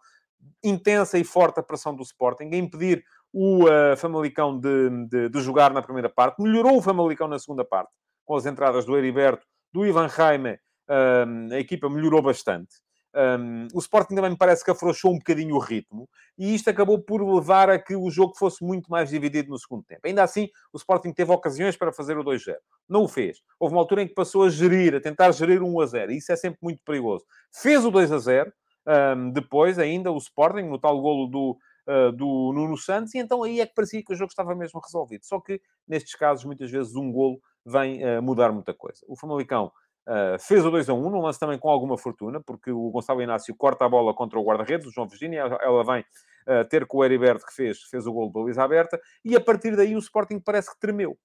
intensa 0.63 1.17
e 1.17 1.23
forte 1.23 1.59
a 1.59 1.63
pressão 1.63 1.95
do 1.95 2.01
Sporting, 2.01 2.49
a 2.51 2.57
impedir 2.57 3.03
o 3.31 3.65
uh, 3.65 3.95
Famalicão 3.95 4.59
de, 4.59 4.89
de, 5.07 5.29
de, 5.29 5.41
jogar 5.41 5.71
na 5.71 5.81
primeira 5.83 6.09
parte, 6.09 6.41
melhorou 6.41 6.77
o 6.77 6.81
Famalicão 6.81 7.27
na 7.27 7.37
segunda 7.37 7.63
parte, 7.63 7.91
com 8.25 8.35
as 8.35 8.47
entradas 8.47 8.83
do 8.85 8.97
Heriberto, 8.97 9.45
do 9.71 9.85
Ivan 9.85 10.09
Jaime, 10.09 10.53
uh, 10.53 11.53
a 11.53 11.59
equipa 11.59 11.87
melhorou 11.87 12.23
bastante. 12.23 12.73
Um, 13.15 13.67
o 13.73 13.79
Sporting 13.79 14.13
também 14.13 14.29
me 14.29 14.37
parece 14.37 14.63
que 14.63 14.69
afrouxou 14.69 15.11
um 15.11 15.17
bocadinho 15.17 15.55
o 15.55 15.59
ritmo 15.59 16.07
e 16.37 16.53
isto 16.53 16.69
acabou 16.69 16.99
por 16.99 17.23
levar 17.23 17.69
a 17.69 17.79
que 17.79 17.95
o 17.95 18.09
jogo 18.11 18.35
fosse 18.37 18.63
muito 18.63 18.89
mais 18.89 19.09
dividido 19.09 19.49
no 19.49 19.57
segundo 19.57 19.83
tempo. 19.83 20.01
Ainda 20.05 20.23
assim, 20.23 20.47
o 20.71 20.77
Sporting 20.77 21.11
teve 21.11 21.31
ocasiões 21.31 21.75
para 21.75 21.91
fazer 21.91 22.17
o 22.17 22.23
2-0. 22.23 22.55
Não 22.87 23.03
o 23.03 23.07
fez. 23.07 23.41
Houve 23.59 23.73
uma 23.73 23.81
altura 23.81 24.03
em 24.03 24.07
que 24.07 24.13
passou 24.13 24.43
a 24.43 24.49
gerir, 24.49 24.95
a 24.95 25.01
tentar 25.01 25.31
gerir 25.31 25.59
1-0. 25.59 26.11
E 26.11 26.17
isso 26.17 26.31
é 26.31 26.35
sempre 26.35 26.59
muito 26.61 26.81
perigoso. 26.85 27.25
Fez 27.51 27.83
o 27.83 27.91
2-0. 27.91 28.51
Um, 28.87 29.31
depois, 29.31 29.77
ainda, 29.77 30.11
o 30.11 30.17
Sporting, 30.17 30.63
no 30.63 30.79
tal 30.79 30.99
golo 31.01 31.27
do, 31.27 31.57
uh, 31.87 32.11
do 32.11 32.53
Nuno 32.53 32.77
Santos. 32.77 33.13
E 33.15 33.17
então 33.17 33.43
aí 33.43 33.59
é 33.59 33.65
que 33.65 33.73
parecia 33.73 34.03
que 34.03 34.13
o 34.13 34.15
jogo 34.15 34.29
estava 34.29 34.55
mesmo 34.55 34.79
resolvido. 34.79 35.25
Só 35.25 35.39
que, 35.39 35.59
nestes 35.87 36.15
casos, 36.15 36.45
muitas 36.45 36.71
vezes 36.71 36.95
um 36.95 37.11
golo 37.11 37.39
vem 37.65 38.03
uh, 38.03 38.21
mudar 38.21 38.51
muita 38.51 38.73
coisa. 38.73 39.01
O 39.07 39.15
Famalicão 39.15 39.71
Uh, 40.09 40.39
fez 40.39 40.65
o 40.65 40.71
2 40.71 40.89
a 40.89 40.93
1, 40.95 41.09
num 41.11 41.21
lance 41.21 41.39
também 41.39 41.59
com 41.59 41.69
alguma 41.69 41.95
fortuna, 41.95 42.41
porque 42.43 42.71
o 42.71 42.89
Gonçalo 42.89 43.21
Inácio 43.21 43.55
corta 43.55 43.85
a 43.85 43.89
bola 43.89 44.11
contra 44.11 44.39
o 44.39 44.43
guarda-redes, 44.43 44.87
o 44.87 44.91
João 44.91 45.07
Virgínia, 45.07 45.41
ela 45.41 45.83
vem 45.83 46.01
uh, 46.01 46.67
ter 46.67 46.87
com 46.87 46.97
o 46.97 47.05
Heriberto 47.05 47.45
que 47.45 47.53
fez, 47.53 47.83
fez 47.83 48.07
o 48.07 48.11
gol 48.11 48.31
da 48.31 48.39
baliza 48.39 48.63
aberta, 48.63 48.99
e 49.23 49.35
a 49.35 49.39
partir 49.39 49.75
daí 49.75 49.95
o 49.95 49.99
Sporting 49.99 50.39
parece 50.39 50.73
que 50.73 50.79
tremeu. 50.79 51.15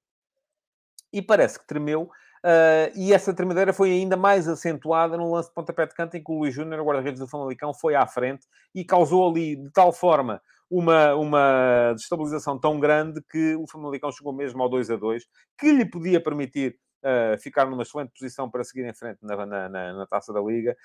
e 1.10 1.22
parece 1.22 1.58
que 1.58 1.66
tremeu. 1.66 2.10
Uh, 2.44 2.92
e 2.94 3.14
essa 3.14 3.32
tremedeira 3.32 3.72
foi 3.72 3.90
ainda 3.90 4.18
mais 4.18 4.46
acentuada 4.46 5.16
no 5.16 5.32
lance 5.32 5.48
de 5.48 5.54
pontapé 5.54 5.86
de 5.86 5.94
canto, 5.94 6.18
em 6.18 6.22
que 6.22 6.30
o 6.30 6.40
Luís 6.40 6.54
Júnior, 6.54 6.78
o 6.78 6.84
guarda-redes 6.84 7.20
do 7.20 7.26
Famalicão, 7.26 7.72
foi 7.72 7.94
à 7.94 8.06
frente 8.06 8.46
e 8.74 8.84
causou 8.84 9.30
ali, 9.30 9.56
de 9.56 9.70
tal 9.72 9.94
forma, 9.94 10.42
uma, 10.70 11.14
uma 11.14 11.94
destabilização 11.94 12.58
tão 12.58 12.78
grande 12.78 13.22
que 13.30 13.54
o 13.54 13.66
Famalicão 13.66 14.12
chegou 14.12 14.34
mesmo 14.34 14.62
ao 14.62 14.68
2 14.68 14.90
a 14.90 14.96
2, 14.96 15.24
que 15.58 15.72
lhe 15.72 15.88
podia 15.88 16.22
permitir 16.22 16.76
uh, 17.04 17.38
ficar 17.38 17.66
numa 17.66 17.82
excelente 17.82 18.10
posição 18.10 18.50
para 18.50 18.64
seguir 18.64 18.84
em 18.84 18.94
frente 18.94 19.18
na, 19.22 19.46
na, 19.46 19.68
na, 19.68 19.92
na 19.92 20.06
Taça 20.06 20.32
da 20.32 20.40
Liga, 20.40 20.76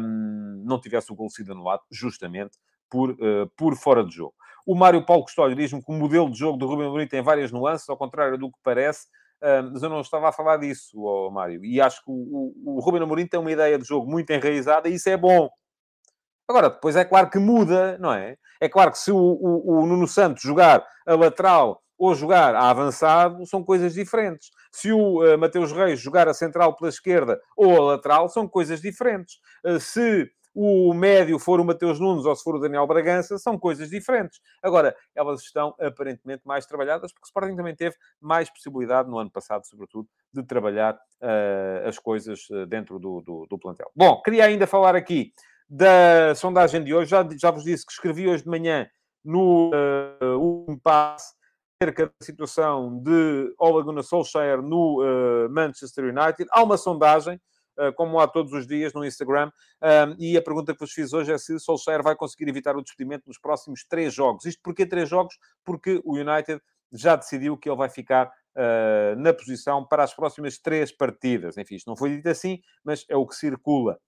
um, 0.00 0.62
não 0.64 0.80
tivesse 0.80 1.12
o 1.12 1.14
gol 1.14 1.28
sido 1.28 1.52
anulado, 1.52 1.82
justamente 1.90 2.58
por, 2.88 3.10
uh, 3.10 3.48
por 3.56 3.76
fora 3.76 4.04
de 4.04 4.14
jogo. 4.14 4.34
O 4.66 4.74
Mário 4.74 5.04
Paulo 5.04 5.24
Custódio 5.24 5.56
diz-me 5.56 5.82
que 5.82 5.92
o 5.92 5.94
modelo 5.94 6.30
de 6.30 6.38
jogo 6.38 6.58
do 6.58 6.66
Rubem 6.66 6.86
Amorim 6.86 7.06
tem 7.06 7.22
várias 7.22 7.52
nuances, 7.52 7.88
ao 7.88 7.96
contrário 7.96 8.38
do 8.38 8.50
que 8.50 8.58
parece, 8.62 9.06
uh, 9.42 9.70
mas 9.72 9.82
eu 9.82 9.88
não 9.88 10.00
estava 10.00 10.28
a 10.28 10.32
falar 10.32 10.56
disso, 10.56 11.00
oh, 11.02 11.30
Mário. 11.30 11.64
E 11.64 11.80
acho 11.80 12.02
que 12.04 12.10
o, 12.10 12.14
o, 12.64 12.76
o 12.76 12.80
Rubem 12.80 13.02
Amorim 13.02 13.26
tem 13.26 13.38
uma 13.38 13.52
ideia 13.52 13.78
de 13.78 13.84
jogo 13.84 14.10
muito 14.10 14.30
enraizada 14.30 14.88
e 14.88 14.94
isso 14.94 15.08
é 15.08 15.16
bom. 15.16 15.48
Agora, 16.48 16.70
depois 16.70 16.96
é 16.96 17.04
claro 17.04 17.28
que 17.28 17.38
muda, 17.38 17.98
não 17.98 18.12
é? 18.12 18.36
É 18.58 18.68
claro 18.68 18.90
que 18.90 18.98
se 18.98 19.12
o, 19.12 19.16
o, 19.16 19.82
o 19.82 19.86
Nuno 19.86 20.08
Santos 20.08 20.42
jogar 20.42 20.84
a 21.06 21.14
lateral 21.14 21.82
ou 21.98 22.14
jogar 22.14 22.54
a 22.54 22.70
avançado, 22.70 23.44
são 23.44 23.62
coisas 23.64 23.94
diferentes. 23.94 24.50
Se 24.70 24.92
o 24.92 25.22
uh, 25.22 25.36
Mateus 25.36 25.72
Reis 25.72 25.98
jogar 25.98 26.28
a 26.28 26.34
central 26.34 26.76
pela 26.76 26.88
esquerda 26.88 27.40
ou 27.56 27.76
a 27.76 27.84
lateral, 27.92 28.28
são 28.28 28.46
coisas 28.46 28.80
diferentes. 28.80 29.38
Uh, 29.64 29.80
se 29.80 30.30
o 30.54 30.92
médio 30.94 31.38
for 31.38 31.60
o 31.60 31.64
Mateus 31.64 32.00
Nunes 32.00 32.24
ou 32.24 32.34
se 32.34 32.42
for 32.42 32.56
o 32.56 32.58
Daniel 32.58 32.86
Bragança, 32.86 33.38
são 33.38 33.58
coisas 33.58 33.90
diferentes. 33.90 34.40
Agora, 34.62 34.94
elas 35.14 35.42
estão 35.42 35.74
aparentemente 35.78 36.42
mais 36.44 36.66
trabalhadas, 36.66 37.12
porque 37.12 37.26
o 37.26 37.28
Sporting 37.28 37.56
também 37.56 37.76
teve 37.76 37.94
mais 38.20 38.50
possibilidade 38.50 39.08
no 39.08 39.18
ano 39.18 39.30
passado, 39.30 39.66
sobretudo, 39.66 40.08
de 40.32 40.42
trabalhar 40.42 40.94
uh, 40.94 41.88
as 41.88 41.98
coisas 41.98 42.40
dentro 42.68 42.98
do, 42.98 43.20
do, 43.20 43.46
do 43.48 43.58
plantel. 43.58 43.90
Bom, 43.94 44.20
queria 44.22 44.46
ainda 44.46 44.66
falar 44.66 44.96
aqui 44.96 45.32
da 45.68 46.34
sondagem 46.34 46.82
de 46.82 46.94
hoje. 46.94 47.10
Já, 47.10 47.28
já 47.40 47.50
vos 47.50 47.62
disse 47.62 47.86
que 47.86 47.92
escrevi 47.92 48.26
hoje 48.28 48.42
de 48.42 48.48
manhã 48.48 48.88
no 49.24 49.70
uh, 49.70 50.66
impasse 50.72 51.37
acerca 51.80 52.06
da 52.06 52.12
situação 52.20 53.00
de 53.00 53.54
Ole 53.56 53.84
Gunnar 53.84 54.02
Solskjaer 54.02 54.60
no 54.60 55.00
uh, 55.00 55.48
Manchester 55.48 56.06
United. 56.06 56.48
Há 56.50 56.60
uma 56.64 56.76
sondagem, 56.76 57.40
uh, 57.78 57.92
como 57.94 58.18
há 58.18 58.26
todos 58.26 58.52
os 58.52 58.66
dias 58.66 58.92
no 58.92 59.04
Instagram, 59.04 59.52
um, 59.80 60.16
e 60.18 60.36
a 60.36 60.42
pergunta 60.42 60.74
que 60.74 60.80
vos 60.80 60.90
fiz 60.90 61.12
hoje 61.12 61.32
é 61.32 61.38
se 61.38 61.56
Solskjaer 61.60 62.02
vai 62.02 62.16
conseguir 62.16 62.48
evitar 62.48 62.76
o 62.76 62.82
despedimento 62.82 63.28
nos 63.28 63.38
próximos 63.38 63.84
três 63.88 64.12
jogos. 64.12 64.44
Isto 64.44 64.60
porquê 64.60 64.84
três 64.84 65.08
jogos? 65.08 65.38
Porque 65.64 66.00
o 66.04 66.16
United 66.16 66.60
já 66.90 67.14
decidiu 67.14 67.56
que 67.56 67.68
ele 67.68 67.76
vai 67.76 67.88
ficar 67.88 68.26
uh, 68.26 69.14
na 69.16 69.32
posição 69.32 69.86
para 69.86 70.02
as 70.02 70.12
próximas 70.12 70.58
três 70.58 70.90
partidas. 70.90 71.56
Enfim, 71.56 71.76
isto 71.76 71.86
não 71.86 71.96
foi 71.96 72.16
dito 72.16 72.28
assim, 72.28 72.58
mas 72.82 73.04
é 73.08 73.16
o 73.16 73.24
que 73.24 73.36
circula. 73.36 74.00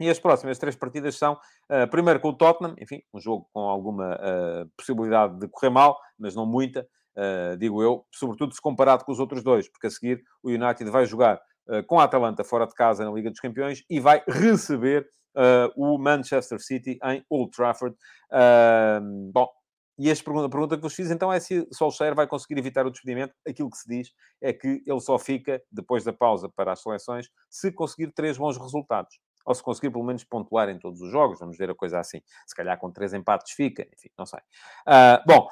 E 0.00 0.08
as 0.08 0.18
próximas 0.18 0.58
três 0.58 0.74
partidas 0.74 1.16
são, 1.16 1.34
uh, 1.34 1.88
primeiro 1.90 2.18
com 2.20 2.30
o 2.30 2.32
Tottenham, 2.32 2.74
enfim, 2.80 3.02
um 3.12 3.20
jogo 3.20 3.46
com 3.52 3.60
alguma 3.60 4.14
uh, 4.14 4.70
possibilidade 4.74 5.38
de 5.38 5.46
correr 5.46 5.68
mal, 5.68 6.00
mas 6.18 6.34
não 6.34 6.46
muita, 6.46 6.88
uh, 7.18 7.56
digo 7.58 7.82
eu, 7.82 8.06
sobretudo 8.10 8.54
se 8.54 8.62
comparado 8.62 9.04
com 9.04 9.12
os 9.12 9.20
outros 9.20 9.42
dois, 9.42 9.68
porque 9.68 9.88
a 9.88 9.90
seguir 9.90 10.22
o 10.42 10.48
United 10.48 10.90
vai 10.90 11.04
jogar 11.04 11.38
com 11.86 12.00
a 12.00 12.04
Atalanta 12.04 12.42
fora 12.42 12.66
de 12.66 12.74
casa 12.74 13.04
na 13.04 13.12
Liga 13.12 13.30
dos 13.30 13.38
Campeões 13.38 13.84
e 13.88 14.00
vai 14.00 14.24
receber 14.26 15.06
o 15.76 15.96
Manchester 15.98 16.58
City 16.58 16.98
em 17.04 17.24
Old 17.30 17.52
Trafford. 17.52 17.94
bom, 19.32 19.48
e 19.96 20.10
a 20.10 20.14
pergunta, 20.16 20.46
a 20.46 20.50
pergunta 20.50 20.76
que 20.76 20.82
vos 20.82 20.94
fiz 20.94 21.12
então 21.12 21.32
é 21.32 21.38
se 21.38 21.64
Solskjaer 21.72 22.12
vai 22.12 22.26
conseguir 22.26 22.58
evitar 22.58 22.84
o 22.86 22.90
despedimento. 22.90 23.34
Aquilo 23.46 23.70
que 23.70 23.76
se 23.76 23.88
diz 23.88 24.08
é 24.42 24.52
que 24.52 24.82
ele 24.84 25.00
só 25.00 25.16
fica, 25.16 25.62
depois 25.70 26.02
da 26.02 26.12
pausa 26.12 26.48
para 26.48 26.72
as 26.72 26.82
seleções, 26.82 27.28
se 27.48 27.70
conseguir 27.70 28.10
três 28.10 28.36
bons 28.36 28.58
resultados 28.58 29.20
ou 29.50 29.54
se 29.54 29.62
conseguir 29.62 29.90
pelo 29.90 30.04
menos 30.04 30.22
pontuar 30.22 30.68
em 30.68 30.78
todos 30.78 31.00
os 31.00 31.10
jogos, 31.10 31.40
vamos 31.40 31.58
ver 31.58 31.70
a 31.70 31.74
coisa 31.74 31.98
assim. 31.98 32.22
Se 32.46 32.54
calhar 32.54 32.78
com 32.78 32.90
três 32.90 33.12
empates 33.12 33.52
fica, 33.52 33.82
enfim, 33.92 34.08
não 34.16 34.24
sei. 34.24 34.38
Uh, 34.86 35.20
bom, 35.26 35.48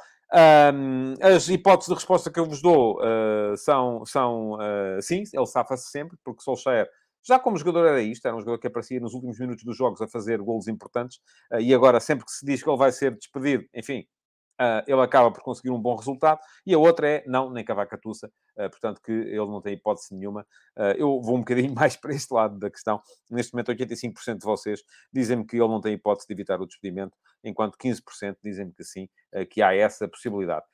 um, 0.72 1.14
as 1.20 1.48
hipóteses 1.48 1.88
de 1.88 1.94
resposta 1.94 2.30
que 2.30 2.38
eu 2.38 2.46
vos 2.46 2.62
dou 2.62 3.00
uh, 3.00 3.56
são, 3.56 4.06
são 4.06 4.52
uh, 4.52 5.02
sim, 5.02 5.24
ele 5.32 5.46
safa-se 5.46 5.90
sempre, 5.90 6.16
porque 6.22 6.42
Solskjaer, 6.42 6.88
já 7.26 7.40
como 7.40 7.58
jogador 7.58 7.86
era 7.86 8.00
isto, 8.00 8.24
era 8.24 8.36
um 8.36 8.40
jogador 8.40 8.58
que 8.58 8.68
aparecia 8.68 9.00
nos 9.00 9.14
últimos 9.14 9.38
minutos 9.40 9.64
dos 9.64 9.76
jogos 9.76 10.00
a 10.00 10.06
fazer 10.06 10.38
golos 10.40 10.68
importantes, 10.68 11.20
e 11.58 11.74
agora 11.74 11.98
sempre 11.98 12.24
que 12.24 12.30
se 12.30 12.46
diz 12.46 12.62
que 12.62 12.70
ele 12.70 12.78
vai 12.78 12.92
ser 12.92 13.14
despedido, 13.16 13.64
enfim, 13.74 14.06
Uh, 14.60 14.82
ele 14.88 15.00
acaba 15.00 15.30
por 15.30 15.40
conseguir 15.40 15.70
um 15.70 15.80
bom 15.80 15.94
resultado, 15.94 16.40
e 16.66 16.74
a 16.74 16.78
outra 16.78 17.08
é 17.08 17.24
não, 17.28 17.48
nem 17.48 17.64
cavaca-tussa, 17.64 18.26
uh, 18.26 18.68
portanto 18.68 19.00
que 19.00 19.12
ele 19.12 19.46
não 19.46 19.60
tem 19.60 19.74
hipótese 19.74 20.12
nenhuma. 20.12 20.44
Uh, 20.76 20.96
eu 20.96 21.20
vou 21.22 21.36
um 21.36 21.40
bocadinho 21.40 21.72
mais 21.74 21.94
para 21.96 22.12
este 22.12 22.34
lado 22.34 22.58
da 22.58 22.68
questão. 22.68 23.00
Neste 23.30 23.52
momento, 23.52 23.72
85% 23.72 24.38
de 24.38 24.44
vocês 24.44 24.82
dizem-me 25.12 25.46
que 25.46 25.56
ele 25.56 25.68
não 25.68 25.80
tem 25.80 25.92
hipótese 25.92 26.26
de 26.26 26.34
evitar 26.34 26.60
o 26.60 26.66
despedimento, 26.66 27.16
enquanto 27.44 27.78
15% 27.78 28.36
dizem-me 28.42 28.72
que 28.72 28.82
sim, 28.82 29.08
que 29.50 29.62
há 29.62 29.74
essa 29.74 30.08
possibilidade. 30.08 30.64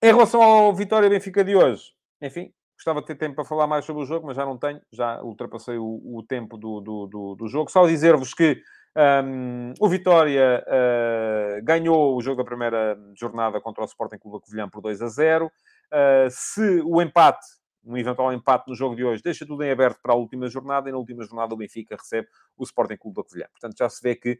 Em 0.00 0.12
relação 0.12 0.40
ao 0.40 0.72
Vitória 0.72 1.10
Benfica 1.10 1.42
de 1.42 1.56
hoje, 1.56 1.92
enfim, 2.22 2.52
gostava 2.76 3.00
de 3.00 3.06
ter 3.06 3.16
tempo 3.16 3.34
para 3.34 3.44
falar 3.44 3.66
mais 3.66 3.84
sobre 3.84 4.02
o 4.02 4.06
jogo, 4.06 4.26
mas 4.26 4.36
já 4.36 4.44
não 4.44 4.58
tenho, 4.58 4.80
já 4.92 5.22
ultrapassei 5.22 5.78
o, 5.78 6.00
o 6.04 6.22
tempo 6.22 6.56
do, 6.56 6.80
do, 6.80 7.06
do, 7.06 7.34
do 7.34 7.48
jogo. 7.48 7.70
Só 7.70 7.86
dizer-vos 7.86 8.34
que 8.34 8.62
um, 8.96 9.74
o 9.80 9.88
Vitória 9.88 10.64
uh, 10.68 11.64
ganhou 11.64 12.16
o 12.16 12.22
jogo 12.22 12.36
da 12.36 12.44
primeira 12.44 12.96
jornada 13.14 13.60
contra 13.60 13.82
o 13.82 13.86
Sporting 13.86 14.18
Clube 14.18 14.38
da 14.38 14.44
Covilhã 14.44 14.68
por 14.68 14.80
2 14.80 15.02
a 15.02 15.08
0. 15.08 15.46
Uh, 15.46 15.50
ah, 15.90 16.28
se 16.30 16.80
o 16.84 17.02
empate, 17.02 17.44
um 17.84 17.96
eventual 17.96 18.32
empate 18.32 18.68
no 18.68 18.74
jogo 18.74 18.94
de 18.94 19.04
hoje, 19.04 19.22
deixa 19.22 19.44
tudo 19.44 19.62
em 19.64 19.70
aberto 19.70 20.00
para 20.00 20.12
a 20.12 20.16
última 20.16 20.48
jornada, 20.48 20.88
e 20.88 20.92
na 20.92 20.98
última 20.98 21.24
jornada 21.24 21.54
o 21.54 21.56
Benfica 21.56 21.96
recebe 21.96 22.28
o 22.56 22.62
Sporting 22.62 22.96
Clube 22.96 23.16
da 23.16 23.22
Covilhã. 23.24 23.46
Portanto, 23.50 23.76
já 23.76 23.88
se 23.88 24.00
vê 24.00 24.14
que, 24.14 24.38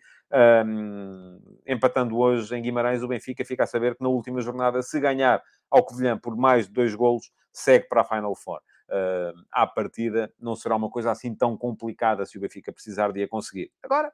um, 0.66 1.40
empatando 1.66 2.16
hoje 2.16 2.56
em 2.56 2.62
Guimarães, 2.62 3.02
o 3.02 3.08
Benfica 3.08 3.44
fica 3.44 3.64
a 3.64 3.66
saber 3.66 3.96
que 3.96 4.02
na 4.02 4.08
última 4.08 4.40
jornada, 4.40 4.82
se 4.82 5.00
ganhar 5.00 5.42
ao 5.70 5.84
Covilhã 5.84 6.16
por 6.16 6.36
mais 6.36 6.66
de 6.66 6.72
dois 6.72 6.94
golos, 6.94 7.30
segue 7.52 7.88
para 7.88 8.02
a 8.02 8.04
Final 8.04 8.34
Four. 8.36 8.60
Uh, 8.88 9.34
à 9.50 9.66
partida, 9.66 10.32
não 10.38 10.54
será 10.54 10.76
uma 10.76 10.90
coisa 10.90 11.10
assim 11.10 11.34
tão 11.34 11.56
complicada 11.56 12.24
se 12.24 12.38
o 12.38 12.40
Benfica 12.40 12.72
precisar 12.72 13.12
de 13.12 13.22
a 13.22 13.28
conseguir. 13.28 13.70
Agora, 13.82 14.12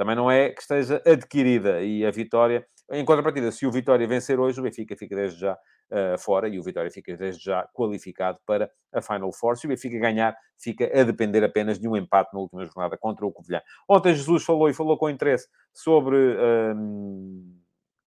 também 0.00 0.16
não 0.16 0.30
é 0.30 0.48
que 0.48 0.62
esteja 0.62 1.02
adquirida. 1.04 1.82
E 1.82 2.06
a 2.06 2.10
vitória, 2.10 2.66
em 2.90 3.04
contrapartida, 3.04 3.52
se 3.52 3.66
o 3.66 3.70
Vitória 3.70 4.08
vencer 4.08 4.40
hoje, 4.40 4.58
o 4.58 4.62
Benfica 4.62 4.96
fica 4.96 5.14
desde 5.14 5.40
já 5.40 5.52
uh, 5.52 6.18
fora 6.18 6.48
e 6.48 6.58
o 6.58 6.62
Vitória 6.62 6.90
fica 6.90 7.14
desde 7.18 7.44
já 7.44 7.68
qualificado 7.74 8.38
para 8.46 8.70
a 8.94 9.02
Final 9.02 9.30
Four. 9.30 9.58
Se 9.58 9.66
o 9.66 9.68
Benfica 9.68 9.98
ganhar, 9.98 10.34
fica 10.58 10.86
a 10.86 11.04
depender 11.04 11.44
apenas 11.44 11.78
de 11.78 11.86
um 11.86 11.94
empate 11.94 12.32
na 12.32 12.40
última 12.40 12.64
jornada 12.64 12.96
contra 12.96 13.26
o 13.26 13.30
Covilhã. 13.30 13.60
Ontem 13.86 14.14
Jesus 14.14 14.42
falou 14.42 14.70
e 14.70 14.72
falou 14.72 14.96
com 14.96 15.10
interesse 15.10 15.46
sobre 15.70 16.16
um, 16.16 17.60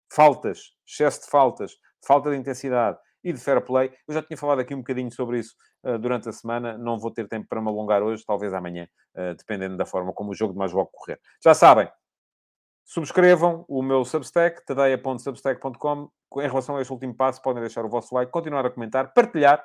faltas, 0.09 0.73
excesso 0.87 1.25
de 1.25 1.29
faltas, 1.29 1.73
falta 2.07 2.31
de 2.31 2.37
intensidade 2.37 2.97
e 3.23 3.31
de 3.33 3.39
fair 3.39 3.61
play. 3.61 3.93
Eu 4.07 4.13
já 4.13 4.21
tinha 4.21 4.37
falado 4.37 4.59
aqui 4.59 4.73
um 4.73 4.79
bocadinho 4.79 5.11
sobre 5.11 5.39
isso 5.39 5.55
uh, 5.83 5.97
durante 5.97 6.29
a 6.29 6.31
semana, 6.31 6.77
não 6.77 6.99
vou 6.99 7.11
ter 7.11 7.27
tempo 7.27 7.47
para 7.47 7.61
me 7.61 7.67
alongar 7.67 8.01
hoje, 8.01 8.23
talvez 8.25 8.53
amanhã, 8.53 8.87
uh, 9.15 9.35
dependendo 9.35 9.77
da 9.77 9.85
forma 9.85 10.13
como 10.13 10.31
o 10.31 10.33
jogo 10.33 10.53
de 10.53 10.59
mais 10.59 10.71
logo 10.71 10.89
correr. 10.91 11.19
Já 11.43 11.53
sabem, 11.53 11.89
subscrevam 12.85 13.65
o 13.67 13.81
meu 13.81 14.03
Substack, 14.03 14.65
tadeia.substack.com. 14.65 16.09
Em 16.37 16.47
relação 16.47 16.77
a 16.77 16.81
este 16.81 16.93
último 16.93 17.15
passo, 17.15 17.41
podem 17.41 17.61
deixar 17.61 17.85
o 17.85 17.89
vosso 17.89 18.13
like, 18.15 18.31
continuar 18.31 18.65
a 18.65 18.69
comentar, 18.69 19.13
partilhar, 19.13 19.63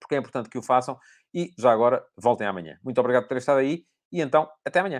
porque 0.00 0.14
é 0.14 0.18
importante 0.18 0.48
que 0.48 0.58
o 0.58 0.62
façam. 0.62 0.98
E 1.32 1.52
já 1.58 1.72
agora, 1.72 2.04
voltem 2.16 2.46
amanhã. 2.46 2.78
Muito 2.82 2.98
obrigado 2.98 3.24
por 3.24 3.28
terem 3.28 3.40
estado 3.40 3.58
aí 3.58 3.84
e 4.14 4.20
então, 4.20 4.48
até 4.64 4.78
amanhã. 4.78 4.92